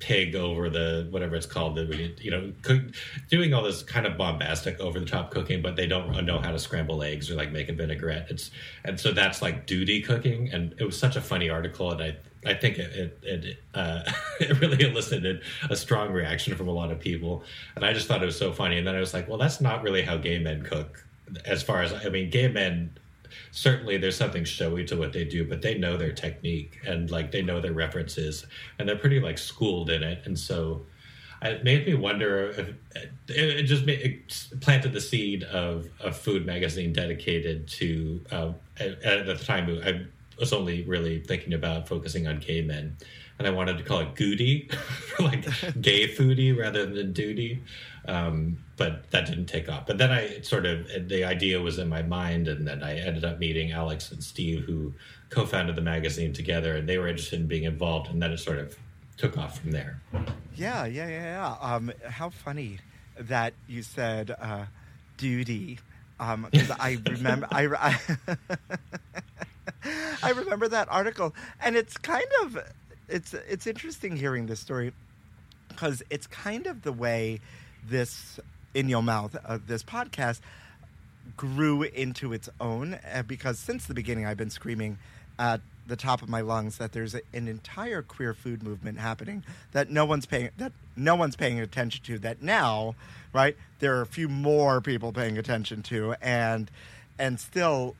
pig 0.00 0.34
over 0.34 0.68
the 0.68 1.06
whatever 1.10 1.34
it's 1.36 1.46
called 1.46 1.76
the 1.76 2.12
you 2.20 2.30
know 2.30 2.52
cook, 2.62 2.82
doing 3.30 3.54
all 3.54 3.62
this 3.62 3.82
kind 3.82 4.06
of 4.06 4.18
bombastic 4.18 4.78
over 4.80 5.00
the 5.00 5.06
top 5.06 5.30
cooking 5.30 5.62
but 5.62 5.76
they 5.76 5.86
don't 5.86 6.26
know 6.26 6.38
how 6.38 6.50
to 6.50 6.58
scramble 6.58 7.02
eggs 7.02 7.30
or 7.30 7.36
like 7.36 7.50
make 7.52 7.70
a 7.70 7.72
vinaigrette 7.72 8.26
it's 8.28 8.50
and 8.84 9.00
so 9.00 9.12
that's 9.12 9.40
like 9.40 9.64
duty 9.66 10.02
cooking 10.02 10.50
and 10.52 10.74
it 10.78 10.84
was 10.84 10.98
such 10.98 11.16
a 11.16 11.22
funny 11.22 11.48
article 11.48 11.90
and 11.90 12.02
i 12.02 12.14
i 12.46 12.54
think 12.54 12.78
it 12.78 12.92
it 12.92 13.18
it, 13.22 13.58
uh, 13.74 14.02
it 14.40 14.60
really 14.60 14.82
elicited 14.82 15.42
a 15.70 15.76
strong 15.76 16.12
reaction 16.12 16.56
from 16.56 16.68
a 16.68 16.72
lot 16.72 16.90
of 16.90 16.98
people 16.98 17.44
and 17.76 17.84
i 17.84 17.92
just 17.92 18.06
thought 18.06 18.22
it 18.22 18.26
was 18.26 18.38
so 18.38 18.52
funny 18.52 18.78
and 18.78 18.86
then 18.86 18.94
i 18.94 19.00
was 19.00 19.14
like 19.14 19.28
well 19.28 19.38
that's 19.38 19.60
not 19.60 19.82
really 19.82 20.02
how 20.02 20.16
gay 20.16 20.38
men 20.38 20.62
cook 20.62 21.04
as 21.46 21.62
far 21.62 21.82
as 21.82 21.92
i 21.92 22.08
mean 22.08 22.30
gay 22.30 22.48
men 22.48 22.90
certainly 23.50 23.96
there's 23.96 24.16
something 24.16 24.44
showy 24.44 24.84
to 24.84 24.96
what 24.96 25.12
they 25.12 25.24
do, 25.24 25.44
but 25.44 25.62
they 25.62 25.76
know 25.78 25.96
their 25.96 26.12
technique 26.12 26.80
and 26.86 27.10
like 27.10 27.30
they 27.30 27.42
know 27.42 27.60
their 27.60 27.72
references 27.72 28.46
and 28.78 28.88
they're 28.88 28.96
pretty 28.96 29.20
like 29.20 29.38
schooled 29.38 29.90
in 29.90 30.02
it. 30.02 30.22
And 30.24 30.38
so 30.38 30.84
it 31.42 31.62
made 31.62 31.86
me 31.86 31.94
wonder 31.94 32.50
if 32.50 32.74
it, 33.28 33.62
just 33.64 33.84
made, 33.84 34.00
it 34.00 34.60
planted 34.60 34.92
the 34.92 35.00
seed 35.00 35.44
of 35.44 35.88
a 36.02 36.12
food 36.12 36.46
magazine 36.46 36.92
dedicated 36.92 37.68
to, 37.68 38.20
uh, 38.30 38.52
at, 38.78 39.02
at 39.02 39.26
the 39.26 39.36
time 39.36 39.68
I 39.84 40.06
was 40.38 40.52
only 40.52 40.82
really 40.84 41.20
thinking 41.20 41.54
about 41.54 41.88
focusing 41.88 42.26
on 42.26 42.38
gay 42.38 42.62
men. 42.62 42.96
And 43.38 43.48
I 43.48 43.50
wanted 43.50 43.78
to 43.78 43.84
call 43.84 44.00
it 44.00 44.14
Goody, 44.14 44.70
like 45.18 45.44
gay 45.80 46.08
foodie 46.08 46.56
rather 46.56 46.86
than 46.86 47.12
duty. 47.12 47.62
Um, 48.06 48.58
but 48.76 49.10
that 49.10 49.26
didn't 49.26 49.46
take 49.46 49.68
off. 49.68 49.86
But 49.86 49.98
then 49.98 50.10
I 50.12 50.40
sort 50.42 50.66
of, 50.66 51.08
the 51.08 51.24
idea 51.24 51.60
was 51.60 51.78
in 51.78 51.88
my 51.88 52.02
mind, 52.02 52.48
and 52.48 52.66
then 52.66 52.82
I 52.82 52.98
ended 52.98 53.24
up 53.24 53.38
meeting 53.38 53.72
Alex 53.72 54.12
and 54.12 54.22
Steve, 54.22 54.64
who 54.64 54.92
co 55.30 55.46
founded 55.46 55.76
the 55.76 55.82
magazine 55.82 56.32
together, 56.32 56.76
and 56.76 56.88
they 56.88 56.98
were 56.98 57.08
interested 57.08 57.40
in 57.40 57.46
being 57.46 57.64
involved. 57.64 58.10
And 58.10 58.20
then 58.20 58.30
it 58.30 58.38
sort 58.38 58.58
of 58.58 58.76
took 59.16 59.38
off 59.38 59.60
from 59.60 59.70
there. 59.70 60.00
Yeah, 60.56 60.84
yeah, 60.86 61.08
yeah, 61.08 61.22
yeah. 61.22 61.56
Um, 61.60 61.92
how 62.08 62.30
funny 62.30 62.78
that 63.18 63.54
you 63.68 63.82
said 63.82 64.34
uh, 64.40 64.66
duty. 65.16 65.78
Because 66.18 66.70
I 66.70 66.98
remember, 67.10 67.48
I, 67.50 67.66
I, 67.66 67.98
I 70.22 70.30
remember 70.30 70.68
that 70.68 70.88
article, 70.90 71.34
and 71.60 71.76
it's 71.76 71.96
kind 71.96 72.26
of, 72.42 72.58
it's 73.08 73.34
it's 73.34 73.66
interesting 73.66 74.16
hearing 74.16 74.46
this 74.46 74.60
story 74.60 74.92
because 75.68 76.02
it's 76.10 76.26
kind 76.26 76.66
of 76.66 76.82
the 76.82 76.92
way 76.92 77.40
this 77.86 78.38
in 78.74 78.88
your 78.88 79.02
mouth, 79.02 79.36
uh, 79.44 79.58
this 79.66 79.82
podcast 79.82 80.40
grew 81.36 81.82
into 81.82 82.32
its 82.32 82.48
own. 82.60 82.98
Uh, 83.12 83.22
because 83.22 83.58
since 83.58 83.86
the 83.86 83.94
beginning, 83.94 84.26
I've 84.26 84.36
been 84.36 84.50
screaming 84.50 84.98
at 85.38 85.60
the 85.86 85.96
top 85.96 86.22
of 86.22 86.28
my 86.28 86.40
lungs 86.40 86.78
that 86.78 86.92
there's 86.92 87.14
a, 87.14 87.20
an 87.32 87.46
entire 87.46 88.02
queer 88.02 88.32
food 88.32 88.62
movement 88.62 88.98
happening 88.98 89.44
that 89.72 89.90
no 89.90 90.04
one's 90.04 90.26
paying 90.26 90.50
that 90.56 90.72
no 90.96 91.14
one's 91.14 91.36
paying 91.36 91.60
attention 91.60 92.02
to. 92.04 92.18
That 92.18 92.42
now, 92.42 92.94
right, 93.32 93.56
there 93.80 93.96
are 93.96 94.02
a 94.02 94.06
few 94.06 94.28
more 94.28 94.80
people 94.80 95.12
paying 95.12 95.36
attention 95.38 95.82
to, 95.84 96.14
and 96.22 96.70
and 97.18 97.38
still 97.38 97.96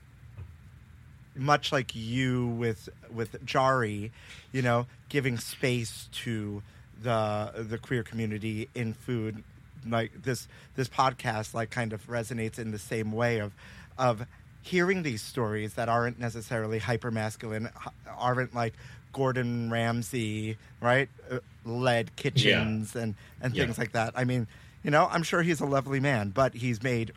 much 1.37 1.73
like 1.73 1.95
you 1.95 2.47
with 2.49 2.89
with 3.13 3.45
Jarry, 3.45 4.13
you 4.53 4.63
know, 4.63 4.87
giving 5.09 5.39
space 5.39 6.09
to 6.13 6.63
the 7.03 7.53
the 7.69 7.79
queer 7.79 8.03
community 8.03 8.69
in 8.75 8.93
food. 8.95 9.43
Like 9.87 10.23
this 10.23 10.49
this 10.77 10.89
podcast 10.89 11.53
like 11.55 11.71
kind 11.71 11.93
of 11.93 12.07
resonates 12.07 12.59
in 12.59 12.71
the 12.71 12.79
same 12.79 13.13
way 13.13 13.39
of 13.39 13.53
of 13.99 14.27
hearing 14.63 15.03
these 15.03 15.21
stories 15.21 15.75
that 15.75 15.89
aren't 15.91 16.19
necessarily 16.19 16.79
hyper 16.79 17.11
masculine, 17.11 17.69
aren't 18.17 18.55
like 18.55 18.73
Gordon 19.13 19.71
Ramsay, 19.71 20.57
right? 20.81 21.09
Uh, 21.31 21.39
led 21.65 22.17
kitchens 22.17 22.97
and 22.97 23.15
and 23.41 23.55
Yeah. 23.55 23.65
things 23.65 23.77
like 23.79 23.93
that. 23.93 24.13
I 24.17 24.25
mean, 24.25 24.47
you 24.83 24.91
know, 24.91 25.07
I'm 25.11 25.23
sure 25.23 25.43
he's 25.43 25.61
a 25.61 25.67
lovely 25.67 26.01
man, 26.01 26.31
but 26.31 26.55
he's 26.55 26.83
made 26.83 27.13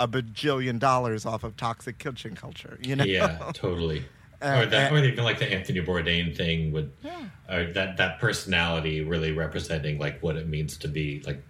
a 0.00 0.06
bajillion 0.08 0.78
dollars 0.78 1.26
off 1.26 1.44
of 1.44 1.56
toxic 1.56 1.98
kitchen 1.98 2.34
culture. 2.34 2.78
You 2.82 2.96
know? 2.96 3.04
Yeah, 3.04 3.38
totally. 3.54 4.04
Uh, 4.40 4.60
or 4.62 4.66
that, 4.66 4.92
uh, 4.92 4.94
or 4.94 4.98
even 5.04 5.24
like 5.24 5.38
the 5.40 5.52
Anthony 5.52 5.80
Bourdain 5.80 6.36
thing 6.36 6.70
would, 6.72 6.92
or 7.50 7.64
that 7.72 7.96
that 7.96 8.20
personality 8.20 9.02
really 9.02 9.32
representing 9.32 9.98
like 9.98 10.22
what 10.22 10.36
it 10.36 10.46
means 10.46 10.76
to 10.78 10.88
be 10.88 11.20
like 11.26 11.42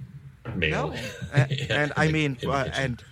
male. 0.55 0.89
No, 0.89 0.95
and, 1.35 1.51
Yeah, 1.51 1.83
and 1.83 1.93
I 1.97 2.07
the- 2.07 2.13
mean, 2.13 2.39
uh, 2.47 2.69
and 2.73 3.03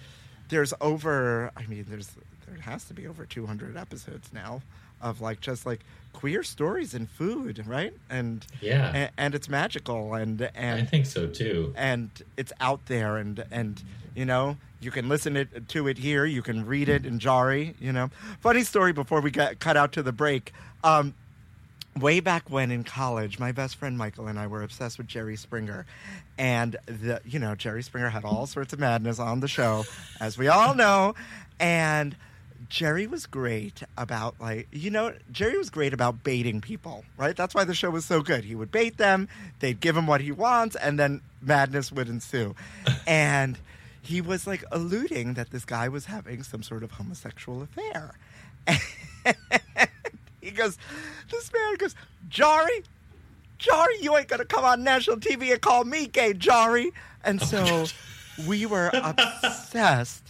there's 0.48 0.72
over. 0.80 1.50
I 1.56 1.66
mean, 1.66 1.84
there's 1.88 2.08
there 2.46 2.60
has 2.62 2.84
to 2.84 2.94
be 2.94 3.06
over 3.06 3.26
200 3.26 3.76
episodes 3.76 4.32
now 4.32 4.62
of 5.00 5.20
like 5.20 5.40
just 5.40 5.66
like 5.66 5.80
queer 6.12 6.42
stories 6.42 6.94
in 6.94 7.06
food, 7.06 7.62
right? 7.66 7.92
And 8.08 8.46
Yeah. 8.60 8.90
and, 8.94 9.10
and 9.16 9.34
it's 9.34 9.48
magical, 9.48 10.14
and 10.14 10.50
and 10.54 10.80
I 10.80 10.84
think 10.84 11.06
so 11.06 11.26
too. 11.26 11.72
and 11.76 12.10
it's 12.36 12.52
out 12.60 12.86
there, 12.86 13.16
and 13.16 13.44
and 13.50 13.82
you 14.14 14.24
know 14.24 14.56
you 14.80 14.90
can 14.90 15.08
listen 15.08 15.36
it, 15.36 15.68
to 15.70 15.88
it 15.88 15.98
here, 15.98 16.24
you 16.26 16.42
can 16.42 16.64
read 16.66 16.88
it 16.88 17.04
in 17.06 17.18
Jarry. 17.18 17.74
You 17.80 17.92
know, 17.92 18.10
funny 18.40 18.62
story 18.62 18.92
before 18.92 19.20
we 19.20 19.30
get 19.30 19.58
cut 19.58 19.76
out 19.76 19.92
to 19.92 20.02
the 20.02 20.12
break. 20.12 20.52
Um, 20.84 21.14
way 21.98 22.20
back 22.20 22.50
when 22.50 22.70
in 22.70 22.84
college, 22.84 23.38
my 23.38 23.52
best 23.52 23.76
friend 23.76 23.96
Michael 23.96 24.26
and 24.26 24.38
I 24.38 24.46
were 24.46 24.62
obsessed 24.62 24.98
with 24.98 25.06
Jerry 25.06 25.36
Springer, 25.36 25.86
and 26.38 26.76
the 26.86 27.20
you 27.24 27.38
know 27.38 27.54
Jerry 27.54 27.82
Springer 27.82 28.08
had 28.10 28.24
all 28.24 28.46
sorts 28.46 28.72
of 28.72 28.78
madness 28.78 29.18
on 29.18 29.40
the 29.40 29.48
show, 29.48 29.84
as 30.20 30.36
we 30.38 30.48
all 30.48 30.74
know, 30.74 31.14
and 31.60 32.14
Jerry 32.68 33.06
was 33.06 33.26
great 33.26 33.82
about 33.96 34.34
like 34.40 34.68
you 34.72 34.90
know 34.90 35.14
Jerry 35.30 35.56
was 35.56 35.70
great 35.70 35.92
about 35.92 36.22
baiting 36.24 36.60
people, 36.60 37.04
right? 37.16 37.36
That's 37.36 37.54
why 37.54 37.64
the 37.64 37.74
show 37.74 37.90
was 37.90 38.04
so 38.04 38.22
good. 38.22 38.44
He 38.44 38.54
would 38.54 38.70
bait 38.70 38.96
them, 38.96 39.28
they'd 39.60 39.80
give 39.80 39.96
him 39.96 40.06
what 40.06 40.20
he 40.20 40.32
wants, 40.32 40.76
and 40.76 40.98
then 40.98 41.20
madness 41.42 41.90
would 41.92 42.08
ensue, 42.08 42.54
and. 43.06 43.58
He 44.02 44.20
was 44.20 44.46
like 44.46 44.62
alluding 44.70 45.34
that 45.34 45.50
this 45.50 45.64
guy 45.64 45.88
was 45.88 46.04
having 46.04 46.44
some 46.44 46.62
sort 46.62 46.84
of 46.84 46.92
homosexual 46.92 47.62
affair. 47.62 48.14
And 49.26 49.90
he 50.40 50.52
goes, 50.52 50.78
this 51.28 51.52
man 51.52 51.74
goes, 51.74 51.96
Jarry, 52.28 52.84
Jarry, 53.58 53.96
you 54.00 54.16
ain't 54.16 54.28
gonna 54.28 54.44
come 54.44 54.64
on 54.64 54.84
national 54.84 55.16
TV 55.16 55.50
and 55.50 55.60
call 55.60 55.84
me 55.84 56.06
gay, 56.06 56.32
Jarry. 56.34 56.92
And 57.24 57.42
oh 57.42 57.46
so 57.46 57.86
we 58.46 58.66
were 58.66 58.90
obsessed, 59.42 60.25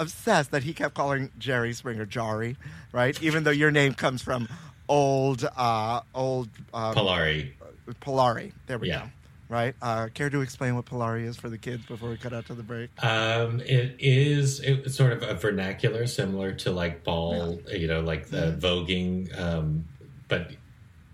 obsessed 0.00 0.50
that 0.50 0.62
he 0.64 0.72
kept 0.72 0.94
calling 0.94 1.30
Jerry 1.38 1.72
Springer 1.72 2.06
Jarry, 2.06 2.56
right? 2.92 3.20
Even 3.22 3.44
though 3.44 3.50
your 3.50 3.70
name 3.70 3.94
comes 3.94 4.22
from 4.22 4.48
old 4.88 5.44
uh, 5.56 6.00
old 6.14 6.48
uh, 6.74 6.92
Polari. 6.94 7.52
Polari. 8.00 8.52
There 8.66 8.78
we 8.78 8.88
Yeah. 8.88 9.00
go. 9.02 9.06
Right. 9.48 9.74
Uh, 9.82 10.06
care 10.14 10.30
to 10.30 10.42
explain 10.42 10.76
what 10.76 10.84
Polari 10.86 11.24
is 11.26 11.36
for 11.36 11.48
the 11.48 11.58
kids 11.58 11.84
before 11.84 12.08
we 12.08 12.16
cut 12.16 12.32
out 12.32 12.46
to 12.46 12.54
the 12.54 12.62
break? 12.62 12.88
Um, 13.04 13.58
it 13.60 13.96
is 13.98 14.60
it's 14.60 14.94
sort 14.96 15.12
of 15.12 15.24
a 15.24 15.34
vernacular 15.34 16.06
similar 16.06 16.52
to 16.52 16.70
like 16.70 17.02
ball, 17.02 17.60
you 17.72 17.88
know, 17.88 18.00
like 18.00 18.28
the 18.28 18.56
voguing, 18.60 19.36
um, 19.38 19.86
but 20.28 20.52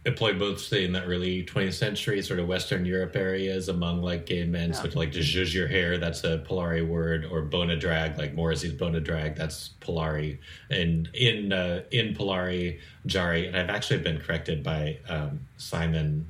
employed 0.07 0.39
mostly 0.39 0.85
in 0.85 0.93
the 0.93 1.03
early 1.03 1.43
20th 1.45 1.75
century, 1.75 2.23
sort 2.23 2.39
of 2.39 2.47
Western 2.47 2.87
Europe 2.87 3.17
areas 3.17 3.69
among 3.69 4.01
like 4.03 4.25
gay 4.25 4.45
men. 4.45 4.73
So 4.73 4.87
to 4.87 4.97
like 4.97 5.11
to 5.13 5.19
zhuzh 5.19 5.53
your 5.53 5.67
hair, 5.67 5.99
that's 5.99 6.23
a 6.23 6.39
Polari 6.49 6.87
word, 6.87 7.25
or 7.25 7.43
bona 7.43 7.77
drag, 7.77 8.17
like 8.17 8.33
Morrissey's 8.33 8.73
bona 8.73 9.01
drag, 9.01 9.35
that's 9.35 9.71
Polari. 9.81 10.39
And 10.71 11.11
in 11.13 11.53
uh, 11.53 11.83
in 11.91 12.15
Polari, 12.15 12.79
Jarry, 13.05 13.49
and 13.49 13.57
I've 13.57 13.69
actually 13.69 13.99
been 13.99 14.21
corrected 14.21 14.63
by 14.63 14.99
um, 15.09 15.41
Simon. 15.57 16.25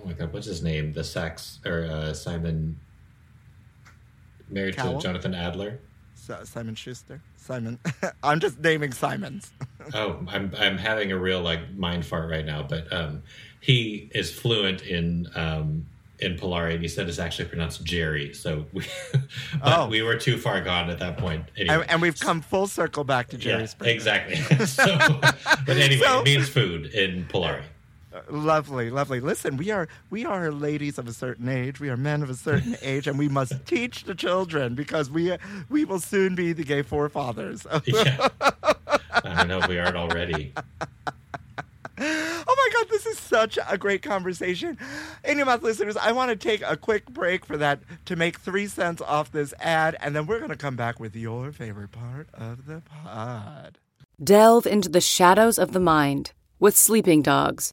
Oh 0.00 0.06
my 0.06 0.12
God, 0.12 0.32
what's 0.32 0.46
his 0.46 0.62
name? 0.62 0.92
The 0.92 1.02
sax 1.02 1.58
or 1.66 1.84
uh, 1.84 2.12
Simon 2.14 2.78
married 4.48 4.76
Cowell? 4.76 5.00
to 5.00 5.02
Jonathan 5.02 5.34
Adler. 5.34 5.80
So, 6.14 6.38
Simon 6.44 6.76
Schuster. 6.76 7.20
Simon. 7.46 7.78
I'm 8.22 8.40
just 8.40 8.58
naming 8.60 8.92
Simons. 8.92 9.52
Oh, 9.94 10.18
I'm 10.26 10.50
I'm 10.58 10.78
having 10.78 11.12
a 11.12 11.16
real 11.16 11.40
like 11.40 11.72
mind 11.76 12.04
fart 12.04 12.28
right 12.28 12.44
now, 12.44 12.64
but 12.68 12.92
um, 12.92 13.22
he 13.60 14.10
is 14.12 14.32
fluent 14.36 14.82
in 14.82 15.28
um, 15.36 15.86
in 16.18 16.34
Polari, 16.34 16.72
and 16.74 16.82
he 16.82 16.88
said 16.88 17.08
it's 17.08 17.20
actually 17.20 17.44
pronounced 17.48 17.84
Jerry. 17.84 18.34
So 18.34 18.66
we, 18.72 18.84
but 19.12 19.28
Oh. 19.62 19.86
we 19.86 20.02
were 20.02 20.16
too 20.16 20.38
far 20.38 20.60
gone 20.60 20.90
at 20.90 20.98
that 20.98 21.18
point. 21.18 21.44
Anyway, 21.56 21.72
and, 21.82 21.88
and 21.88 22.02
we've 22.02 22.18
come 22.18 22.40
full 22.40 22.66
circle 22.66 23.04
back 23.04 23.28
to 23.28 23.38
Jerry 23.38 23.62
yeah, 23.80 23.86
exactly. 23.88 24.34
so, 24.66 24.84
but 25.20 25.68
anyway, 25.76 26.00
So- 26.04 26.18
it 26.22 26.24
means 26.24 26.48
food 26.48 26.86
in 26.86 27.24
Polari. 27.26 27.62
Lovely, 28.28 28.90
lovely. 28.90 29.20
Listen, 29.20 29.56
we 29.56 29.70
are 29.70 29.88
we 30.10 30.24
are 30.24 30.50
ladies 30.50 30.98
of 30.98 31.08
a 31.08 31.12
certain 31.12 31.48
age. 31.48 31.80
We 31.80 31.88
are 31.90 31.96
men 31.96 32.22
of 32.22 32.30
a 32.30 32.34
certain 32.34 32.76
age, 32.82 33.06
and 33.06 33.18
we 33.18 33.28
must 33.28 33.66
teach 33.66 34.04
the 34.04 34.14
children 34.14 34.74
because 34.74 35.10
we 35.10 35.36
we 35.68 35.84
will 35.84 36.00
soon 36.00 36.34
be 36.34 36.52
the 36.52 36.64
gay 36.64 36.82
forefathers. 36.82 37.66
Yeah. 37.86 38.28
I 39.24 39.44
know 39.44 39.60
we 39.68 39.78
aren't 39.78 39.96
already. 39.96 40.52
Oh 41.98 42.54
my 42.56 42.70
God, 42.74 42.90
this 42.90 43.06
is 43.06 43.18
such 43.18 43.58
a 43.68 43.78
great 43.78 44.02
conversation. 44.02 44.76
In 45.24 45.38
your 45.38 45.46
mouth 45.46 45.62
listeners, 45.62 45.96
I 45.96 46.12
want 46.12 46.28
to 46.30 46.36
take 46.36 46.62
a 46.62 46.76
quick 46.76 47.06
break 47.06 47.46
for 47.46 47.56
that 47.56 47.80
to 48.04 48.16
make 48.16 48.38
three 48.38 48.66
cents 48.66 49.00
off 49.00 49.32
this 49.32 49.54
ad, 49.60 49.96
and 50.00 50.14
then 50.14 50.26
we're 50.26 50.38
going 50.38 50.50
to 50.50 50.56
come 50.56 50.76
back 50.76 51.00
with 51.00 51.16
your 51.16 51.52
favorite 51.52 51.92
part 51.92 52.28
of 52.34 52.66
the 52.66 52.82
pod. 53.02 53.78
Delve 54.22 54.66
into 54.66 54.88
the 54.90 55.00
shadows 55.00 55.58
of 55.58 55.72
the 55.72 55.80
mind 55.80 56.32
with 56.58 56.76
Sleeping 56.76 57.22
Dogs, 57.22 57.72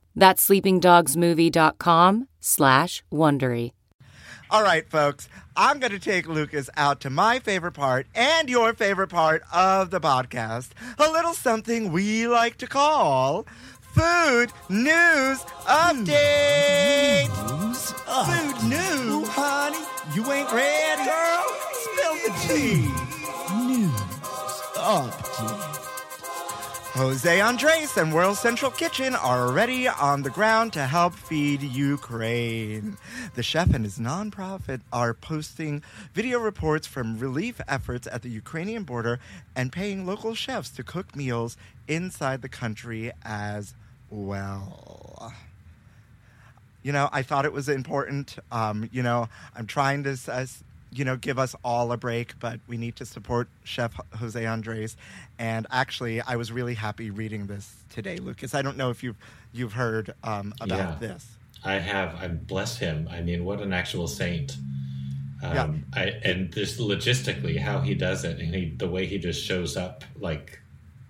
That's 0.15 0.47
sleepingdogsmovie.com 0.47 2.27
slash 2.39 3.03
Wondery. 3.11 3.71
All 4.49 4.63
right, 4.63 4.89
folks, 4.89 5.29
I'm 5.55 5.79
going 5.79 5.93
to 5.93 5.99
take 5.99 6.27
Lucas 6.27 6.69
out 6.75 6.99
to 7.01 7.09
my 7.09 7.39
favorite 7.39 7.71
part 7.71 8.07
and 8.13 8.49
your 8.49 8.73
favorite 8.73 9.07
part 9.07 9.43
of 9.53 9.91
the 9.91 10.01
podcast. 10.01 10.71
A 10.97 11.09
little 11.09 11.33
something 11.33 11.93
we 11.93 12.27
like 12.27 12.57
to 12.57 12.67
call 12.67 13.45
Food 13.93 14.51
News 14.69 15.41
hmm. 15.41 16.03
Update. 16.03 17.29
Food 18.25 18.69
News. 18.69 19.27
honey, 19.29 19.79
you 20.13 20.29
ain't 20.31 20.51
ready. 20.51 21.05
Girl, 21.05 21.45
spill 21.73 22.15
the 22.25 22.31
tea. 25.65 25.70
Jose 26.93 27.39
Andres 27.39 27.95
and 27.95 28.13
World 28.13 28.35
Central 28.35 28.69
Kitchen 28.69 29.15
are 29.15 29.47
already 29.47 29.87
on 29.87 30.23
the 30.23 30.29
ground 30.29 30.73
to 30.73 30.85
help 30.85 31.13
feed 31.13 31.61
Ukraine. 31.61 32.97
The 33.35 33.43
chef 33.43 33.73
and 33.73 33.85
his 33.85 33.97
nonprofit 33.97 34.81
are 34.91 35.13
posting 35.13 35.83
video 36.13 36.37
reports 36.37 36.87
from 36.87 37.17
relief 37.17 37.61
efforts 37.65 38.07
at 38.11 38.23
the 38.23 38.29
Ukrainian 38.29 38.83
border 38.83 39.21
and 39.55 39.71
paying 39.71 40.05
local 40.05 40.35
chefs 40.35 40.69
to 40.71 40.83
cook 40.83 41.15
meals 41.15 41.55
inside 41.87 42.41
the 42.41 42.49
country 42.49 43.13
as 43.23 43.73
well. 44.09 45.33
You 46.83 46.91
know, 46.91 47.07
I 47.13 47.21
thought 47.21 47.45
it 47.45 47.53
was 47.53 47.69
important. 47.69 48.37
Um, 48.51 48.89
you 48.91 49.01
know, 49.01 49.29
I'm 49.55 49.65
trying 49.65 50.03
to, 50.03 50.17
uh, 50.27 50.45
you 50.91 51.05
know, 51.05 51.15
give 51.15 51.39
us 51.39 51.55
all 51.63 51.91
a 51.91 51.97
break, 51.97 52.37
but 52.39 52.59
we 52.67 52.77
need 52.77 52.95
to 52.97 53.05
support 53.05 53.47
Chef 53.63 53.93
Jose 54.15 54.45
Andres. 54.45 54.97
And 55.39 55.65
actually, 55.71 56.21
I 56.21 56.35
was 56.35 56.51
really 56.51 56.73
happy 56.73 57.09
reading 57.09 57.47
this 57.47 57.73
today, 57.89 58.17
Lucas. 58.17 58.53
I 58.53 58.61
don't 58.61 58.77
know 58.77 58.89
if 58.89 59.01
you've 59.03 59.15
you've 59.53 59.73
heard 59.73 60.13
um, 60.23 60.53
about 60.61 60.77
Yeah. 60.77 60.95
this. 60.99 61.27
I 61.63 61.73
have. 61.73 62.15
I 62.15 62.27
bless 62.27 62.77
him. 62.77 63.07
I 63.11 63.21
mean, 63.21 63.45
what 63.45 63.61
an 63.61 63.71
actual 63.71 64.07
saint. 64.07 64.57
Um, 65.43 65.85
I, 65.93 66.05
and 66.23 66.53
just 66.53 66.79
logistically, 66.79 67.57
how 67.57 67.79
he 67.79 67.95
does 67.95 68.23
it, 68.25 68.39
and 68.39 68.53
he, 68.53 68.69
the 68.77 68.87
way 68.87 69.05
he 69.07 69.17
just 69.17 69.43
shows 69.43 69.75
up, 69.75 70.03
like 70.19 70.59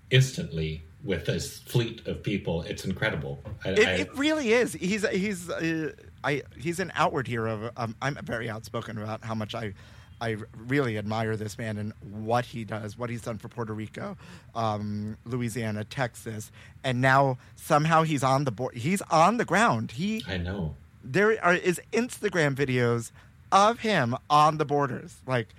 instantly 0.09 0.83
with 1.03 1.25
this 1.25 1.59
fleet 1.59 2.05
of 2.07 2.21
people, 2.23 2.61
it's 2.63 2.85
incredible. 2.85 3.41
I, 3.65 3.69
It, 3.69 3.87
I, 3.87 3.91
it 3.93 4.15
really 4.15 4.53
is. 4.53 4.73
He's 4.73 5.07
he's 5.09 5.49
uh, 5.49 5.93
I 6.23 6.43
he's 6.57 6.79
an 6.79 6.91
outward 6.95 7.27
hero. 7.27 7.71
Um, 7.77 7.95
I'm 8.01 8.15
very 8.23 8.49
outspoken 8.49 8.97
about 8.97 9.23
how 9.23 9.35
much 9.35 9.55
I 9.55 9.73
I 10.21 10.37
really 10.67 10.99
admire 10.99 11.35
this 11.35 11.57
man 11.57 11.77
and 11.79 11.93
what 12.23 12.45
he 12.45 12.63
does, 12.63 12.95
what 12.97 13.09
he's 13.09 13.23
done 13.23 13.39
for 13.39 13.47
Puerto 13.47 13.73
Rico, 13.73 14.15
um, 14.53 15.17
Louisiana, 15.25 15.83
Texas, 15.83 16.51
and 16.83 17.01
now 17.01 17.39
somehow 17.55 18.03
he's 18.03 18.23
on 18.23 18.43
the 18.43 18.51
board. 18.51 18.75
He's 18.75 19.01
on 19.09 19.37
the 19.37 19.45
ground. 19.45 19.91
He 19.93 20.23
I 20.27 20.37
know. 20.37 20.75
there 21.03 21.43
are 21.43 21.55
is 21.55 21.81
Instagram 21.91 22.53
videos 22.55 23.11
of 23.51 23.79
him 23.79 24.15
on 24.29 24.57
the 24.57 24.65
borders, 24.65 25.17
like 25.25 25.49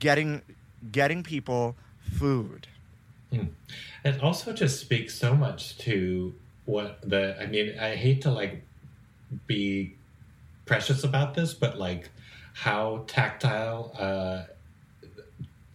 getting 0.00 0.42
getting 0.92 1.22
people 1.22 1.76
food. 2.12 2.66
It 4.04 4.22
also 4.22 4.52
just 4.52 4.80
speaks 4.80 5.14
so 5.14 5.34
much 5.34 5.78
to 5.78 6.34
what 6.66 6.98
the. 7.02 7.40
I 7.40 7.46
mean, 7.46 7.78
I 7.78 7.94
hate 7.96 8.22
to 8.22 8.30
like 8.30 8.62
be 9.46 9.94
precious 10.70 11.02
about 11.02 11.34
this, 11.34 11.52
but 11.52 11.80
like 11.80 12.10
how 12.54 13.02
tactile 13.08 13.92
uh, 13.98 14.42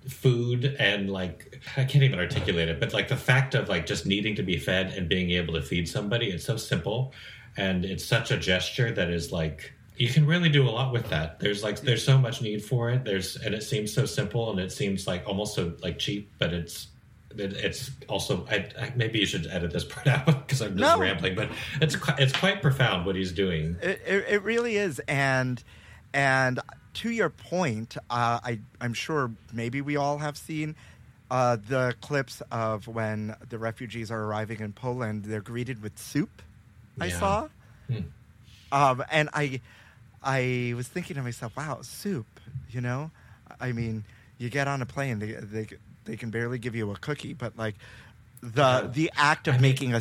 food 0.08 0.74
and 0.80 1.10
like 1.10 1.62
I 1.76 1.84
can't 1.84 2.06
even 2.06 2.18
articulate 2.18 2.70
it, 2.70 2.80
but 2.80 2.94
like 2.94 3.10
the 3.10 3.18
fact 3.18 3.56
of 3.56 3.68
like 3.68 3.86
just 3.86 4.06
needing 4.06 4.36
to 4.36 4.44
be 4.44 4.58
fed 4.58 4.94
and 4.94 5.10
being 5.10 5.32
able 5.32 5.56
to 5.56 5.62
feed 5.62 5.90
somebody, 5.90 6.28
it's 6.28 6.46
so 6.46 6.56
simple, 6.56 7.12
and 7.58 7.84
it's 7.84 8.06
such 8.06 8.32
a 8.32 8.38
gesture 8.38 8.90
that 8.94 9.10
is 9.10 9.34
like 9.34 9.74
you 9.98 10.08
can 10.08 10.26
really 10.26 10.48
do 10.48 10.64
a 10.64 10.72
lot 10.72 10.94
with 10.94 11.10
that. 11.10 11.42
There's 11.42 11.62
like 11.62 11.82
there's 11.82 12.06
so 12.06 12.18
much 12.18 12.42
need 12.42 12.64
for 12.64 12.90
it. 12.90 13.04
There's 13.04 13.36
and 13.36 13.54
it 13.54 13.64
seems 13.64 13.92
so 13.92 14.06
simple 14.06 14.50
and 14.50 14.62
it 14.62 14.72
seems 14.72 15.08
like 15.08 15.28
almost 15.28 15.56
so 15.56 15.74
like 15.84 16.00
cheap, 16.00 16.32
but 16.40 16.54
it's 16.54 16.88
it, 16.88 16.92
it's 17.38 17.92
also 18.08 18.46
I, 18.50 18.70
I, 18.80 18.94
maybe 18.96 19.20
you 19.20 19.26
should 19.26 19.48
edit 19.48 19.72
this 19.72 19.84
part 19.84 20.08
out 20.16 20.26
because 20.26 20.62
I'm 20.62 20.78
just 20.78 20.94
No. 20.94 21.00
rambling, 21.00 21.36
but 21.36 21.50
it's 21.82 21.96
it's 22.18 22.34
quite 22.34 22.62
profound 22.62 23.06
what 23.06 23.16
he's 23.16 23.32
doing. 23.32 23.78
It, 23.82 24.02
it, 24.06 24.26
it 24.30 24.44
really 24.44 24.78
is, 24.78 25.00
and 25.08 25.64
and 26.14 26.60
to 26.96 27.10
your 27.10 27.30
point, 27.30 27.98
uh, 28.10 28.40
I 28.44 28.60
I'm 28.80 28.94
sure 28.94 29.32
maybe 29.54 29.82
we 29.82 29.96
all 29.98 30.20
have 30.20 30.38
seen 30.38 30.76
uh, 31.30 31.58
the 31.58 31.96
clips 32.02 32.42
of 32.52 32.88
when 32.88 33.36
the 33.50 33.58
refugees 33.58 34.12
are 34.12 34.24
arriving 34.24 34.60
in 34.60 34.74
Poland. 34.74 35.26
They're 35.26 35.42
greeted 35.42 35.82
with 35.82 35.98
soup. 36.00 36.42
I 37.02 37.08
Yeah. 37.08 37.20
saw, 37.20 37.48
Hmm. 37.88 37.98
um, 38.72 39.04
and 39.12 39.30
I 39.34 39.62
I 40.24 40.74
was 40.76 40.88
thinking 40.88 41.16
to 41.18 41.22
myself, 41.24 41.56
wow, 41.58 41.80
soup. 41.82 42.40
You 42.70 42.82
know, 42.82 43.12
I 43.60 43.72
mean, 43.74 44.06
you 44.38 44.50
get 44.50 44.68
on 44.68 44.82
a 44.82 44.86
plane, 44.86 45.20
they 45.20 45.32
they 45.34 45.68
they 46.06 46.18
can 46.18 46.30
barely 46.30 46.60
give 46.60 46.76
you 46.76 46.92
a 46.92 46.96
cookie, 46.96 47.34
but 47.34 47.58
like 47.58 47.76
the 48.42 48.90
the 48.94 49.12
act 49.16 49.48
of 49.48 49.60
making 49.62 49.94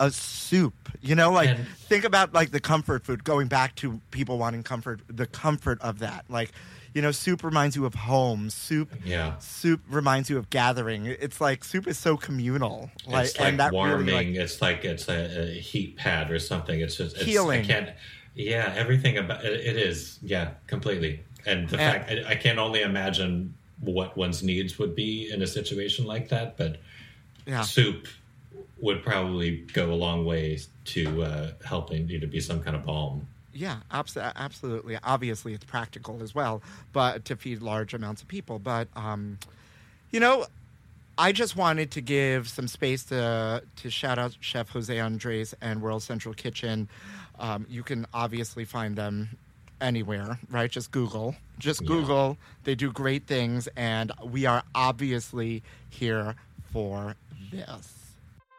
a 0.00 0.10
soup. 0.10 0.74
You 1.00 1.14
know, 1.14 1.30
like 1.30 1.50
And- 1.50 1.66
think 1.68 2.04
about 2.04 2.32
like 2.32 2.50
the 2.50 2.60
comfort 2.60 3.04
food. 3.04 3.24
Going 3.24 3.48
back 3.48 3.74
to 3.76 4.00
people 4.10 4.38
wanting 4.38 4.62
comfort, 4.62 5.00
the 5.08 5.26
comfort 5.26 5.80
of 5.80 5.98
that. 6.00 6.24
Like, 6.28 6.50
you 6.92 7.02
know, 7.02 7.12
soup 7.12 7.44
reminds 7.44 7.76
you 7.76 7.84
of 7.84 7.94
home. 7.94 8.50
Soup, 8.50 8.90
Yeah. 9.04 9.38
Soup 9.38 9.80
reminds 9.88 10.28
you 10.30 10.38
of 10.38 10.50
gathering. 10.50 11.06
It's 11.06 11.40
like 11.40 11.62
soup 11.62 11.86
is 11.86 11.98
so 11.98 12.16
communal. 12.16 12.90
Like, 13.06 13.26
it's 13.26 13.38
like 13.38 13.48
and 13.50 13.60
that 13.60 13.72
warming. 13.72 14.06
really 14.06 14.12
like 14.12 14.26
it's 14.42 14.60
like 14.62 14.84
it's 14.84 15.08
a, 15.08 15.50
a 15.50 15.60
heat 15.60 15.96
pad 15.96 16.30
or 16.32 16.38
something. 16.38 16.80
It's 16.80 16.96
just 16.96 17.16
it's, 17.16 17.24
Healing. 17.26 17.60
I 17.60 17.64
can't. 17.64 17.90
Yeah, 18.34 18.72
everything 18.76 19.16
about 19.18 19.44
it, 19.44 19.60
it 19.60 19.76
is. 19.76 20.18
Yeah, 20.20 20.54
completely. 20.66 21.22
And 21.46 21.68
the 21.68 21.78
And- 21.78 21.92
fact 22.06 22.10
I, 22.10 22.30
I 22.32 22.34
can 22.34 22.58
only 22.58 22.82
imagine 22.82 23.54
what 23.80 24.16
one's 24.16 24.42
needs 24.42 24.78
would 24.78 24.94
be 24.94 25.30
in 25.32 25.42
a 25.42 25.46
situation 25.46 26.06
like 26.06 26.28
that. 26.28 26.56
But 26.56 26.80
yeah. 27.46 27.62
soup 27.62 28.08
would 28.78 29.02
probably 29.02 29.58
go 29.72 29.90
a 29.90 29.94
long 29.94 30.24
way 30.24 30.58
to 30.84 31.22
uh, 31.22 31.50
helping 31.64 32.08
you 32.08 32.20
to 32.20 32.26
be 32.26 32.40
some 32.40 32.62
kind 32.62 32.76
of 32.76 32.84
balm. 32.84 33.26
Yeah, 33.52 33.78
abs- 33.90 34.16
absolutely. 34.16 34.98
Obviously, 35.02 35.54
it's 35.54 35.64
practical 35.64 36.22
as 36.22 36.34
well, 36.34 36.62
but 36.92 37.24
to 37.26 37.36
feed 37.36 37.62
large 37.62 37.94
amounts 37.94 38.20
of 38.20 38.28
people. 38.28 38.58
But 38.58 38.88
um, 38.96 39.38
you 40.10 40.18
know, 40.18 40.46
I 41.16 41.32
just 41.32 41.56
wanted 41.56 41.92
to 41.92 42.00
give 42.00 42.48
some 42.48 42.66
space 42.66 43.04
to 43.04 43.62
to 43.76 43.90
shout 43.90 44.18
out 44.18 44.36
Chef 44.40 44.68
Jose 44.70 44.98
Andres 44.98 45.54
and 45.60 45.80
World 45.80 46.02
Central 46.02 46.34
Kitchen. 46.34 46.88
Um, 47.38 47.66
you 47.68 47.82
can 47.82 48.06
obviously 48.12 48.64
find 48.64 48.96
them 48.96 49.30
anywhere, 49.80 50.38
right? 50.50 50.70
Just 50.70 50.90
Google. 50.90 51.36
Just 51.58 51.82
Yeah. 51.82 51.88
Google. 51.88 52.38
They 52.64 52.74
do 52.74 52.90
great 52.92 53.26
things, 53.26 53.68
and 53.76 54.12
we 54.24 54.46
are 54.46 54.62
obviously 54.74 55.62
here 55.90 56.34
for 56.72 57.16
this. 57.52 57.90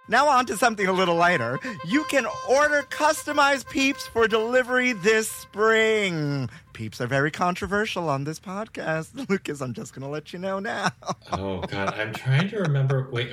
Now 0.08 0.28
on 0.30 0.46
to 0.46 0.56
something 0.58 0.86
a 0.86 0.94
little 0.94 1.16
lighter. 1.16 1.58
You 1.88 2.04
can 2.12 2.28
order 2.48 2.84
customized 2.84 3.68
peeps 3.70 4.06
for 4.06 4.28
delivery 4.28 4.94
this 4.94 5.28
spring. 5.32 6.48
Peeps 6.74 7.02
are 7.02 7.08
very 7.08 7.32
controversial 7.32 8.08
on 8.08 8.24
this 8.24 8.40
podcast. 8.40 9.28
Lucas, 9.30 9.62
I'm 9.62 9.74
just 9.74 9.94
going 9.96 10.04
to 10.04 10.08
let 10.10 10.32
you 10.32 10.38
know 10.38 10.60
now. 10.60 10.92
Oh 11.32 11.62
God, 11.62 11.96
I'm 11.96 12.14
trying 12.14 12.50
to 12.50 12.60
remember. 12.60 13.10
Wait, 13.12 13.32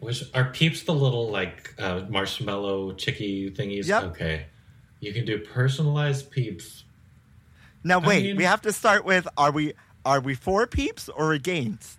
was 0.00 0.30
are 0.32 0.46
peeps 0.46 0.84
the 0.84 0.94
little 0.94 1.28
like 1.28 1.74
uh, 1.78 2.04
marshmallow 2.08 2.92
chicky 2.92 3.50
thingies? 3.50 3.86
Yep. 3.86 4.02
Okay, 4.04 4.46
you 5.00 5.12
can 5.12 5.24
do 5.24 5.38
personalized 5.38 6.30
peeps. 6.30 6.84
Now 7.82 7.98
wait, 7.98 8.22
mean- 8.24 8.36
we 8.36 8.44
have 8.44 8.62
to 8.62 8.72
start 8.72 9.04
with 9.04 9.26
are 9.36 9.50
we 9.50 9.74
are 10.04 10.20
we 10.20 10.34
for 10.34 10.66
peeps 10.66 11.08
or 11.08 11.32
against? 11.32 11.98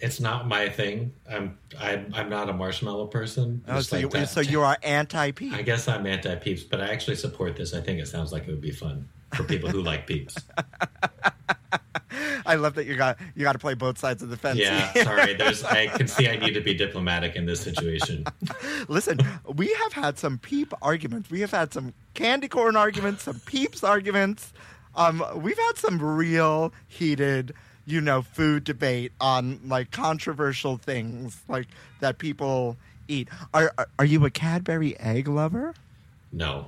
It's 0.00 0.18
not 0.18 0.48
my 0.48 0.68
thing. 0.68 1.12
I'm 1.30 1.56
I'm 1.78 2.12
I'm 2.12 2.28
not 2.28 2.48
a 2.48 2.52
marshmallow 2.52 3.06
person. 3.06 3.64
Oh, 3.68 3.80
so, 3.80 3.96
like 4.00 4.12
you, 4.14 4.26
so 4.26 4.40
you 4.40 4.60
are 4.62 4.76
anti 4.82 5.30
peeps. 5.30 5.54
I 5.54 5.62
guess 5.62 5.86
I'm 5.86 6.06
anti 6.06 6.34
peeps, 6.34 6.64
but 6.64 6.80
I 6.80 6.88
actually 6.88 7.16
support 7.16 7.54
this. 7.56 7.72
I 7.72 7.80
think 7.80 8.00
it 8.00 8.08
sounds 8.08 8.32
like 8.32 8.48
it 8.48 8.50
would 8.50 8.60
be 8.60 8.72
fun 8.72 9.08
for 9.34 9.44
people 9.44 9.70
who 9.70 9.80
like 9.80 10.08
peeps. 10.08 10.36
I 12.46 12.56
love 12.56 12.74
that 12.74 12.86
you 12.86 12.96
got 12.96 13.18
you 13.34 13.42
got 13.42 13.52
to 13.52 13.58
play 13.58 13.74
both 13.74 13.98
sides 13.98 14.22
of 14.22 14.28
the 14.30 14.36
fence. 14.36 14.58
Yeah, 14.58 14.92
sorry. 15.04 15.34
There's 15.34 15.64
I 15.64 15.86
can 15.86 16.08
see 16.08 16.28
I 16.28 16.36
need 16.36 16.54
to 16.54 16.60
be 16.60 16.74
diplomatic 16.74 17.36
in 17.36 17.46
this 17.46 17.60
situation. 17.60 18.24
Listen, 18.88 19.18
we 19.54 19.72
have 19.82 19.92
had 19.92 20.18
some 20.18 20.38
peep 20.38 20.72
arguments. 20.82 21.30
We 21.30 21.40
have 21.40 21.50
had 21.50 21.72
some 21.72 21.94
candy 22.14 22.48
corn 22.48 22.76
arguments, 22.76 23.24
some 23.24 23.40
peeps 23.40 23.82
arguments. 23.82 24.52
Um, 24.94 25.24
we've 25.36 25.58
had 25.58 25.78
some 25.78 26.02
real 26.02 26.72
heated, 26.86 27.54
you 27.86 28.00
know, 28.00 28.22
food 28.22 28.64
debate 28.64 29.12
on 29.20 29.60
like 29.66 29.90
controversial 29.90 30.76
things 30.76 31.42
like 31.48 31.68
that 32.00 32.18
people 32.18 32.76
eat. 33.08 33.28
Are 33.54 33.72
are, 33.78 33.88
are 33.98 34.04
you 34.04 34.24
a 34.26 34.30
Cadbury 34.30 34.98
egg 34.98 35.28
lover? 35.28 35.74
No. 36.32 36.66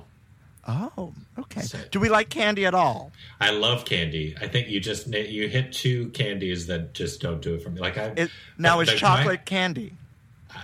Oh, 0.67 1.13
okay. 1.37 1.61
So- 1.61 1.77
Do 1.91 1.99
we 1.99 2.09
like 2.09 2.29
candy 2.29 2.65
at 2.65 2.73
all? 2.73 3.11
I 3.39 3.51
love 3.51 3.85
candy. 3.85 4.35
I 4.41 4.47
think 4.47 4.67
you 4.67 4.79
just 4.79 5.07
you 5.07 5.47
hit 5.47 5.71
two 5.71 6.09
candies 6.09 6.65
that 6.67 6.93
just 6.93 7.21
don't 7.21 7.41
do 7.41 7.53
it 7.55 7.61
for 7.61 7.69
me. 7.69 7.79
Like 7.81 7.97
I 7.97 8.05
It, 8.17 8.31
now 8.57 8.77
the- 8.77 8.81
it's 8.83 8.91
the- 8.93 8.97
chocolate 8.97 9.45
candy. 9.45 9.93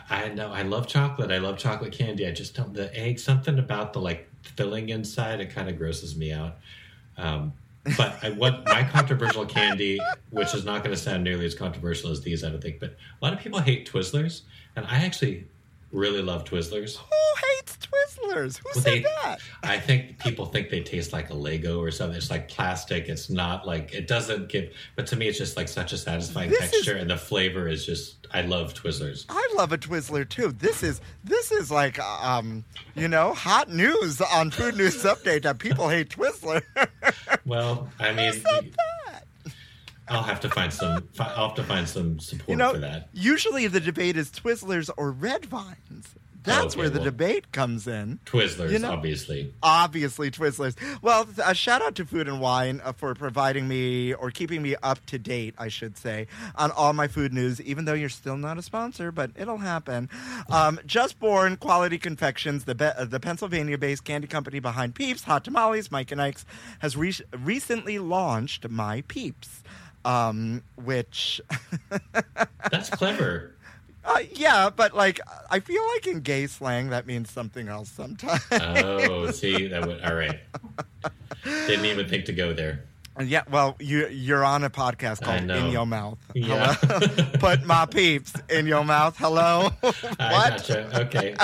I 0.09 0.23
I 0.25 0.29
know 0.29 0.51
I 0.51 0.61
love 0.63 0.87
chocolate. 0.87 1.31
I 1.31 1.37
love 1.37 1.57
chocolate 1.57 1.91
candy. 1.91 2.25
I 2.27 2.31
just 2.31 2.55
don't 2.55 2.73
the 2.73 2.95
egg. 2.97 3.19
Something 3.19 3.59
about 3.59 3.93
the 3.93 3.99
like 3.99 4.27
filling 4.43 4.89
inside 4.89 5.39
it 5.41 5.49
kind 5.51 5.69
of 5.69 5.77
grosses 5.77 6.15
me 6.15 6.31
out. 6.31 6.57
Um, 7.17 7.53
but 7.97 8.17
I, 8.23 8.29
what 8.31 8.65
my 8.65 8.83
controversial 8.83 9.45
candy, 9.45 9.99
which 10.29 10.53
is 10.55 10.63
not 10.65 10.83
going 10.83 10.95
to 10.95 11.01
sound 11.01 11.23
nearly 11.23 11.45
as 11.45 11.53
controversial 11.55 12.09
as 12.11 12.21
these, 12.21 12.43
I 12.43 12.49
don't 12.49 12.61
think. 12.61 12.79
But 12.79 12.91
a 13.21 13.25
lot 13.25 13.33
of 13.33 13.39
people 13.39 13.59
hate 13.59 13.91
Twizzlers, 13.91 14.41
and 14.75 14.85
I 14.87 15.03
actually 15.03 15.45
really 15.91 16.21
love 16.21 16.43
Twizzlers. 16.45 16.97
Who 16.97 17.47
hates 17.57 17.77
Twizzlers? 17.77 18.57
Who 18.57 18.69
Well, 18.73 18.83
said 18.83 18.93
they- 18.93 19.01
that? 19.23 19.39
I 19.63 19.79
think 19.79 20.19
people 20.19 20.45
think 20.45 20.69
they 20.69 20.81
taste 20.81 21.13
like 21.13 21.29
a 21.29 21.33
Lego 21.33 21.79
or 21.81 21.91
something. 21.91 22.17
It's 22.17 22.29
like 22.29 22.47
plastic. 22.47 23.09
It's 23.09 23.29
not 23.29 23.65
like 23.67 23.93
it 23.93 24.07
doesn't 24.07 24.49
give. 24.49 24.71
But 24.95 25.07
to 25.07 25.15
me, 25.15 25.27
it's 25.27 25.37
just 25.37 25.57
like 25.57 25.67
such 25.67 25.93
a 25.93 25.97
satisfying 25.97 26.49
This 26.49 26.61
is- 26.65 26.71
texture, 26.71 26.95
and 26.97 27.09
the 27.09 27.17
flavor 27.17 27.67
is 27.67 27.85
just. 27.85 28.15
I 28.33 28.43
love 28.43 28.73
Twizzlers. 28.73 29.25
I 29.27 29.49
love 29.57 29.73
a 29.73 29.77
Twizzler 29.77 30.27
too. 30.27 30.53
This 30.53 30.83
is 30.83 31.01
this 31.25 31.51
is 31.51 31.69
like 31.69 31.99
um, 31.99 32.63
you 32.95 33.09
know, 33.09 33.33
hot 33.33 33.69
news 33.69 34.21
on 34.21 34.51
Food 34.51 34.77
News 34.77 35.03
Update 35.03 35.41
that 35.43 35.59
people 35.59 35.89
hate 35.89 36.09
Twizzler. 36.09 36.61
Well, 37.45 37.89
I 37.99 38.13
mean? 38.13 38.33
I'll 40.11 40.23
have 40.23 40.39
to 40.41 40.49
find 40.49 40.71
some. 40.73 41.07
I'll 41.19 41.47
have 41.47 41.55
to 41.55 41.63
find 41.63 41.87
some 41.87 42.19
support 42.19 42.49
you 42.49 42.55
know, 42.55 42.73
for 42.73 42.79
that. 42.79 43.09
usually 43.13 43.67
the 43.67 43.79
debate 43.79 44.17
is 44.17 44.29
Twizzlers 44.29 44.89
or 44.97 45.11
Red 45.11 45.45
Vines. 45.45 46.15
That's 46.43 46.73
Okay, 46.73 46.79
where 46.79 46.89
the 46.89 46.97
well- 46.97 47.05
debate 47.05 47.51
comes 47.51 47.87
in. 47.87 48.17
Twizzlers, 48.25 48.71
you 48.71 48.79
know- 48.79 48.93
obviously. 48.93 49.53
Obviously, 49.61 50.31
Twizzlers. 50.31 50.75
Well, 50.99 51.27
a 51.45 51.53
shout 51.53 51.83
out 51.83 51.93
to 51.97 52.05
Food 52.05 52.27
and 52.27 52.41
Wine 52.41 52.81
uh, 52.83 52.93
for 52.93 53.13
providing 53.13 53.67
me 53.67 54.15
or 54.15 54.31
keeping 54.31 54.63
me 54.63 54.75
up 54.81 55.05
to 55.05 55.19
date, 55.19 55.53
I 55.59 55.67
should 55.67 55.97
say, 55.97 56.25
on 56.55 56.71
all 56.71 56.93
my 56.93 57.07
food 57.07 57.31
news, 57.31 57.61
even 57.61 57.85
though 57.85 57.93
you're 57.93 58.09
still 58.09 58.37
not 58.37 58.57
a 58.57 58.63
sponsor, 58.63 59.11
but 59.11 59.29
it'll 59.35 59.59
happen. 59.59 60.09
Um, 60.49 60.79
Just 60.83 61.19
Born 61.19 61.57
Quality 61.57 61.99
Confections, 61.99 62.63
the, 62.63 62.73
be- 62.73 62.85
uh, 62.85 63.05
the 63.05 63.19
Pennsylvania 63.19 63.77
based 63.77 64.03
candy 64.03 64.25
company 64.27 64.59
behind 64.59 64.95
Peeps, 64.95 65.25
Hot 65.25 65.43
Tamales, 65.43 65.91
Mike 65.91 66.11
and 66.11 66.19
Ike's, 66.19 66.43
has 66.79 66.97
re- 66.97 67.13
recently 67.37 67.99
launched 67.99 68.67
My 68.67 69.01
Peeps. 69.07 69.61
Um, 70.03 70.63
which, 70.83 71.39
That's 72.71 72.89
clever. 72.89 73.53
uh, 74.03 74.19
yeah, 74.33 74.69
but 74.69 74.95
like, 74.95 75.19
I 75.49 75.59
feel 75.59 75.83
like 75.93 76.07
in 76.07 76.21
gay 76.21 76.47
slang 76.47 76.89
that 76.89 77.05
means 77.05 77.29
something 77.29 77.67
else 77.67 77.89
sometimes. 77.89 78.41
Oh, 78.51 79.29
see 79.31 79.67
that 79.67 79.85
would. 79.85 80.01
All 80.01 80.15
right. 80.15 80.39
Didn't 81.43 81.85
even 81.85 82.07
think 82.09 82.25
to 82.25 82.33
go 82.33 82.53
there. 82.53 82.83
Yeah, 83.21 83.43
well, 83.51 83.75
you 83.79 84.07
you're 84.07 84.43
on 84.43 84.63
a 84.63 84.69
podcast 84.69 85.21
called. 85.21 85.49
In 85.51 85.71
Your 85.71 85.85
Mouth. 85.85 86.17
Yeah. 86.33 86.73
Hello? 86.81 87.25
Put 87.39 87.63
my 87.65 87.85
peeps 87.85 88.33
in 88.49 88.65
your 88.65 88.85
mouth. 88.85 89.17
Hello. 89.17 89.69
I 89.83 90.31
what? 90.31 90.49
gotcha. 90.57 91.01
Okay. 91.01 91.35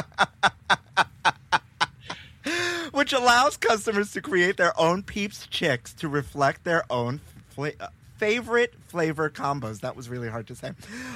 Which 2.91 3.12
allows 3.14 3.58
customers 3.58 4.14
to 4.14 4.22
create 4.22 4.55
their 4.58 4.80
own 4.80 5.03
peeps 5.03 5.45
chicks 5.47 5.93
to 5.95 6.08
reflect 6.08 6.64
their 6.64 6.84
own 6.89 7.20
fla- 7.49 7.74
uh, 7.80 7.88
favorite 8.18 8.74
flavor 8.88 9.30
combos. 9.30 9.82
That 9.82 9.95
was 9.95 10.09
really 10.09 10.30
hard 10.30 10.47
to 10.47 10.55
say. 10.55 10.72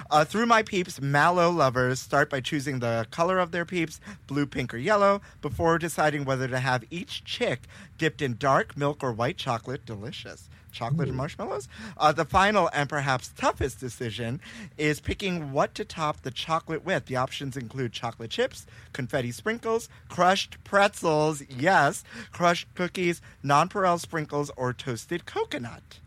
Uh, 0.09 0.25
through 0.25 0.45
my 0.45 0.63
peeps, 0.63 1.01
mallow 1.01 1.49
lovers 1.49 1.99
start 1.99 2.29
by 2.29 2.41
choosing 2.41 2.79
the 2.79 3.07
color 3.11 3.39
of 3.39 3.51
their 3.51 3.65
peeps, 3.65 3.99
blue, 4.27 4.45
pink, 4.45 4.73
or 4.73 4.77
yellow, 4.77 5.21
before 5.41 5.77
deciding 5.77 6.25
whether 6.25 6.47
to 6.47 6.59
have 6.59 6.83
each 6.89 7.23
chick 7.23 7.61
dipped 7.97 8.21
in 8.21 8.37
dark 8.37 8.77
milk 8.77 9.03
or 9.03 9.11
white 9.11 9.37
chocolate. 9.37 9.85
Delicious. 9.85 10.49
Chocolate 10.71 11.09
and 11.09 11.17
marshmallows. 11.17 11.67
Uh, 11.97 12.13
the 12.13 12.23
final 12.23 12.69
and 12.73 12.87
perhaps 12.87 13.33
toughest 13.35 13.81
decision 13.81 14.39
is 14.77 15.01
picking 15.01 15.51
what 15.51 15.75
to 15.75 15.83
top 15.83 16.21
the 16.21 16.31
chocolate 16.31 16.85
with. 16.85 17.07
The 17.07 17.17
options 17.17 17.57
include 17.57 17.91
chocolate 17.91 18.31
chips, 18.31 18.65
confetti 18.93 19.33
sprinkles, 19.33 19.89
crushed 20.07 20.63
pretzels, 20.63 21.43
yes, 21.49 22.05
crushed 22.31 22.73
cookies, 22.73 23.21
nonpareil 23.43 23.99
sprinkles, 23.99 24.49
or 24.55 24.71
toasted 24.71 25.25
coconut 25.25 25.99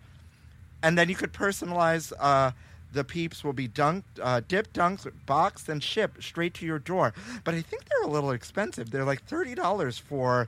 and 0.85 0.97
then 0.99 1.09
you 1.09 1.17
could 1.17 1.33
personalize 1.33 2.13
uh, 2.21 2.53
the 2.93 3.03
peeps 3.03 3.43
will 3.43 3.53
be 3.53 3.67
dunked, 3.67 4.05
uh, 4.23 4.41
dipped, 4.47 4.73
dunked, 4.75 5.11
boxed, 5.27 5.69
and 5.69 5.83
shipped 5.83 6.23
straight 6.23 6.55
to 6.55 6.65
your 6.67 6.79
door. 6.79 7.13
But 7.43 7.55
I 7.55 7.63
think 7.63 7.83
they're 7.89 8.09
a 8.09 8.13
little 8.13 8.31
expensive. 8.31 8.91
They're 8.91 9.05
like 9.05 9.25
thirty 9.25 9.55
dollars 9.55 9.99
for 9.99 10.47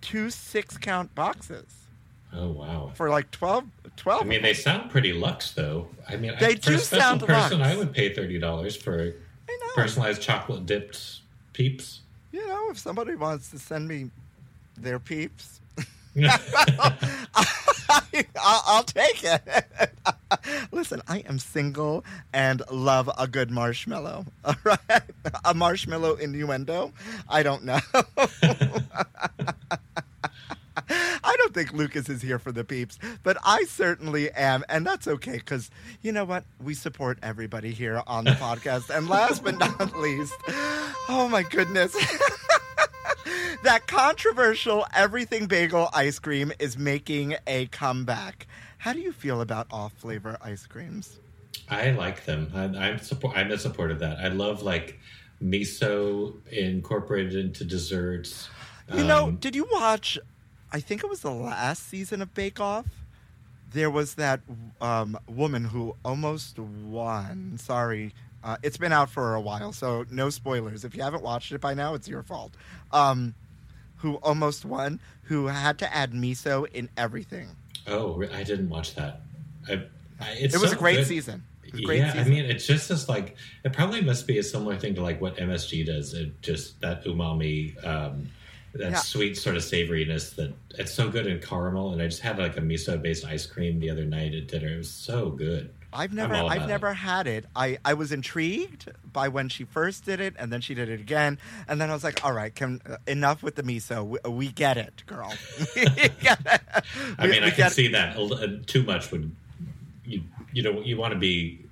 two 0.00 0.30
six-count 0.30 1.14
boxes 1.14 1.64
Oh 2.32 2.48
wow. 2.48 2.90
for 2.94 3.08
like 3.08 3.30
12, 3.30 3.64
12 3.96 4.22
I 4.22 4.24
mean, 4.24 4.42
they 4.42 4.52
sound 4.52 4.90
pretty 4.90 5.12
luxe, 5.12 5.52
though. 5.52 5.88
I 6.08 6.16
mean, 6.16 6.32
They 6.38 6.48
I, 6.48 6.54
do 6.54 6.76
sound 6.78 7.20
person, 7.22 7.60
luxe. 7.60 7.72
I 7.72 7.76
would 7.76 7.92
pay 7.92 8.12
thirty 8.14 8.38
dollars 8.38 8.76
for 8.76 9.14
personalized 9.74 10.20
chocolate 10.22 10.66
dipped 10.66 11.20
peeps. 11.52 12.00
You 12.32 12.46
know, 12.46 12.70
if 12.70 12.78
somebody 12.78 13.14
wants 13.14 13.50
to 13.50 13.58
send 13.58 13.86
me 13.88 14.10
their 14.76 14.98
peeps, 14.98 15.60
I'll, 18.40 18.62
I'll 18.66 18.82
take 18.82 19.24
it. 19.24 19.42
Listen, 20.72 21.02
I 21.08 21.18
am 21.20 21.38
single 21.38 22.04
and 22.32 22.62
love 22.70 23.10
a 23.18 23.26
good 23.26 23.50
marshmallow. 23.50 24.26
All 24.44 24.54
right, 24.64 25.02
a 25.44 25.54
marshmallow 25.54 26.14
innuendo. 26.14 26.92
I 27.28 27.42
don't 27.42 27.64
know. 27.64 27.80
I 30.88 31.36
don't 31.38 31.52
think 31.54 31.72
Lucas 31.72 32.08
is 32.08 32.22
here 32.22 32.38
for 32.38 32.52
the 32.52 32.64
peeps, 32.64 32.98
but 33.22 33.36
I 33.44 33.64
certainly 33.64 34.30
am, 34.30 34.64
and 34.68 34.86
that's 34.86 35.08
okay 35.08 35.32
because 35.32 35.70
you 36.02 36.12
know 36.12 36.24
what? 36.24 36.44
We 36.62 36.74
support 36.74 37.18
everybody 37.22 37.72
here 37.72 38.02
on 38.06 38.24
the 38.24 38.32
podcast. 38.32 38.90
And 38.96 39.08
last 39.08 39.42
but 39.42 39.58
not 39.58 39.98
least, 39.98 40.34
oh 41.08 41.28
my 41.30 41.42
goodness. 41.42 41.96
that 43.62 43.86
controversial 43.86 44.86
everything 44.94 45.46
bagel 45.46 45.88
ice 45.92 46.18
cream 46.18 46.52
is 46.58 46.76
making 46.78 47.36
a 47.46 47.66
comeback. 47.66 48.46
How 48.78 48.92
do 48.92 49.00
you 49.00 49.12
feel 49.12 49.40
about 49.40 49.66
off 49.70 49.92
flavor 49.94 50.36
ice 50.40 50.66
creams? 50.66 51.18
I 51.68 51.90
like 51.92 52.24
them. 52.24 52.50
I, 52.54 52.64
I'm 52.64 52.98
support. 52.98 53.36
I'm 53.36 53.50
a 53.50 53.58
support 53.58 53.90
of 53.90 53.98
that. 54.00 54.18
I 54.18 54.28
love 54.28 54.62
like 54.62 54.98
miso 55.42 56.34
incorporated 56.50 57.34
into 57.34 57.64
desserts. 57.64 58.48
You 58.94 59.04
know, 59.04 59.24
Um, 59.26 59.36
did 59.36 59.56
you 59.56 59.66
watch? 59.72 60.18
I 60.72 60.80
think 60.80 61.02
it 61.02 61.08
was 61.08 61.20
the 61.20 61.30
last 61.32 61.88
season 61.88 62.22
of 62.22 62.34
Bake 62.34 62.60
Off. 62.60 62.86
There 63.72 63.90
was 63.90 64.14
that 64.14 64.40
um, 64.80 65.18
woman 65.26 65.64
who 65.64 65.96
almost 66.04 66.58
won. 66.58 67.58
Sorry, 67.58 68.14
uh, 68.46 68.56
it's 68.62 68.76
been 68.76 68.92
out 68.92 69.10
for 69.10 69.34
a 69.34 69.40
while, 69.40 69.72
so 69.72 70.04
no 70.10 70.30
spoilers. 70.30 70.84
If 70.84 70.94
you 70.94 71.02
haven't 71.02 71.22
watched 71.22 71.50
it 71.52 71.60
by 71.60 71.74
now, 71.74 71.94
it's 71.94 72.06
your 72.08 72.22
fault. 72.22 72.52
Um, 72.92 73.34
who 73.96 74.14
almost 74.16 74.64
won? 74.64 75.00
Who 75.24 75.46
had 75.48 75.78
to 75.80 75.92
add 75.94 76.12
miso 76.12 76.66
in 76.72 76.88
everything? 76.96 77.48
Oh, 77.88 78.22
I 78.32 78.42
didn't 78.44 78.68
watch 78.68 78.94
that. 78.94 79.22
I, 79.68 79.82
I, 80.20 80.30
it's 80.38 80.54
It 80.54 80.60
was 80.60 80.70
so 80.70 80.76
a 80.76 80.78
great 80.78 80.98
good. 80.98 81.06
season. 81.06 81.42
Great 81.84 81.98
yeah, 81.98 82.12
season. 82.12 82.26
I 82.26 82.30
mean, 82.30 82.44
it's 82.44 82.66
just 82.66 82.90
as 82.92 83.08
like 83.08 83.36
it 83.64 83.72
probably 83.72 84.00
must 84.00 84.26
be 84.26 84.38
a 84.38 84.42
similar 84.42 84.76
thing 84.78 84.94
to 84.94 85.02
like 85.02 85.20
what 85.20 85.36
MSG 85.36 85.84
does. 85.84 86.14
It 86.14 86.40
just 86.40 86.80
that 86.80 87.04
umami, 87.04 87.84
um, 87.84 88.28
that 88.74 88.92
Yeah. 88.92 88.96
sweet 88.98 89.36
sort 89.36 89.56
of 89.56 89.62
savoriness 89.62 90.36
that 90.36 90.54
it's 90.78 90.92
so 90.94 91.10
good 91.10 91.26
in 91.26 91.40
caramel. 91.40 91.92
And 91.92 92.00
I 92.00 92.06
just 92.06 92.22
had 92.22 92.38
like 92.38 92.56
a 92.56 92.60
miso 92.60 93.00
based 93.02 93.24
ice 93.26 93.46
cream 93.46 93.80
the 93.80 93.90
other 93.90 94.04
night 94.04 94.34
at 94.34 94.46
dinner. 94.46 94.68
It 94.68 94.76
was 94.78 94.90
so 94.90 95.30
good. 95.30 95.74
I've 95.96 96.12
never, 96.12 96.34
I've 96.34 96.56
about 96.56 96.68
never 96.68 96.94
had 96.94 97.26
it. 97.26 97.46
I, 97.54 97.78
I 97.84 97.94
was 97.94 98.12
intrigued 98.12 98.90
by 99.12 99.28
when 99.28 99.48
she 99.48 99.64
first 99.64 100.04
did 100.04 100.20
it, 100.20 100.34
and 100.38 100.52
then 100.52 100.60
she 100.60 100.74
did 100.74 100.88
it 100.88 101.00
again, 101.00 101.38
and 101.66 101.80
then 101.80 101.90
I 101.90 101.94
was 101.94 102.04
like, 102.04 102.24
all 102.24 102.32
right, 102.32 102.54
can, 102.54 102.80
uh, 102.88 102.96
enough 103.06 103.42
with 103.42 103.56
the 103.56 103.62
miso. 103.62 104.06
We, 104.06 104.30
we 104.30 104.52
get 104.52 104.76
it, 104.76 105.02
girl. 105.06 105.32
We 105.74 105.84
get 106.20 106.40
it. 106.44 106.60
I 107.18 107.26
mean, 107.26 107.42
we 107.42 107.48
I 107.48 107.50
get 107.50 107.56
can 107.56 107.66
it. 107.66 107.72
see 107.72 107.88
that 107.88 108.16
uh, 108.16 108.46
too 108.66 108.82
much 108.82 109.10
would 109.10 109.34
you 110.04 110.22
you 110.52 110.62
know 110.62 110.80
you 110.80 110.96
want 110.96 111.12
to 111.12 111.18
be 111.18 111.65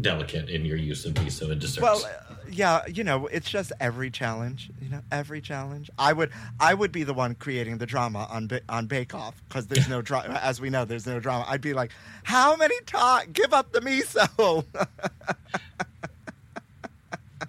delicate 0.00 0.48
in 0.48 0.64
your 0.64 0.76
use 0.76 1.04
of 1.04 1.14
miso 1.14 1.50
in 1.50 1.58
desserts. 1.58 1.82
Well, 1.82 2.04
uh, 2.04 2.34
yeah, 2.50 2.86
you 2.86 3.04
know, 3.04 3.26
it's 3.26 3.48
just 3.48 3.72
every 3.80 4.10
challenge. 4.10 4.70
You 4.80 4.90
know, 4.90 5.00
every 5.10 5.40
challenge. 5.40 5.90
I 5.98 6.12
would, 6.12 6.30
I 6.60 6.74
would 6.74 6.92
be 6.92 7.02
the 7.02 7.14
one 7.14 7.34
creating 7.34 7.78
the 7.78 7.86
drama 7.86 8.26
on 8.30 8.50
on 8.68 8.86
Bake 8.86 9.14
Off 9.14 9.42
because 9.48 9.66
there's 9.66 9.88
no 9.88 10.02
drama. 10.02 10.34
As 10.42 10.60
we 10.60 10.70
know, 10.70 10.84
there's 10.84 11.06
no 11.06 11.20
drama. 11.20 11.44
I'd 11.48 11.60
be 11.60 11.72
like, 11.72 11.92
how 12.24 12.56
many 12.56 12.78
times? 12.86 13.28
Give 13.32 13.52
up 13.52 13.72
the 13.72 13.80
miso. 13.80 14.64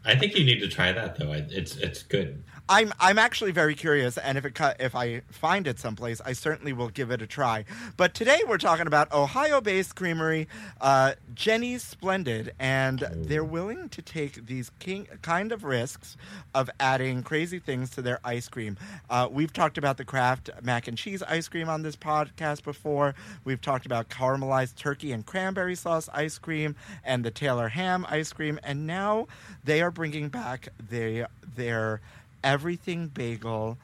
I 0.05 0.15
think 0.15 0.35
you 0.35 0.43
need 0.43 0.59
to 0.59 0.67
try 0.67 0.91
that 0.91 1.17
though. 1.17 1.31
It's 1.31 1.75
it's 1.77 2.03
good. 2.03 2.43
I'm 2.69 2.93
I'm 2.97 3.19
actually 3.19 3.51
very 3.51 3.75
curious, 3.75 4.17
and 4.17 4.37
if 4.37 4.45
it 4.45 4.57
if 4.79 4.95
I 4.95 5.21
find 5.29 5.67
it 5.67 5.79
someplace, 5.79 6.21
I 6.25 6.31
certainly 6.31 6.71
will 6.71 6.87
give 6.87 7.11
it 7.11 7.21
a 7.21 7.27
try. 7.27 7.65
But 7.97 8.13
today 8.13 8.39
we're 8.47 8.57
talking 8.57 8.87
about 8.87 9.11
Ohio-based 9.11 9.95
creamery, 9.95 10.47
uh, 10.79 11.13
Jeni's 11.35 11.83
Splendid, 11.83 12.53
and 12.59 13.05
they're 13.11 13.43
willing 13.43 13.89
to 13.89 14.01
take 14.01 14.45
these 14.45 14.71
king, 14.79 15.07
kind 15.21 15.51
of 15.51 15.65
risks 15.65 16.15
of 16.55 16.69
adding 16.79 17.21
crazy 17.21 17.59
things 17.59 17.89
to 17.91 18.01
their 18.01 18.21
ice 18.23 18.47
cream. 18.47 18.77
Uh, 19.09 19.27
we've 19.29 19.51
talked 19.51 19.77
about 19.77 19.97
the 19.97 20.05
Kraft 20.05 20.49
mac 20.61 20.87
and 20.87 20.97
cheese 20.97 21.21
ice 21.23 21.49
cream 21.49 21.67
on 21.67 21.81
this 21.81 21.97
podcast 21.97 22.63
before. 22.63 23.13
We've 23.43 23.61
talked 23.61 23.85
about 23.85 24.07
caramelized 24.07 24.75
turkey 24.75 25.11
and 25.11 25.25
cranberry 25.25 25.75
sauce 25.75 26.07
ice 26.13 26.37
cream 26.37 26.77
and 27.03 27.25
the 27.25 27.31
Taylor 27.31 27.67
ham 27.67 28.05
ice 28.07 28.31
cream, 28.31 28.57
and 28.63 28.87
now 28.87 29.27
they 29.65 29.81
are 29.81 29.91
bringing 29.91 30.29
back 30.29 30.69
their 30.79 31.27
their 31.55 31.99
everything 32.43 33.07
bagel 33.07 33.77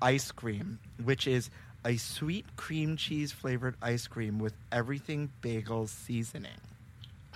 ice 0.00 0.30
cream, 0.30 0.78
which 1.02 1.26
is 1.26 1.50
a 1.84 1.96
sweet 1.96 2.46
cream 2.56 2.96
cheese 2.96 3.32
flavored 3.32 3.76
ice 3.82 4.06
cream 4.06 4.38
with 4.38 4.54
everything 4.72 5.30
bagel 5.40 5.86
seasoning. 5.86 6.60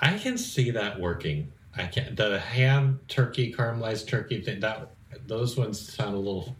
I 0.00 0.16
can 0.18 0.38
see 0.38 0.70
that 0.70 1.00
working. 1.00 1.52
I 1.76 1.86
can 1.86 2.14
the 2.14 2.38
ham 2.38 3.00
turkey 3.08 3.52
caramelized 3.52 4.06
turkey 4.08 4.40
thing 4.40 4.60
that 4.60 4.90
those 5.26 5.56
ones 5.56 5.80
sound 5.80 6.14
a 6.14 6.18
little 6.18 6.56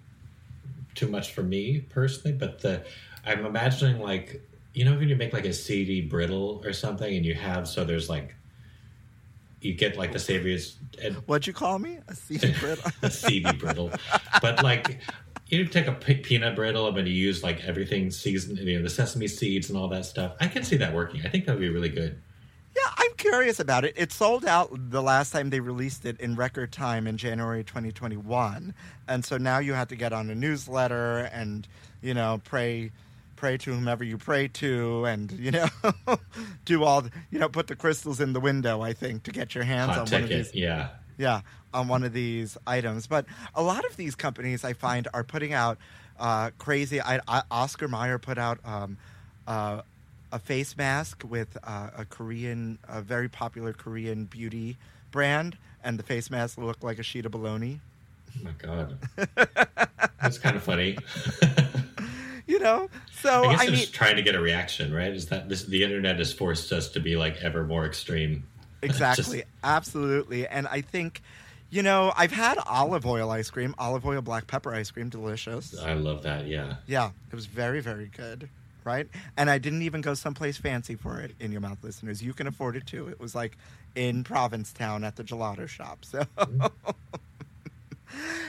too 0.94 1.08
much 1.08 1.32
for 1.32 1.42
me 1.42 1.80
personally. 1.80 2.36
But 2.36 2.60
the 2.60 2.84
I'm 3.24 3.46
imagining 3.46 4.00
like 4.00 4.42
you 4.74 4.84
know 4.84 4.96
when 4.96 5.08
you 5.08 5.16
make 5.16 5.32
like 5.32 5.44
a 5.44 5.52
seedy 5.52 6.00
brittle 6.00 6.62
or 6.64 6.72
something 6.72 7.16
and 7.16 7.24
you 7.24 7.34
have 7.34 7.66
so 7.66 7.84
there's 7.84 8.08
like 8.08 8.34
you 9.60 9.74
get 9.74 9.96
like 9.96 10.12
the 10.12 10.18
savories 10.18 10.76
and 11.02 11.16
uh, 11.16 11.20
What'd 11.26 11.46
you 11.46 11.52
call 11.52 11.78
me? 11.78 11.98
A 12.08 12.14
seasoned 12.14 12.56
brittle? 12.60 12.90
a 13.02 13.10
seedy 13.10 13.52
brittle, 13.52 13.90
but 14.40 14.62
like 14.62 15.00
you 15.48 15.64
take 15.66 15.86
a 15.86 15.92
peanut 15.92 16.54
brittle 16.54 16.90
but 16.92 17.06
you 17.06 17.12
use 17.12 17.42
like 17.42 17.64
everything 17.64 18.10
seasoned, 18.10 18.58
you 18.58 18.76
know, 18.76 18.82
the 18.82 18.90
sesame 18.90 19.28
seeds 19.28 19.68
and 19.70 19.78
all 19.78 19.88
that 19.88 20.04
stuff. 20.04 20.34
I 20.40 20.48
can 20.48 20.62
see 20.62 20.76
that 20.76 20.94
working. 20.94 21.22
I 21.24 21.28
think 21.28 21.46
that 21.46 21.52
would 21.52 21.60
be 21.60 21.68
really 21.70 21.88
good. 21.88 22.20
Yeah, 22.76 22.92
I'm 22.96 23.14
curious 23.16 23.58
about 23.58 23.84
it. 23.84 23.94
It 23.96 24.12
sold 24.12 24.44
out 24.44 24.70
the 24.90 25.02
last 25.02 25.32
time 25.32 25.50
they 25.50 25.58
released 25.58 26.04
it 26.04 26.20
in 26.20 26.36
record 26.36 26.70
time 26.70 27.06
in 27.08 27.16
January 27.16 27.64
2021. 27.64 28.72
And 29.08 29.24
so 29.24 29.36
now 29.36 29.58
you 29.58 29.72
have 29.72 29.88
to 29.88 29.96
get 29.96 30.12
on 30.12 30.30
a 30.30 30.34
newsletter 30.34 31.30
and, 31.32 31.66
you 32.02 32.14
know, 32.14 32.40
pray 32.44 32.92
pray 33.38 33.56
to 33.56 33.72
whomever 33.72 34.02
you 34.02 34.18
pray 34.18 34.48
to 34.48 35.04
and, 35.04 35.30
you 35.32 35.52
know, 35.52 35.68
do 36.64 36.82
all, 36.82 37.02
the, 37.02 37.10
you 37.30 37.38
know, 37.38 37.48
put 37.48 37.68
the 37.68 37.76
crystals 37.76 38.20
in 38.20 38.32
the 38.32 38.40
window, 38.40 38.82
I 38.82 38.92
think, 38.92 39.22
to 39.22 39.30
get 39.30 39.54
your 39.54 39.64
hands 39.64 39.92
Hot 39.92 39.98
on 40.00 40.10
one 40.10 40.22
of 40.24 40.28
these 40.28 40.54
yeah. 40.54 40.88
yeah, 41.16 41.40
on 41.72 41.86
one 41.86 42.02
of 42.02 42.12
these 42.12 42.58
items. 42.66 43.06
But 43.06 43.26
a 43.54 43.62
lot 43.62 43.84
of 43.84 43.96
these 43.96 44.16
companies 44.16 44.64
I 44.64 44.72
find 44.72 45.06
are 45.14 45.22
putting 45.22 45.52
out 45.52 45.78
uh, 46.18 46.50
crazy. 46.58 47.00
I, 47.00 47.20
I, 47.28 47.42
Oscar 47.50 47.86
Mayer 47.86 48.18
put 48.18 48.38
out 48.38 48.58
um, 48.64 48.98
uh, 49.46 49.82
a 50.32 50.38
face 50.40 50.76
mask 50.76 51.22
with 51.24 51.56
uh, 51.62 51.90
a 51.96 52.04
Korean, 52.04 52.78
a 52.88 53.00
very 53.00 53.28
popular 53.28 53.72
Korean 53.72 54.24
beauty 54.24 54.76
brand, 55.12 55.56
and 55.84 55.96
the 55.96 56.02
face 56.02 56.28
mask 56.28 56.58
looked 56.58 56.82
like 56.82 56.98
a 56.98 57.04
sheet 57.04 57.24
of 57.24 57.32
bologna. 57.32 57.80
Oh 58.36 58.44
my 58.44 58.52
god, 58.58 58.98
that's 60.20 60.38
kind 60.38 60.56
of 60.56 60.62
funny. 60.64 60.98
You 62.52 62.58
know, 62.60 62.88
so 63.20 63.44
I 63.44 63.50
guess 63.52 63.60
I 63.60 63.64
mean, 63.66 63.74
just 63.76 63.92
trying 63.94 64.16
to 64.16 64.22
get 64.22 64.34
a 64.34 64.40
reaction, 64.40 64.92
right? 64.94 65.12
Is 65.12 65.26
that 65.26 65.48
this 65.50 65.64
the 65.64 65.84
internet 65.84 66.18
has 66.18 66.32
forced 66.32 66.72
us 66.72 66.88
to 66.92 67.00
be 67.00 67.14
like 67.16 67.36
ever 67.42 67.64
more 67.64 67.84
extreme? 67.86 68.44
Exactly. 68.82 69.38
Just- 69.38 69.48
Absolutely. 69.64 70.46
And 70.46 70.66
I 70.68 70.80
think, 70.82 71.20
you 71.68 71.82
know, 71.82 72.12
I've 72.16 72.30
had 72.30 72.58
olive 72.64 73.04
oil 73.06 73.28
ice 73.30 73.50
cream, 73.50 73.74
olive 73.76 74.06
oil 74.06 74.22
black 74.22 74.46
pepper 74.46 74.72
ice 74.72 74.90
cream, 74.92 75.08
delicious. 75.08 75.76
I 75.76 75.94
love 75.94 76.22
that. 76.22 76.46
Yeah, 76.46 76.76
Yeah, 76.86 77.10
it 77.30 77.34
was 77.34 77.46
very, 77.46 77.80
very 77.80 78.06
good. 78.16 78.48
Right? 78.84 79.08
And 79.36 79.50
I 79.50 79.58
didn't 79.58 79.82
even 79.82 80.00
go 80.00 80.14
someplace 80.14 80.56
fancy 80.56 80.94
for 80.94 81.20
it 81.20 81.32
in 81.40 81.50
your 81.52 81.60
mouth, 81.60 81.78
listeners. 81.82 82.22
You 82.22 82.32
can 82.32 82.46
afford 82.46 82.76
it 82.76 82.86
too. 82.86 83.08
It 83.08 83.18
was 83.20 83.34
like 83.34 83.58
in 83.96 84.22
Provincetown 84.24 85.02
at 85.04 85.16
the 85.16 85.24
gelato 85.24 85.66
shop. 85.68 86.04
So, 86.04 86.24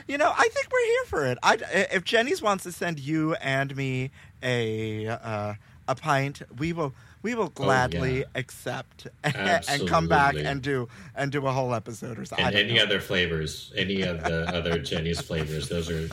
you 0.07 0.17
know, 0.17 0.31
I 0.35 0.47
think 0.49 0.67
we're 0.71 0.85
here 0.85 1.05
for 1.05 1.25
it. 1.25 1.37
I, 1.43 1.57
if 1.91 2.03
Jeni's 2.03 2.41
wants 2.41 2.63
to 2.63 2.71
send 2.71 2.99
you 2.99 3.35
and 3.35 3.75
me 3.75 4.11
a 4.41 5.07
uh, 5.07 5.53
a 5.87 5.95
pint, 5.95 6.41
we 6.57 6.73
will 6.73 6.93
we 7.21 7.35
will 7.35 7.49
gladly 7.49 8.19
yeah. 8.19 8.25
accept 8.35 9.07
and 9.23 9.87
come 9.87 10.07
back 10.07 10.35
and 10.35 10.61
do 10.61 10.87
and 11.15 11.31
do 11.31 11.45
a 11.47 11.51
whole 11.51 11.73
episode 11.73 12.17
or 12.17 12.25
something. 12.25 12.45
And 12.45 12.55
any 12.55 12.75
know. 12.75 12.83
other 12.83 12.99
flavors, 12.99 13.73
any 13.75 14.03
of 14.03 14.23
the 14.23 14.47
other 14.53 14.79
Jeni's 14.79 15.19
flavors, 15.19 15.67
those 15.67 15.89
are 15.89 16.07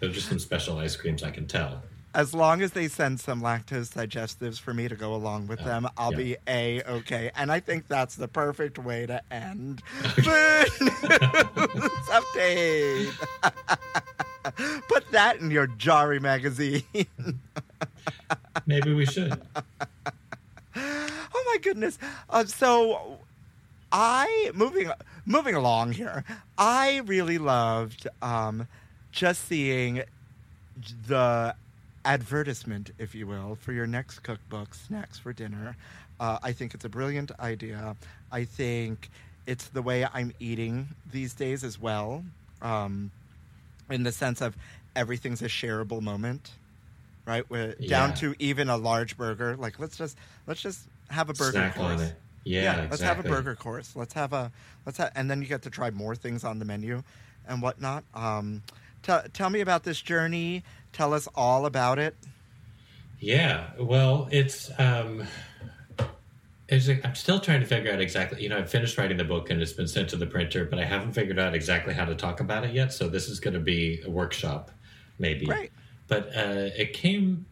those 0.00 0.10
are 0.10 0.12
just 0.12 0.28
some 0.28 0.38
special 0.38 0.78
ice 0.78 0.96
creams. 0.96 1.22
I 1.22 1.30
can 1.30 1.46
tell. 1.46 1.82
As 2.16 2.32
long 2.32 2.62
as 2.62 2.72
they 2.72 2.88
send 2.88 3.20
some 3.20 3.42
lactose 3.42 3.92
digestives 3.92 4.58
for 4.58 4.72
me 4.72 4.88
to 4.88 4.96
go 4.96 5.14
along 5.14 5.48
with 5.48 5.62
them, 5.62 5.86
I'll 5.98 6.12
yeah. 6.12 6.16
be 6.16 6.36
a 6.48 6.82
okay. 6.84 7.30
And 7.36 7.52
I 7.52 7.60
think 7.60 7.88
that's 7.88 8.14
the 8.14 8.26
perfect 8.26 8.78
way 8.78 9.04
to 9.04 9.20
end 9.30 9.82
News 10.16 10.26
update. 12.08 13.12
Put 14.88 15.10
that 15.10 15.40
in 15.40 15.50
your 15.50 15.66
Jarry 15.66 16.18
magazine. 16.18 16.84
Maybe 18.66 18.94
we 18.94 19.04
should. 19.04 19.38
oh 20.74 21.44
my 21.52 21.58
goodness. 21.60 21.98
Uh, 22.30 22.46
so 22.46 23.18
I 23.92 24.52
moving 24.54 24.90
moving 25.26 25.54
along 25.54 25.92
here. 25.92 26.24
I 26.56 27.02
really 27.04 27.36
loved 27.36 28.08
um, 28.22 28.68
just 29.12 29.46
seeing 29.46 30.02
the 31.06 31.54
advertisement, 32.06 32.92
if 32.98 33.14
you 33.14 33.26
will, 33.26 33.56
for 33.56 33.72
your 33.72 33.86
next 33.86 34.20
cookbook, 34.20 34.74
Snacks 34.74 35.18
for 35.18 35.32
Dinner. 35.32 35.76
Uh, 36.18 36.38
I 36.42 36.52
think 36.52 36.72
it's 36.72 36.84
a 36.84 36.88
brilliant 36.88 37.32
idea. 37.40 37.96
I 38.32 38.44
think 38.44 39.10
it's 39.46 39.68
the 39.68 39.82
way 39.82 40.06
I'm 40.14 40.32
eating 40.40 40.88
these 41.12 41.34
days 41.34 41.62
as 41.64 41.78
well, 41.78 42.24
um, 42.62 43.10
in 43.90 44.02
the 44.04 44.12
sense 44.12 44.40
of 44.40 44.56
everything's 44.94 45.42
a 45.42 45.48
shareable 45.48 46.00
moment, 46.00 46.52
right? 47.26 47.44
Where, 47.50 47.74
Down 47.74 48.10
Yeah. 48.10 48.14
to 48.16 48.34
even 48.38 48.68
a 48.70 48.76
large 48.76 49.16
burger. 49.18 49.56
Like 49.56 49.78
let's 49.78 49.96
just 49.98 50.16
let's 50.46 50.62
just 50.62 50.80
have 51.10 51.28
a 51.28 51.34
burger 51.34 51.52
Snack 51.52 51.74
course. 51.74 52.00
it. 52.00 52.16
Yeah, 52.44 52.86
let's 52.88 53.02
have 53.02 53.18
a 53.18 53.24
burger 53.24 53.56
course. 53.56 53.94
Let's 53.96 54.14
have 54.14 54.32
a 54.32 54.50
let's 54.86 54.98
have, 54.98 55.10
and 55.16 55.28
then 55.30 55.42
you 55.42 55.48
get 55.48 55.62
to 55.62 55.70
try 55.70 55.90
more 55.90 56.14
things 56.14 56.44
on 56.44 56.60
the 56.60 56.64
menu 56.64 57.02
and 57.48 57.60
whatnot. 57.60 58.04
Um, 58.14 58.62
tell 59.06 59.22
tell 59.32 59.50
me 59.50 59.60
about 59.60 59.84
this 59.84 60.00
journey. 60.00 60.64
Tell 60.92 61.14
us 61.14 61.28
all 61.34 61.66
about 61.66 61.98
it. 61.98 62.16
Yeah, 63.20 63.70
well, 63.78 64.28
it's 64.30 64.70
um, 64.78 65.26
it's 66.68 66.88
I'm 66.88 67.14
still 67.14 67.40
trying 67.40 67.60
to 67.60 67.66
figure 67.66 67.92
out 67.92 68.00
exactly. 68.00 68.42
You 68.42 68.48
know, 68.48 68.58
I've 68.58 68.70
finished 68.70 68.98
writing 68.98 69.16
the 69.16 69.24
book 69.24 69.50
and 69.50 69.62
it's 69.62 69.72
been 69.72 69.88
sent 69.88 70.10
to 70.10 70.16
the 70.16 70.26
printer, 70.26 70.64
but 70.64 70.78
I 70.78 70.84
haven't 70.84 71.12
figured 71.12 71.38
out 71.38 71.54
exactly 71.54 71.94
how 71.94 72.04
to 72.04 72.14
talk 72.14 72.40
about 72.40 72.64
it 72.64 72.74
yet. 72.74 72.92
So 72.92 73.08
this 73.08 73.28
is 73.28 73.40
going 73.40 73.54
to 73.54 73.60
be 73.60 74.02
a 74.04 74.10
workshop, 74.10 74.70
maybe. 75.18 75.46
Great. 75.46 75.70
But 76.08 76.28
uh, 76.36 76.70
it 76.76 76.92
came. 76.92 77.46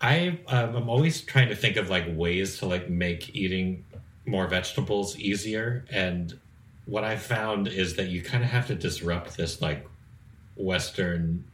I 0.00 0.38
um, 0.48 0.76
I'm 0.76 0.90
always 0.90 1.22
trying 1.22 1.48
to 1.48 1.56
think 1.56 1.76
of 1.76 1.88
like 1.88 2.04
ways 2.08 2.58
to 2.58 2.66
like 2.66 2.90
make 2.90 3.34
eating 3.34 3.84
more 4.26 4.48
vegetables 4.48 5.16
easier, 5.16 5.84
and 5.90 6.38
what 6.84 7.04
I 7.04 7.16
found 7.16 7.68
is 7.68 7.96
that 7.96 8.08
you 8.08 8.22
kind 8.22 8.44
of 8.44 8.50
have 8.50 8.66
to 8.66 8.74
disrupt 8.74 9.36
this 9.36 9.60
like 9.62 9.86
Western 10.56 11.44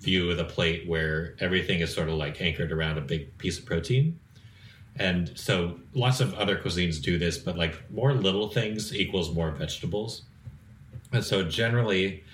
view 0.00 0.30
of 0.30 0.36
the 0.36 0.44
plate 0.44 0.88
where 0.88 1.34
everything 1.40 1.80
is 1.80 1.92
sort 1.92 2.08
of 2.08 2.14
like 2.14 2.40
anchored 2.40 2.72
around 2.72 2.98
a 2.98 3.02
big 3.02 3.36
piece 3.38 3.58
of 3.58 3.66
protein. 3.66 4.18
And 4.96 5.32
so 5.38 5.78
lots 5.94 6.20
of 6.20 6.34
other 6.34 6.56
cuisines 6.56 7.00
do 7.00 7.18
this, 7.18 7.38
but 7.38 7.56
like 7.56 7.90
more 7.90 8.12
little 8.14 8.48
things 8.48 8.94
equals 8.94 9.32
more 9.34 9.50
vegetables. 9.50 10.22
And 11.12 11.24
so 11.24 11.42
generally, 11.42 12.24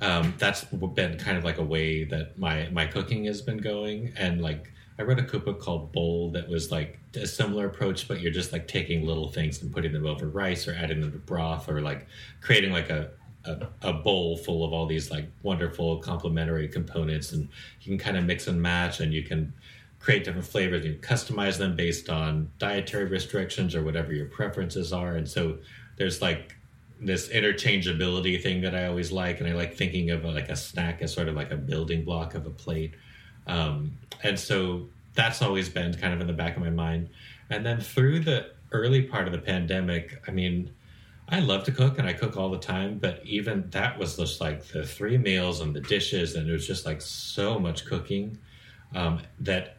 um, 0.00 0.34
that's 0.38 0.64
been 0.64 1.18
kind 1.18 1.38
of 1.38 1.44
like 1.44 1.58
a 1.58 1.62
way 1.62 2.04
that 2.04 2.38
my 2.38 2.68
my 2.72 2.86
cooking 2.86 3.24
has 3.24 3.40
been 3.40 3.58
going. 3.58 4.12
And 4.16 4.40
like 4.42 4.72
I 4.98 5.02
read 5.02 5.18
a 5.18 5.24
cookbook 5.24 5.60
called 5.60 5.92
Bowl 5.92 6.30
that 6.32 6.48
was 6.48 6.70
like 6.70 6.98
a 7.14 7.26
similar 7.26 7.66
approach, 7.66 8.06
but 8.06 8.20
you're 8.20 8.32
just 8.32 8.52
like 8.52 8.68
taking 8.68 9.06
little 9.06 9.28
things 9.28 9.62
and 9.62 9.72
putting 9.72 9.92
them 9.92 10.06
over 10.06 10.28
rice 10.28 10.68
or 10.68 10.74
adding 10.74 11.00
them 11.00 11.12
to 11.12 11.18
broth 11.18 11.68
or 11.68 11.80
like 11.80 12.06
creating 12.40 12.72
like 12.72 12.90
a 12.90 13.10
a, 13.44 13.68
a 13.82 13.92
bowl 13.92 14.36
full 14.36 14.64
of 14.64 14.72
all 14.72 14.86
these 14.86 15.10
like 15.10 15.26
wonderful 15.42 15.98
complementary 15.98 16.68
components, 16.68 17.32
and 17.32 17.48
you 17.80 17.96
can 17.96 17.98
kind 17.98 18.16
of 18.16 18.24
mix 18.24 18.46
and 18.46 18.60
match, 18.60 19.00
and 19.00 19.12
you 19.12 19.22
can 19.22 19.52
create 20.00 20.24
different 20.24 20.46
flavors. 20.46 20.84
You 20.84 20.94
customize 20.94 21.58
them 21.58 21.76
based 21.76 22.08
on 22.08 22.50
dietary 22.58 23.06
restrictions 23.06 23.74
or 23.74 23.82
whatever 23.82 24.12
your 24.12 24.26
preferences 24.26 24.92
are, 24.92 25.16
and 25.16 25.28
so 25.28 25.58
there's 25.96 26.20
like 26.20 26.56
this 27.00 27.28
interchangeability 27.28 28.42
thing 28.42 28.62
that 28.62 28.74
I 28.74 28.86
always 28.86 29.12
like, 29.12 29.40
and 29.40 29.48
I 29.48 29.52
like 29.52 29.76
thinking 29.76 30.10
of 30.10 30.24
like 30.24 30.48
a 30.48 30.56
snack 30.56 31.02
as 31.02 31.12
sort 31.12 31.28
of 31.28 31.34
like 31.34 31.50
a 31.50 31.56
building 31.56 32.04
block 32.04 32.34
of 32.34 32.46
a 32.46 32.50
plate. 32.50 32.94
Um, 33.46 33.98
and 34.22 34.38
so 34.38 34.88
that's 35.14 35.42
always 35.42 35.68
been 35.68 35.94
kind 35.94 36.14
of 36.14 36.20
in 36.20 36.26
the 36.26 36.32
back 36.32 36.56
of 36.56 36.62
my 36.62 36.70
mind. 36.70 37.10
And 37.50 37.64
then 37.64 37.80
through 37.80 38.20
the 38.20 38.50
early 38.72 39.02
part 39.02 39.26
of 39.26 39.32
the 39.32 39.38
pandemic, 39.38 40.22
I 40.26 40.30
mean, 40.30 40.72
I 41.34 41.40
love 41.40 41.64
to 41.64 41.72
cook 41.72 41.98
and 41.98 42.06
I 42.06 42.12
cook 42.12 42.36
all 42.36 42.48
the 42.48 42.60
time, 42.60 42.98
but 42.98 43.20
even 43.24 43.68
that 43.70 43.98
was 43.98 44.16
just 44.16 44.40
like 44.40 44.64
the 44.68 44.86
three 44.86 45.18
meals 45.18 45.60
and 45.60 45.74
the 45.74 45.80
dishes, 45.80 46.36
and 46.36 46.48
it 46.48 46.52
was 46.52 46.64
just 46.64 46.86
like 46.86 47.02
so 47.02 47.58
much 47.58 47.84
cooking 47.86 48.38
um, 48.94 49.20
that 49.40 49.78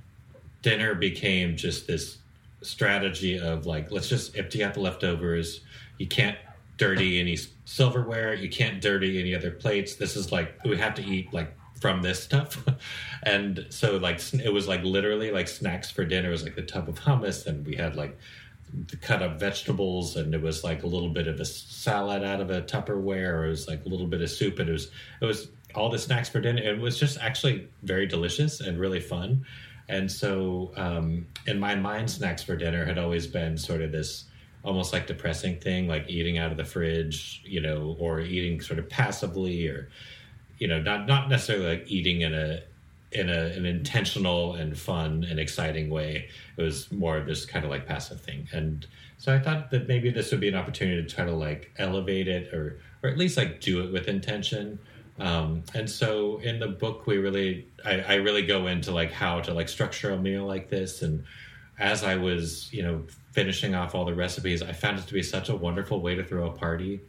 dinner 0.62 0.95
became 0.95 1.56
just 1.56 1.88
this 1.88 2.18
strategy 2.62 3.39
of 3.39 3.66
like, 3.66 3.89
let's 3.89 4.10
just 4.10 4.38
empty 4.38 4.66
out 4.66 4.74
the 4.74 4.82
leftovers. 4.82 5.62
You 5.97 6.08
can't 6.08 6.38
dirty 6.76 7.22
any 7.22 7.38
silverware, 7.64 8.34
you 8.34 8.49
can't 8.49 8.82
dirty 8.82 9.18
any 9.18 9.34
other 9.34 9.51
plates. 9.51 9.95
This 9.95 10.18
is 10.18 10.34
like, 10.34 10.62
we 10.66 10.76
have 10.76 10.95
to 10.95 11.06
eat 11.06 11.34
like 11.34 11.56
from 11.80 12.01
this 12.01 12.22
stuff. 12.22 12.66
and 13.24 13.66
so, 13.70 13.95
like, 13.95 14.20
it 14.34 14.51
was 14.51 14.68
like 14.68 14.84
literally 14.84 15.32
like 15.32 15.47
snacks 15.47 15.89
for 15.89 16.03
dinner. 16.03 16.28
It 16.28 16.32
was 16.32 16.43
like 16.43 16.56
the 16.56 16.64
tub 16.64 16.89
of 16.89 16.99
hummus, 16.99 17.45
and 17.45 17.66
we 17.66 17.78
had 17.78 17.95
like 17.95 18.18
cut 19.01 19.22
up 19.22 19.39
vegetables 19.39 20.16
and 20.16 20.34
it 20.34 20.41
was 20.41 20.63
like 20.63 20.84
a 20.84 20.88
little 20.88 21.09
bit 21.09 21.28
of 21.28 21.39
a 21.39 21.45
salad 21.45 22.24
out 22.24 22.41
of 22.41 22.49
a 22.49 22.61
Tupperware 22.61 23.45
it 23.45 23.49
was 23.49 23.68
like 23.68 23.86
a 23.86 23.89
little 23.89 24.07
bit 24.07 24.22
of 24.22 24.30
soup 24.30 24.59
and 24.59 24.70
it 24.70 24.72
was 24.72 24.91
it 25.22 25.26
was 25.26 25.47
all 25.76 25.89
the 25.89 25.99
snacks 25.99 26.30
for 26.30 26.39
dinner. 26.39 26.61
It 26.61 26.80
was 26.80 26.99
just 26.99 27.18
actually 27.20 27.68
very 27.84 28.05
delicious 28.05 28.61
and 28.61 28.80
really 28.80 28.99
fun. 28.99 29.45
And 29.88 30.11
so 30.11 30.72
um, 30.76 31.28
in 31.45 31.59
my 31.59 31.76
mind, 31.76 32.09
snacks 32.09 32.43
for 32.43 32.55
dinner 32.55 32.86
had 32.86 32.97
always 32.97 33.28
been 33.28 33.57
sort 33.57 33.82
of 33.82 33.91
this 33.91 34.26
almost 34.63 34.93
like 34.93 35.05
depressing 35.05 35.59
thing, 35.59 35.88
like 35.88 36.05
eating 36.09 36.38
out 36.39 36.51
of 36.51 36.57
the 36.57 36.66
fridge, 36.66 37.43
you 37.45 37.61
know, 37.61 37.95
or 37.99 38.20
eating 38.20 38.61
sort 38.61 38.80
of 38.80 38.89
passively 38.89 39.68
or 39.68 39.89
you 40.57 40.68
know, 40.68 40.82
not 40.82 41.05
not 41.05 41.30
necessarily 41.30 41.68
like 41.68 41.86
eating 41.88 42.22
in 42.22 42.34
a 42.34 42.61
in 43.16 43.30
a, 43.30 43.45
an 43.45 43.66
intentional 43.66 44.55
and 44.55 44.78
fun 44.78 45.26
and 45.30 45.39
exciting 45.39 45.89
way. 45.89 46.28
It 46.57 46.61
was 46.61 46.91
more 46.91 47.18
of 47.18 47.26
this 47.26 47.45
kind 47.45 47.63
of 47.63 47.72
like 47.72 47.88
passive 47.88 48.22
thing. 48.22 48.47
And 48.51 48.86
so 49.18 49.34
I 49.34 49.39
thought 49.39 49.72
that 49.72 49.88
maybe 49.88 50.11
this 50.11 50.32
would 50.32 50.41
be 50.41 50.49
an 50.49 50.55
opportunity 50.55 51.01
to 51.01 51.07
try 51.07 51.26
to 51.26 51.32
like 51.32 51.72
elevate 51.78 52.28
it 52.28 52.53
or 52.53 52.80
or 53.01 53.09
at 53.09 53.18
least 53.18 53.38
like 53.38 53.61
do 53.61 53.84
it 53.84 53.91
with 53.91 54.07
intention. 54.07 54.80
Um, 55.20 55.63
and 55.74 55.89
so 55.89 56.39
in 56.39 56.59
the 56.59 56.68
book 56.68 57.07
we 57.07 57.18
really 57.18 57.68
I, 57.86 58.01
I 58.01 58.13
really 58.16 58.45
go 58.45 58.68
into 58.68 58.91
like 58.91 59.11
how 59.11 59.39
to 59.41 59.53
like 59.53 59.70
structure 59.70 60.11
a 60.11 60.18
meal 60.18 60.45
like 60.45 60.70
this 60.70 61.01
and 61.01 61.24
as 61.78 62.03
I 62.03 62.16
was, 62.16 62.72
you 62.72 62.84
know, 62.84 63.03
finishing 63.32 63.76
off 63.76 63.95
all 63.95 64.05
the 64.05 64.13
recipes, 64.13 64.61
I 64.61 64.72
found 64.72 64.97
it 64.97 65.07
to 65.07 65.13
be 65.13 65.22
such 65.22 65.49
a 65.49 65.55
wonderful 65.55 65.99
way 65.99 66.16
to 66.16 66.24
throw 66.24 66.47
a 66.47 66.51
party. 66.51 67.01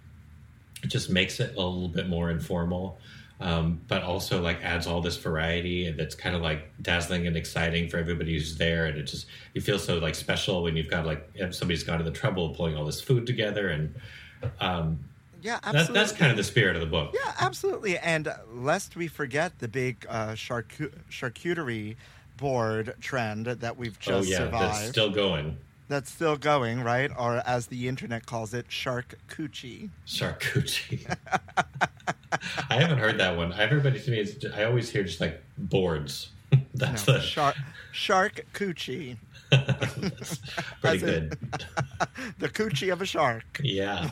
It 0.82 0.88
just 0.88 1.08
makes 1.08 1.38
it 1.38 1.54
a 1.56 1.60
little 1.60 1.88
bit 1.88 2.08
more 2.08 2.30
informal 2.30 2.98
um, 3.40 3.80
but 3.88 4.02
also 4.02 4.40
like 4.40 4.62
adds 4.62 4.86
all 4.86 5.00
this 5.00 5.16
variety 5.16 5.90
that's 5.92 6.14
kind 6.14 6.34
of 6.34 6.42
like 6.42 6.70
dazzling 6.82 7.26
and 7.26 7.36
exciting 7.36 7.88
for 7.88 7.98
everybody 7.98 8.32
who's 8.32 8.56
there 8.56 8.86
and 8.86 8.96
it 8.96 9.02
just 9.02 9.26
you 9.54 9.60
feel 9.60 9.78
so 9.78 9.98
like 9.98 10.14
special 10.14 10.62
when 10.62 10.76
you've 10.76 10.88
got 10.90 11.04
like 11.04 11.28
somebody's 11.50 11.84
gone 11.84 11.98
to 11.98 12.04
the 12.04 12.10
trouble 12.10 12.50
of 12.50 12.56
pulling 12.56 12.76
all 12.76 12.84
this 12.86 13.00
food 13.00 13.26
together 13.26 13.68
and 13.68 13.94
um, 14.60 14.98
Yeah, 15.42 15.58
that, 15.64 15.74
absolutely. 15.74 15.94
that's 15.94 16.12
kind 16.12 16.30
of 16.30 16.36
the 16.36 16.44
spirit 16.44 16.76
of 16.76 16.80
the 16.80 16.86
book 16.88 17.14
Yeah, 17.14 17.32
absolutely. 17.40 17.98
And 17.98 18.28
uh, 18.28 18.36
lest 18.52 18.96
we 18.96 19.06
forget 19.08 19.58
the 19.58 19.68
big 19.68 20.06
uh, 20.08 20.28
charcu- 20.28 20.92
charcuterie 21.10 21.96
board 22.38 22.94
trend 23.00 23.46
that 23.46 23.76
we've 23.76 23.98
just 23.98 24.10
oh 24.10 24.18
just 24.20 24.30
yeah 24.30 24.38
survived. 24.38 24.74
that's 24.80 24.88
still 24.90 25.10
going 25.10 25.56
That's 25.88 26.10
still 26.10 26.36
going, 26.36 26.82
right? 26.82 27.10
Or 27.16 27.42
as 27.46 27.68
the 27.68 27.86
internet 27.88 28.26
calls 28.26 28.52
it, 28.54 28.66
shark 28.68 29.14
coochie. 29.28 29.90
charcuterie 30.06 31.16
i 32.70 32.74
haven't 32.74 32.98
heard 32.98 33.18
that 33.18 33.36
one 33.36 33.52
everybody 33.54 34.00
to 34.00 34.10
me 34.10 34.18
is 34.18 34.44
i 34.54 34.64
always 34.64 34.90
hear 34.90 35.04
just 35.04 35.20
like 35.20 35.42
boards 35.56 36.30
that's 36.74 37.06
No, 37.06 37.14
the 37.14 37.20
shark 37.20 37.54
shark 37.92 38.40
coochie. 38.52 39.16
that's 39.50 40.38
pretty 40.80 40.98
good 40.98 41.38
The 42.38 42.48
coochie 42.48 42.92
of 42.92 43.00
a 43.00 43.06
shark. 43.06 43.44
yeah 43.62 44.10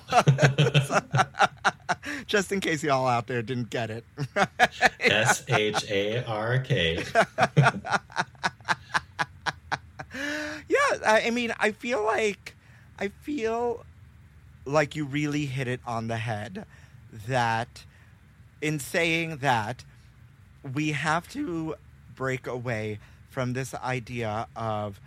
Just 2.27 2.53
in 2.53 2.61
case 2.61 2.83
y'all 2.85 3.07
out 3.09 3.27
there 3.27 3.43
didn't 3.43 3.71
get 3.71 3.91
it. 3.91 4.05
s-h-a-r-k 5.01 7.05
yeah, 10.75 10.99
I 11.05 11.31
mean, 11.31 11.53
I 11.59 11.73
feel 11.73 12.03
like 12.05 12.55
I 12.99 13.09
feel 13.09 13.85
like 14.65 14.97
you 14.97 15.05
really 15.05 15.47
hit 15.47 15.69
it 15.69 15.81
on 15.87 16.09
the 16.09 16.17
head 16.17 16.65
that 17.29 17.85
in 18.61 18.79
saying 18.79 19.39
that 19.39 19.85
we 20.75 20.93
have 20.93 21.29
to 21.29 21.75
break 22.15 22.47
away 22.47 22.99
from 23.31 23.53
this 23.53 23.75
idea 23.75 24.47
of 24.57 25.01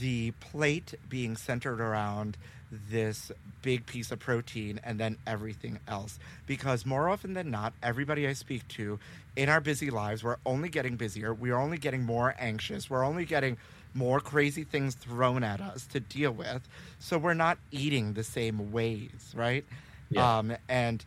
the 0.00 0.32
plate 0.32 0.94
being 1.08 1.36
centered 1.36 1.80
around 1.80 2.36
this 2.70 3.32
big 3.62 3.86
piece 3.86 4.10
of 4.10 4.18
protein 4.18 4.78
and 4.84 5.00
then 5.00 5.16
everything 5.26 5.78
else. 5.88 6.18
Because 6.46 6.84
more 6.84 7.08
often 7.08 7.32
than 7.32 7.50
not, 7.50 7.72
everybody 7.82 8.28
I 8.28 8.34
speak 8.34 8.68
to 8.68 8.98
in 9.36 9.48
our 9.48 9.60
busy 9.60 9.90
lives, 9.90 10.22
we're 10.22 10.36
only 10.44 10.68
getting 10.68 10.96
busier. 10.96 11.32
We're 11.32 11.56
only 11.56 11.78
getting 11.78 12.04
more 12.04 12.34
anxious. 12.38 12.90
We're 12.90 13.04
only 13.04 13.24
getting 13.24 13.56
more 13.94 14.20
crazy 14.20 14.64
things 14.64 14.94
thrown 14.94 15.42
at 15.42 15.60
us 15.60 15.86
to 15.86 16.00
deal 16.00 16.32
with. 16.32 16.66
So 16.98 17.18
we're 17.18 17.34
not 17.34 17.58
eating 17.70 18.14
the 18.14 18.24
same 18.24 18.72
ways, 18.72 19.32
right? 19.34 19.64
Yeah. 20.10 20.38
Um, 20.38 20.56
and 20.68 21.04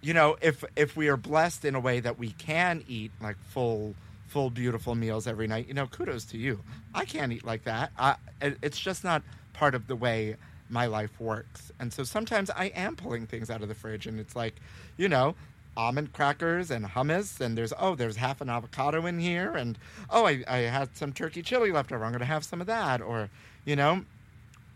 you 0.00 0.14
know, 0.14 0.36
if 0.40 0.64
if 0.76 0.96
we 0.96 1.08
are 1.08 1.16
blessed 1.16 1.64
in 1.64 1.74
a 1.74 1.80
way 1.80 2.00
that 2.00 2.18
we 2.18 2.30
can 2.32 2.84
eat 2.88 3.10
like 3.20 3.36
full 3.48 3.94
full 4.28 4.50
beautiful 4.50 4.94
meals 4.94 5.26
every 5.26 5.46
night, 5.46 5.68
you 5.68 5.74
know, 5.74 5.86
kudos 5.86 6.24
to 6.26 6.38
you. 6.38 6.60
I 6.94 7.04
can't 7.04 7.32
eat 7.32 7.44
like 7.44 7.64
that. 7.64 7.92
I, 7.98 8.16
it's 8.40 8.78
just 8.78 9.04
not 9.04 9.22
part 9.52 9.74
of 9.74 9.86
the 9.86 9.96
way 9.96 10.36
my 10.68 10.86
life 10.86 11.20
works. 11.20 11.72
And 11.78 11.92
so 11.92 12.04
sometimes 12.04 12.50
I 12.50 12.66
am 12.66 12.96
pulling 12.96 13.26
things 13.26 13.50
out 13.50 13.62
of 13.62 13.68
the 13.68 13.74
fridge 13.74 14.06
and 14.06 14.18
it's 14.18 14.34
like, 14.34 14.56
you 14.96 15.08
know, 15.08 15.36
almond 15.76 16.12
crackers 16.12 16.70
and 16.70 16.86
hummus, 16.86 17.40
and 17.40 17.56
there's 17.56 17.72
oh, 17.78 17.94
there's 17.94 18.16
half 18.16 18.40
an 18.40 18.48
avocado 18.48 19.06
in 19.06 19.18
here, 19.18 19.52
and 19.52 19.78
oh, 20.10 20.26
I, 20.26 20.42
I 20.48 20.56
had 20.58 20.96
some 20.96 21.12
turkey 21.12 21.42
chili 21.42 21.70
left 21.72 21.92
over. 21.92 22.04
I'm 22.04 22.12
gonna 22.12 22.24
have 22.24 22.44
some 22.44 22.60
of 22.60 22.66
that, 22.66 23.00
or 23.00 23.28
you 23.64 23.76
know, 23.76 24.04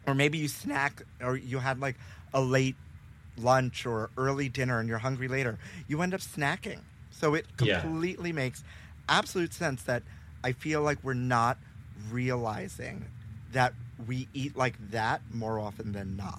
or 0.07 0.15
maybe 0.15 0.39
you 0.39 0.49
snack, 0.49 1.03
or 1.23 1.37
you 1.37 1.59
had 1.59 1.81
like 1.81 1.97
a 2.35 2.41
late 2.41 2.77
lunch 3.39 3.87
or 3.87 4.11
early 4.17 4.49
dinner, 4.49 4.79
and 4.79 4.89
you're 4.89 4.99
hungry 4.99 5.29
later. 5.29 5.59
You 5.89 6.03
end 6.03 6.15
up 6.15 6.21
snacking, 6.21 6.81
so 7.11 7.35
it 7.35 7.47
Yeah. 7.61 7.81
completely 7.81 8.33
makes 8.33 8.63
absolute 9.09 9.53
sense 9.53 9.83
that 9.85 10.03
I 10.45 10.53
feel 10.53 10.83
like 10.83 10.99
we're 11.03 11.15
not 11.15 11.59
realizing 12.11 13.05
that 13.53 13.75
we 14.07 14.29
eat 14.33 14.57
like 14.57 14.75
that 14.91 15.21
more 15.33 15.59
often 15.59 15.93
than 15.93 16.17
not. 16.17 16.39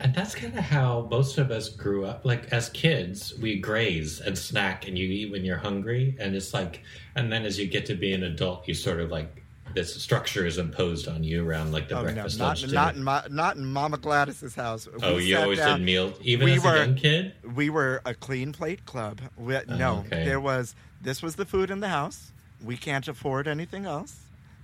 And 0.00 0.14
that's 0.14 0.34
kind 0.34 0.56
of 0.56 0.64
how 0.64 1.08
most 1.10 1.38
of 1.38 1.50
us 1.50 1.68
grew 1.68 2.04
up. 2.04 2.24
Like 2.24 2.52
as 2.52 2.68
kids, 2.70 3.34
we 3.40 3.58
graze 3.58 4.20
and 4.20 4.38
snack, 4.38 4.86
and 4.86 4.96
you 4.96 5.08
eat 5.08 5.30
when 5.32 5.44
you're 5.44 5.56
hungry. 5.58 6.16
And 6.20 6.34
it's 6.36 6.54
like, 6.54 6.82
and 7.16 7.32
then 7.32 7.44
as 7.44 7.58
you 7.58 7.66
get 7.66 7.86
to 7.86 7.94
be 7.94 8.12
an 8.12 8.22
adult, 8.22 8.68
you 8.68 8.74
sort 8.74 9.00
of 9.00 9.10
like 9.10 9.42
this 9.74 10.00
structure 10.00 10.46
is 10.46 10.56
imposed 10.56 11.08
on 11.08 11.22
you 11.24 11.46
around 11.46 11.72
like 11.72 11.88
the 11.88 11.94
oh 11.94 11.98
no, 11.98 12.04
breakfast 12.04 12.38
not 12.38 12.46
lunch 12.46 12.60
dinner. 12.62 12.72
not 12.72 12.94
in 12.96 13.04
my, 13.04 13.22
not 13.30 13.56
in 13.56 13.66
Mama 13.66 13.98
Gladys's 13.98 14.54
house. 14.54 14.88
oh, 15.02 15.16
We 15.16 15.24
you 15.26 15.38
always 15.38 15.58
down- 15.58 15.80
did 15.80 15.84
meal, 15.84 16.12
even 16.22 16.44
we 16.46 16.52
as 16.54 16.64
were- 16.64 16.74
a 16.74 16.78
young 16.86 16.94
kid. 16.94 17.34
We 17.54 17.68
were 17.68 18.00
a 18.06 18.14
clean 18.14 18.52
plate 18.52 18.86
club. 18.86 19.20
We, 19.36 19.56
oh, 19.56 19.62
no, 19.68 20.04
okay. 20.06 20.24
there 20.24 20.40
was 20.40 20.74
this 21.02 21.22
was 21.22 21.36
the 21.36 21.44
food 21.44 21.70
in 21.70 21.80
the 21.80 21.88
house. 21.88 22.32
We 22.64 22.76
can't 22.76 23.06
afford 23.08 23.46
anything 23.46 23.84
else. 23.84 24.20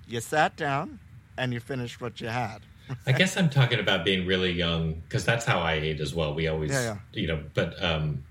You 0.08 0.20
sat 0.20 0.56
down 0.56 1.00
and 1.36 1.52
you 1.52 1.60
finished 1.60 2.00
what 2.00 2.20
you 2.20 2.28
had. 2.28 2.60
I 3.06 3.12
guess 3.12 3.36
I'm 3.36 3.48
talking 3.50 3.78
about 3.80 4.04
being 4.04 4.26
really 4.26 4.52
young 4.52 4.94
because 5.08 5.24
that's 5.24 5.44
how 5.44 5.60
I 5.60 5.74
ate 5.74 6.00
as 6.00 6.14
well. 6.14 6.34
We 6.34 6.48
always, 6.48 6.70
Yeah, 6.70 6.82
yeah. 6.82 6.96
you 7.12 7.26
know, 7.26 7.42
but 7.54 7.82
um, 7.82 8.22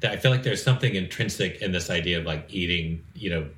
that 0.00 0.12
I 0.12 0.16
feel 0.16 0.30
like 0.30 0.42
there's 0.42 0.62
something 0.62 0.94
intrinsic 0.94 1.62
in 1.62 1.72
this 1.72 1.90
idea 1.90 2.18
of 2.18 2.24
like 2.26 2.46
eating, 2.52 3.02
you 3.14 3.30
know, 3.30 3.48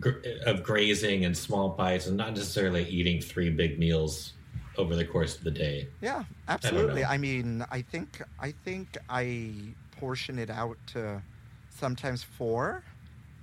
gr- 0.00 0.22
of 0.46 0.62
grazing 0.62 1.24
and 1.24 1.36
small 1.36 1.68
bites 1.70 2.06
and 2.06 2.16
not 2.16 2.30
necessarily 2.30 2.84
eating 2.88 3.20
three 3.20 3.50
big 3.50 3.78
meals 3.78 4.32
over 4.76 4.96
the 4.96 5.04
course 5.04 5.36
of 5.36 5.44
the 5.44 5.50
day. 5.50 5.86
Yeah, 6.00 6.24
absolutely. 6.48 7.02
know. 7.02 7.08
I, 7.08 7.18
mean, 7.18 7.64
I 7.70 7.82
think 7.82 8.22
I 8.40 8.52
think 8.64 8.96
I 9.08 9.52
portion 9.98 10.38
it 10.38 10.50
out 10.50 10.76
to 10.88 11.22
sometimes 11.70 12.22
four 12.22 12.82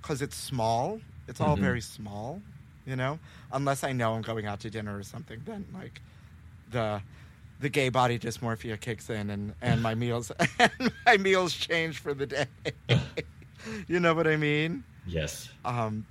because 0.00 0.20
it's 0.22 0.36
small. 0.36 1.00
It's 1.28 1.40
all 1.40 1.56
Mhm. 1.56 1.60
very 1.60 1.80
small, 1.80 2.42
you 2.84 2.96
know. 2.96 3.18
Unless 3.52 3.84
I 3.84 3.92
know 3.92 4.14
I'm 4.14 4.22
going 4.22 4.44
out 4.46 4.60
to 4.60 4.70
dinner 4.70 4.98
or 4.98 5.02
something, 5.04 5.40
then 5.44 5.64
like 5.72 6.00
the 6.72 7.00
the 7.60 7.68
gay 7.68 7.88
body 7.90 8.18
dysmorphia 8.18 8.78
kicks 8.80 9.08
in 9.08 9.30
and 9.30 9.54
and 9.62 9.80
my 9.82 9.94
meals 9.94 10.32
and 10.58 10.92
my 11.06 11.16
meals 11.16 11.52
change 11.54 11.98
for 11.98 12.12
the 12.14 12.26
day. 12.26 12.46
you 13.88 14.00
know 14.00 14.14
what 14.14 14.26
I 14.26 14.36
mean? 14.36 14.82
Yes. 15.06 15.48
um, 15.64 16.06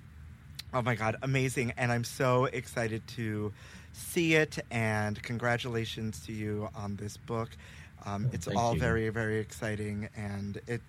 oh 0.73 0.81
my 0.81 0.95
god 0.95 1.17
amazing 1.21 1.73
and 1.77 1.91
i'm 1.91 2.03
so 2.05 2.45
excited 2.45 3.05
to 3.07 3.51
see 3.93 4.35
it 4.35 4.57
and 4.71 5.21
congratulations 5.21 6.25
to 6.25 6.31
you 6.31 6.69
on 6.75 6.95
this 6.95 7.17
book 7.17 7.49
um, 8.05 8.25
Oh, 8.27 8.29
it's 8.33 8.45
thank 8.45 8.57
all 8.57 8.73
you. 8.73 8.79
very 8.79 9.09
very 9.09 9.39
exciting 9.39 10.07
and 10.15 10.59
it 10.67 10.81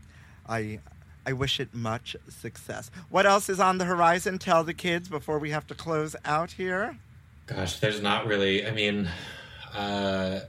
i 0.49 0.79
i 1.27 1.33
wish 1.33 1.59
it 1.59 1.75
much 1.75 2.15
success 2.29 2.91
what 3.11 3.27
else 3.27 3.49
is 3.49 3.59
on 3.59 3.79
the 3.79 3.85
horizon 3.85 4.39
tell 4.39 4.63
the 4.63 4.75
kids 4.75 5.09
before 5.09 5.39
we 5.41 5.51
have 5.51 5.67
to 5.69 5.75
close 5.75 6.15
out 6.25 6.53
here 6.53 6.97
Gosh, 7.47 7.81
there's 7.81 8.01
not 8.01 8.27
really. 8.27 8.65
I 8.65 8.71
mean, 8.71 9.09
uh, 9.75 10.41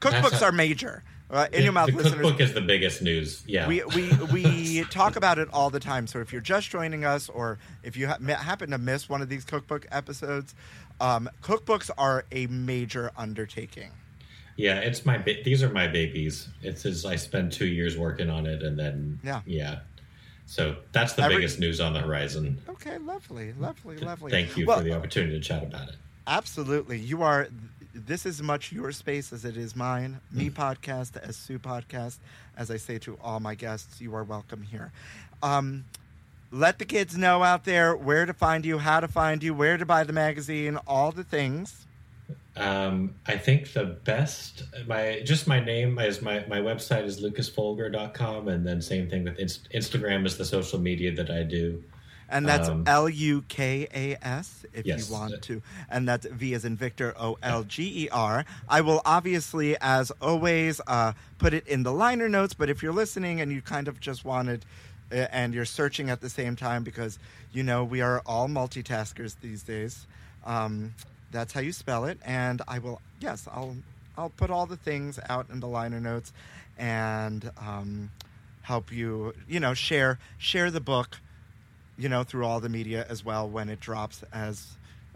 cookbooks 0.00 0.42
are 0.42 0.52
major 0.52 1.02
uh, 1.30 1.46
in 1.52 1.62
your 1.62 1.72
mouth 1.72 1.90
the 1.90 1.96
listeners 1.96 2.14
cookbook 2.14 2.40
is 2.40 2.54
the 2.54 2.60
biggest 2.60 3.02
news. 3.02 3.44
Yeah. 3.46 3.68
We, 3.68 3.82
we, 3.84 4.10
we 4.32 4.84
talk 4.90 5.16
about 5.16 5.38
it 5.38 5.48
all 5.52 5.68
the 5.70 5.80
time. 5.80 6.06
So 6.06 6.20
if 6.20 6.32
you're 6.32 6.40
just 6.40 6.70
joining 6.70 7.04
us 7.04 7.28
or 7.28 7.58
if 7.82 7.96
you 7.96 8.08
ha- 8.08 8.16
happen 8.18 8.70
to 8.70 8.78
miss 8.78 9.08
one 9.08 9.20
of 9.20 9.28
these 9.28 9.44
cookbook 9.44 9.86
episodes, 9.90 10.54
um, 11.00 11.28
cookbooks 11.42 11.90
are 11.98 12.24
a 12.32 12.46
major 12.46 13.10
undertaking. 13.16 13.90
Yeah, 14.56 14.78
it's 14.80 15.04
my 15.06 15.18
ba- 15.18 15.42
these 15.44 15.62
are 15.62 15.68
my 15.70 15.86
babies. 15.86 16.48
It's 16.62 16.84
as 16.86 17.04
I 17.04 17.16
spend 17.16 17.52
two 17.52 17.66
years 17.66 17.96
working 17.96 18.28
on 18.28 18.44
it, 18.46 18.62
and 18.62 18.76
then 18.78 19.20
Yeah. 19.22 19.42
yeah. 19.46 19.80
So 20.46 20.76
that's 20.92 21.12
the 21.12 21.22
Every- 21.24 21.36
biggest 21.36 21.60
news 21.60 21.78
on 21.78 21.92
the 21.92 22.00
horizon. 22.00 22.58
Okay, 22.68 22.96
lovely, 22.98 23.52
lovely, 23.52 23.98
lovely. 23.98 24.30
Thank 24.32 24.56
you 24.56 24.66
Well, 24.66 24.78
for 24.78 24.84
the 24.84 24.94
opportunity 24.94 25.34
to 25.38 25.40
chat 25.40 25.62
about 25.62 25.90
it. 25.90 25.96
Absolutely. 26.26 26.98
You 26.98 27.22
are, 27.22 27.48
this 28.06 28.24
is 28.26 28.42
much 28.42 28.72
your 28.72 28.92
space 28.92 29.32
as 29.32 29.44
it 29.44 29.56
is 29.56 29.74
mine. 29.74 30.20
Mm. 30.32 30.38
Me 30.38 30.50
podcast, 30.50 31.16
as 31.16 31.36
Sue 31.36 31.58
podcast. 31.58 32.18
As 32.56 32.70
I 32.70 32.76
say 32.76 32.98
to 33.00 33.18
all 33.22 33.40
my 33.40 33.54
guests, 33.54 34.00
you 34.00 34.14
are 34.14 34.24
welcome 34.24 34.62
here. 34.62 34.92
Um, 35.42 35.84
let 36.50 36.78
the 36.78 36.84
kids 36.84 37.16
know 37.16 37.42
out 37.42 37.64
there 37.64 37.96
where 37.96 38.26
to 38.26 38.32
find 38.32 38.64
you, 38.64 38.78
how 38.78 39.00
to 39.00 39.08
find 39.08 39.42
you, 39.42 39.52
where 39.54 39.76
to 39.76 39.84
buy 39.84 40.04
the 40.04 40.12
magazine, 40.12 40.78
all 40.86 41.12
the 41.12 41.24
things. 41.24 41.86
Um, 42.56 43.14
I 43.26 43.36
think 43.36 43.72
the 43.72 43.84
best 43.84 44.64
my 44.86 45.20
just 45.24 45.46
my 45.46 45.60
name 45.60 45.98
is 46.00 46.20
my 46.20 46.44
my 46.48 46.58
website 46.58 47.04
is 47.04 47.22
lucasvolger.com 47.22 48.48
and 48.48 48.66
then 48.66 48.82
same 48.82 49.08
thing 49.08 49.22
with 49.22 49.38
Inst- 49.38 49.68
Instagram 49.72 50.26
is 50.26 50.36
the 50.36 50.44
social 50.44 50.80
media 50.80 51.14
that 51.14 51.30
I 51.30 51.44
do. 51.44 51.82
And 52.28 52.46
that's 52.48 52.68
Um, 52.68 52.82
L 52.86 53.08
U 53.08 53.42
K 53.48 53.88
A 53.94 54.16
S 54.26 54.64
if 54.72 54.86
Yes. 54.86 54.98
you 55.08 55.12
want 55.14 55.40
to. 55.42 55.62
And 55.88 56.08
that's 56.08 56.26
V 56.26 56.54
as 56.54 56.64
in 56.64 56.76
Victor 56.76 57.14
O 57.18 57.38
L 57.42 57.64
G 57.64 58.04
E 58.04 58.08
R. 58.10 58.44
I 58.68 58.80
will 58.80 59.00
obviously, 59.04 59.76
as 59.80 60.10
always, 60.20 60.80
uh, 60.86 61.12
put 61.38 61.54
it 61.54 61.66
in 61.66 61.82
the 61.82 61.92
liner 61.92 62.28
notes. 62.28 62.54
But 62.54 62.68
if 62.70 62.82
you're 62.82 62.92
listening 62.92 63.40
and 63.40 63.50
you 63.52 63.62
kind 63.62 63.88
of 63.88 64.00
just 64.00 64.24
wanted, 64.24 64.64
uh, 65.12 65.26
and 65.32 65.54
you're 65.54 65.64
searching 65.64 66.10
at 66.10 66.20
the 66.20 66.28
same 66.28 66.54
time 66.56 66.82
because 66.84 67.18
you 67.52 67.62
know 67.62 67.84
we 67.84 68.00
are 68.00 68.22
all 68.26 68.48
multitaskers 68.48 69.36
these 69.40 69.62
days, 69.62 70.06
um, 70.44 70.94
that's 71.30 71.52
how 71.52 71.60
you 71.60 71.72
spell 71.72 72.04
it. 72.04 72.18
And 72.24 72.62
I 72.68 72.78
will, 72.78 73.00
yes, 73.20 73.46
I'll 73.50 73.76
I'll 74.16 74.30
put 74.30 74.50
all 74.50 74.66
the 74.66 74.76
things 74.76 75.18
out 75.28 75.48
in 75.50 75.60
the 75.60 75.68
liner 75.68 76.00
notes 76.00 76.32
and 76.76 77.50
um, 77.58 78.10
help 78.62 78.92
you, 78.92 79.34
you 79.48 79.60
know, 79.60 79.74
share 79.74 80.18
share 80.38 80.70
the 80.70 80.80
book 80.80 81.18
you 81.98 82.08
know, 82.08 82.22
through 82.24 82.44
all 82.46 82.60
the 82.60 82.68
media 82.68 83.04
as 83.08 83.24
well 83.24 83.48
when 83.48 83.68
it 83.68 83.80
drops 83.80 84.22
as 84.32 84.66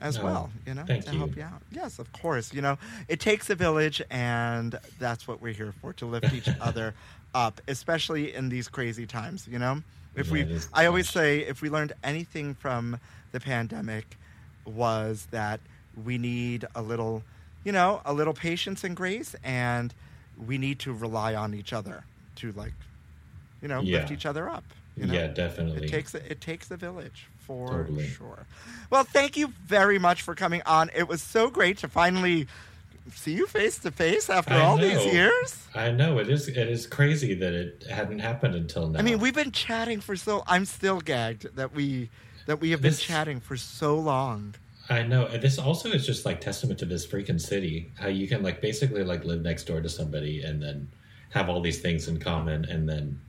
as 0.00 0.18
Oh, 0.18 0.24
well, 0.24 0.50
you 0.66 0.74
know, 0.74 0.84
to 0.84 1.10
you. 1.12 1.18
help 1.18 1.36
you 1.36 1.42
out. 1.44 1.62
Yes, 1.70 2.00
of 2.00 2.12
course. 2.12 2.52
You 2.52 2.60
know, 2.60 2.76
it 3.08 3.20
takes 3.20 3.48
a 3.50 3.54
village 3.54 4.02
and 4.10 4.76
that's 4.98 5.28
what 5.28 5.40
we're 5.40 5.52
here 5.52 5.72
for, 5.80 5.92
to 5.94 6.06
lift 6.06 6.32
each 6.32 6.48
other 6.60 6.94
up, 7.34 7.60
especially 7.68 8.34
in 8.34 8.48
these 8.48 8.68
crazy 8.68 9.06
times, 9.06 9.46
you 9.46 9.60
know? 9.60 9.82
If 10.16 10.26
Yeah, 10.26 10.32
we 10.32 10.46
I 10.72 10.86
always 10.86 11.08
say 11.08 11.40
if 11.40 11.62
we 11.62 11.70
learned 11.70 11.92
anything 12.02 12.54
from 12.54 12.98
the 13.30 13.38
pandemic 13.40 14.18
was 14.66 15.28
that 15.30 15.60
we 16.04 16.18
need 16.18 16.66
a 16.74 16.82
little, 16.82 17.22
you 17.64 17.70
know, 17.72 18.02
a 18.04 18.12
little 18.12 18.34
patience 18.34 18.82
and 18.84 18.96
grace 18.96 19.36
and 19.44 19.94
we 20.36 20.58
need 20.58 20.80
to 20.80 20.92
rely 20.92 21.34
on 21.34 21.54
each 21.54 21.72
other 21.72 22.04
to 22.36 22.50
like, 22.52 22.74
you 23.60 23.68
know, 23.68 23.82
lift 23.92 24.10
each 24.10 24.26
other 24.26 24.48
up. 24.48 24.64
You 24.96 25.06
know? 25.06 25.14
yeah, 25.14 25.26
definitely. 25.28 25.86
It 25.86 25.90
takes 25.90 26.14
a, 26.14 26.30
it 26.30 26.40
takes 26.40 26.70
a 26.70 26.76
village 26.76 27.26
for 27.38 27.68
Totally. 27.68 28.06
sure. 28.08 28.46
Well, 28.90 29.04
thank 29.04 29.36
you 29.36 29.48
very 29.66 29.98
much 29.98 30.22
for 30.22 30.34
coming 30.34 30.62
on. 30.66 30.90
It 30.94 31.08
was 31.08 31.22
so 31.22 31.48
great 31.50 31.78
to 31.78 31.88
finally 31.88 32.46
see 33.14 33.32
you 33.32 33.46
face 33.46 33.78
to 33.80 33.90
face 33.90 34.28
after 34.30 34.54
I 34.54 34.60
all 34.60 34.76
know. 34.76 34.86
these 34.86 35.12
years. 35.12 35.66
I 35.74 35.90
know 35.90 36.18
it 36.18 36.28
is. 36.28 36.46
It 36.48 36.56
is 36.56 36.86
crazy 36.86 37.34
that 37.34 37.52
it 37.52 37.86
hadn't 37.90 38.20
happened 38.20 38.54
until 38.54 38.88
now. 38.88 38.98
I 38.98 39.02
mean, 39.02 39.18
we've 39.18 39.34
been 39.34 39.50
chatting 39.52 40.00
for 40.00 40.14
so. 40.14 40.44
I'm 40.46 40.64
still 40.66 41.00
gagged 41.00 41.56
that 41.56 41.74
we 41.74 42.10
that 42.46 42.60
we 42.60 42.70
have 42.70 42.82
been 42.82 42.94
chatting 42.94 43.40
for 43.40 43.56
so 43.56 43.96
long. 43.98 44.54
I 44.90 45.02
know. 45.02 45.26
And 45.26 45.42
This 45.42 45.58
also 45.58 45.90
is 45.90 46.04
just 46.06 46.26
like 46.26 46.40
testament 46.40 46.78
to 46.80 46.84
this 46.86 47.06
freaking 47.06 47.40
city. 47.40 47.92
How 47.98 48.08
you 48.08 48.28
can 48.28 48.42
like 48.42 48.60
basically 48.60 49.04
like 49.04 49.24
live 49.24 49.40
next 49.42 49.64
door 49.64 49.80
to 49.80 49.88
somebody 49.88 50.42
and 50.42 50.62
then 50.62 50.88
have 51.30 51.48
all 51.48 51.60
these 51.60 51.80
things 51.80 52.08
in 52.08 52.18
common 52.20 52.64
and 52.66 52.88
then 52.88 53.20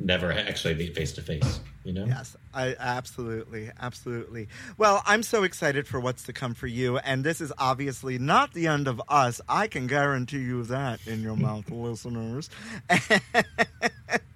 never 0.00 0.32
actually 0.32 0.74
meet 0.74 0.94
face 0.94 1.12
to 1.12 1.22
face. 1.22 1.60
You 1.84 1.92
know? 1.92 2.04
Yes, 2.04 2.36
I 2.52 2.76
absolutely, 2.78 3.70
absolutely. 3.80 4.48
Well, 4.76 5.02
I'm 5.06 5.22
so 5.22 5.44
excited 5.44 5.86
for 5.86 5.98
what's 6.00 6.24
to 6.24 6.32
come 6.32 6.54
for 6.54 6.66
you, 6.66 6.98
and 6.98 7.24
this 7.24 7.40
is 7.40 7.52
obviously 7.58 8.18
not 8.18 8.52
the 8.52 8.66
end 8.66 8.88
of 8.88 9.00
us. 9.08 9.40
I 9.48 9.66
can 9.66 9.86
guarantee 9.86 10.40
you 10.40 10.62
that 10.64 11.06
in 11.06 11.22
your 11.22 11.36
mouth, 11.36 11.70
listeners. 11.70 12.50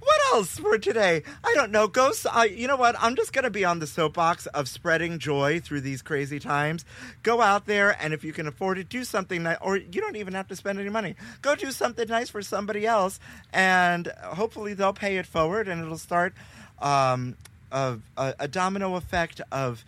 what 0.00 0.20
else 0.32 0.58
for 0.58 0.78
today? 0.78 1.22
I 1.44 1.52
don't 1.54 1.70
know. 1.70 1.86
Go. 1.88 2.10
s- 2.10 2.26
Uh, 2.26 2.42
you 2.50 2.66
know 2.66 2.76
what? 2.76 2.96
I'm 2.98 3.16
just 3.16 3.32
going 3.32 3.44
to 3.44 3.50
be 3.50 3.64
on 3.64 3.78
the 3.78 3.86
soapbox 3.86 4.46
of 4.46 4.68
spreading 4.68 5.18
joy 5.18 5.60
through 5.60 5.82
these 5.82 6.02
crazy 6.02 6.38
times. 6.38 6.84
Go 7.22 7.40
out 7.40 7.66
there, 7.66 7.96
and 8.02 8.12
if 8.14 8.24
you 8.24 8.32
can 8.32 8.46
afford 8.46 8.78
it, 8.78 8.88
do 8.88 9.04
something 9.04 9.42
nice. 9.42 9.58
Or 9.60 9.76
you 9.76 10.00
don't 10.00 10.16
even 10.16 10.34
have 10.34 10.48
to 10.48 10.56
spend 10.56 10.78
any 10.78 10.88
money. 10.90 11.16
Go 11.42 11.54
do 11.54 11.70
something 11.72 12.08
nice 12.08 12.30
for 12.30 12.42
somebody 12.42 12.86
else, 12.86 13.20
and 13.52 14.08
hopefully 14.24 14.74
they'll 14.74 14.92
pay 14.92 15.18
it 15.18 15.26
forward, 15.26 15.68
and 15.68 15.82
it'll 15.82 15.98
start 15.98 16.32
um, 16.80 17.36
a, 17.72 17.98
a 18.16 18.48
domino 18.48 18.94
effect 18.96 19.40
of 19.52 19.84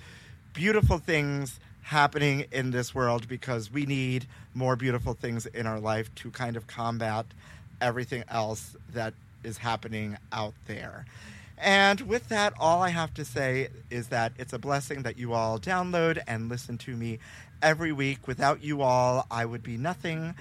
beautiful 0.53 0.99
things 0.99 1.59
happening 1.83 2.45
in 2.53 2.71
this 2.71 2.95
world 2.95 3.27
because 3.29 3.71
we 3.73 3.87
need 3.87 4.27
more 4.55 4.77
beautiful 4.77 5.15
things 5.15 5.47
in 5.47 5.67
our 5.67 5.81
life 5.81 6.15
to 6.15 6.31
kind 6.31 6.57
of 6.57 6.67
combat 6.67 7.27
everything 7.81 8.23
else 8.29 8.77
that 8.93 9.15
is 9.45 9.59
happening 9.59 10.17
out 10.33 10.55
there. 10.67 11.05
And 11.59 12.01
with 12.03 12.29
that, 12.29 12.55
all 12.59 12.83
I 12.83 12.89
have 12.89 13.15
to 13.15 13.25
say 13.25 13.69
is 13.89 14.09
that 14.09 14.33
it's 14.37 14.53
a 14.53 14.59
blessing 14.59 15.03
that 15.03 15.17
you 15.17 15.33
all 15.33 15.61
download 15.61 16.21
and 16.27 16.49
listen 16.49 16.77
to 16.79 16.97
me 16.97 17.21
every 17.63 17.93
week. 17.93 18.27
Without 18.27 18.65
you 18.65 18.83
all, 18.83 19.27
I 19.31 19.45
would 19.45 19.63
be 19.63 19.77
nothing. 19.77 20.35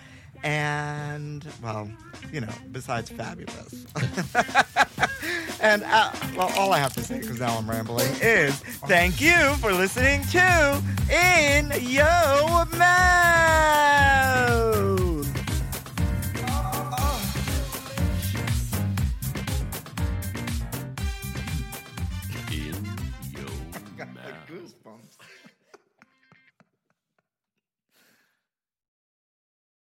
And, 0.43 1.45
well, 1.62 1.91
you 2.34 2.41
know, 2.41 2.49
besides 2.72 3.12
fabulous. 3.12 3.86
and, 5.62 5.84
uh, 5.84 6.12
well, 6.36 6.52
all 6.58 6.74
I 6.74 6.80
have 6.80 6.93
to 6.93 7.04
say, 7.04 7.20
because 7.20 7.39
now 7.39 7.56
I'm 7.56 7.70
rambling, 7.70 8.12
is 8.22 8.56
thank 8.88 9.22
you 9.22 9.54
for 9.60 9.72
listening 9.72 10.24
to 10.32 10.82
In 11.12 11.72
Yo 11.88 12.66
Mouth. 12.76 13.82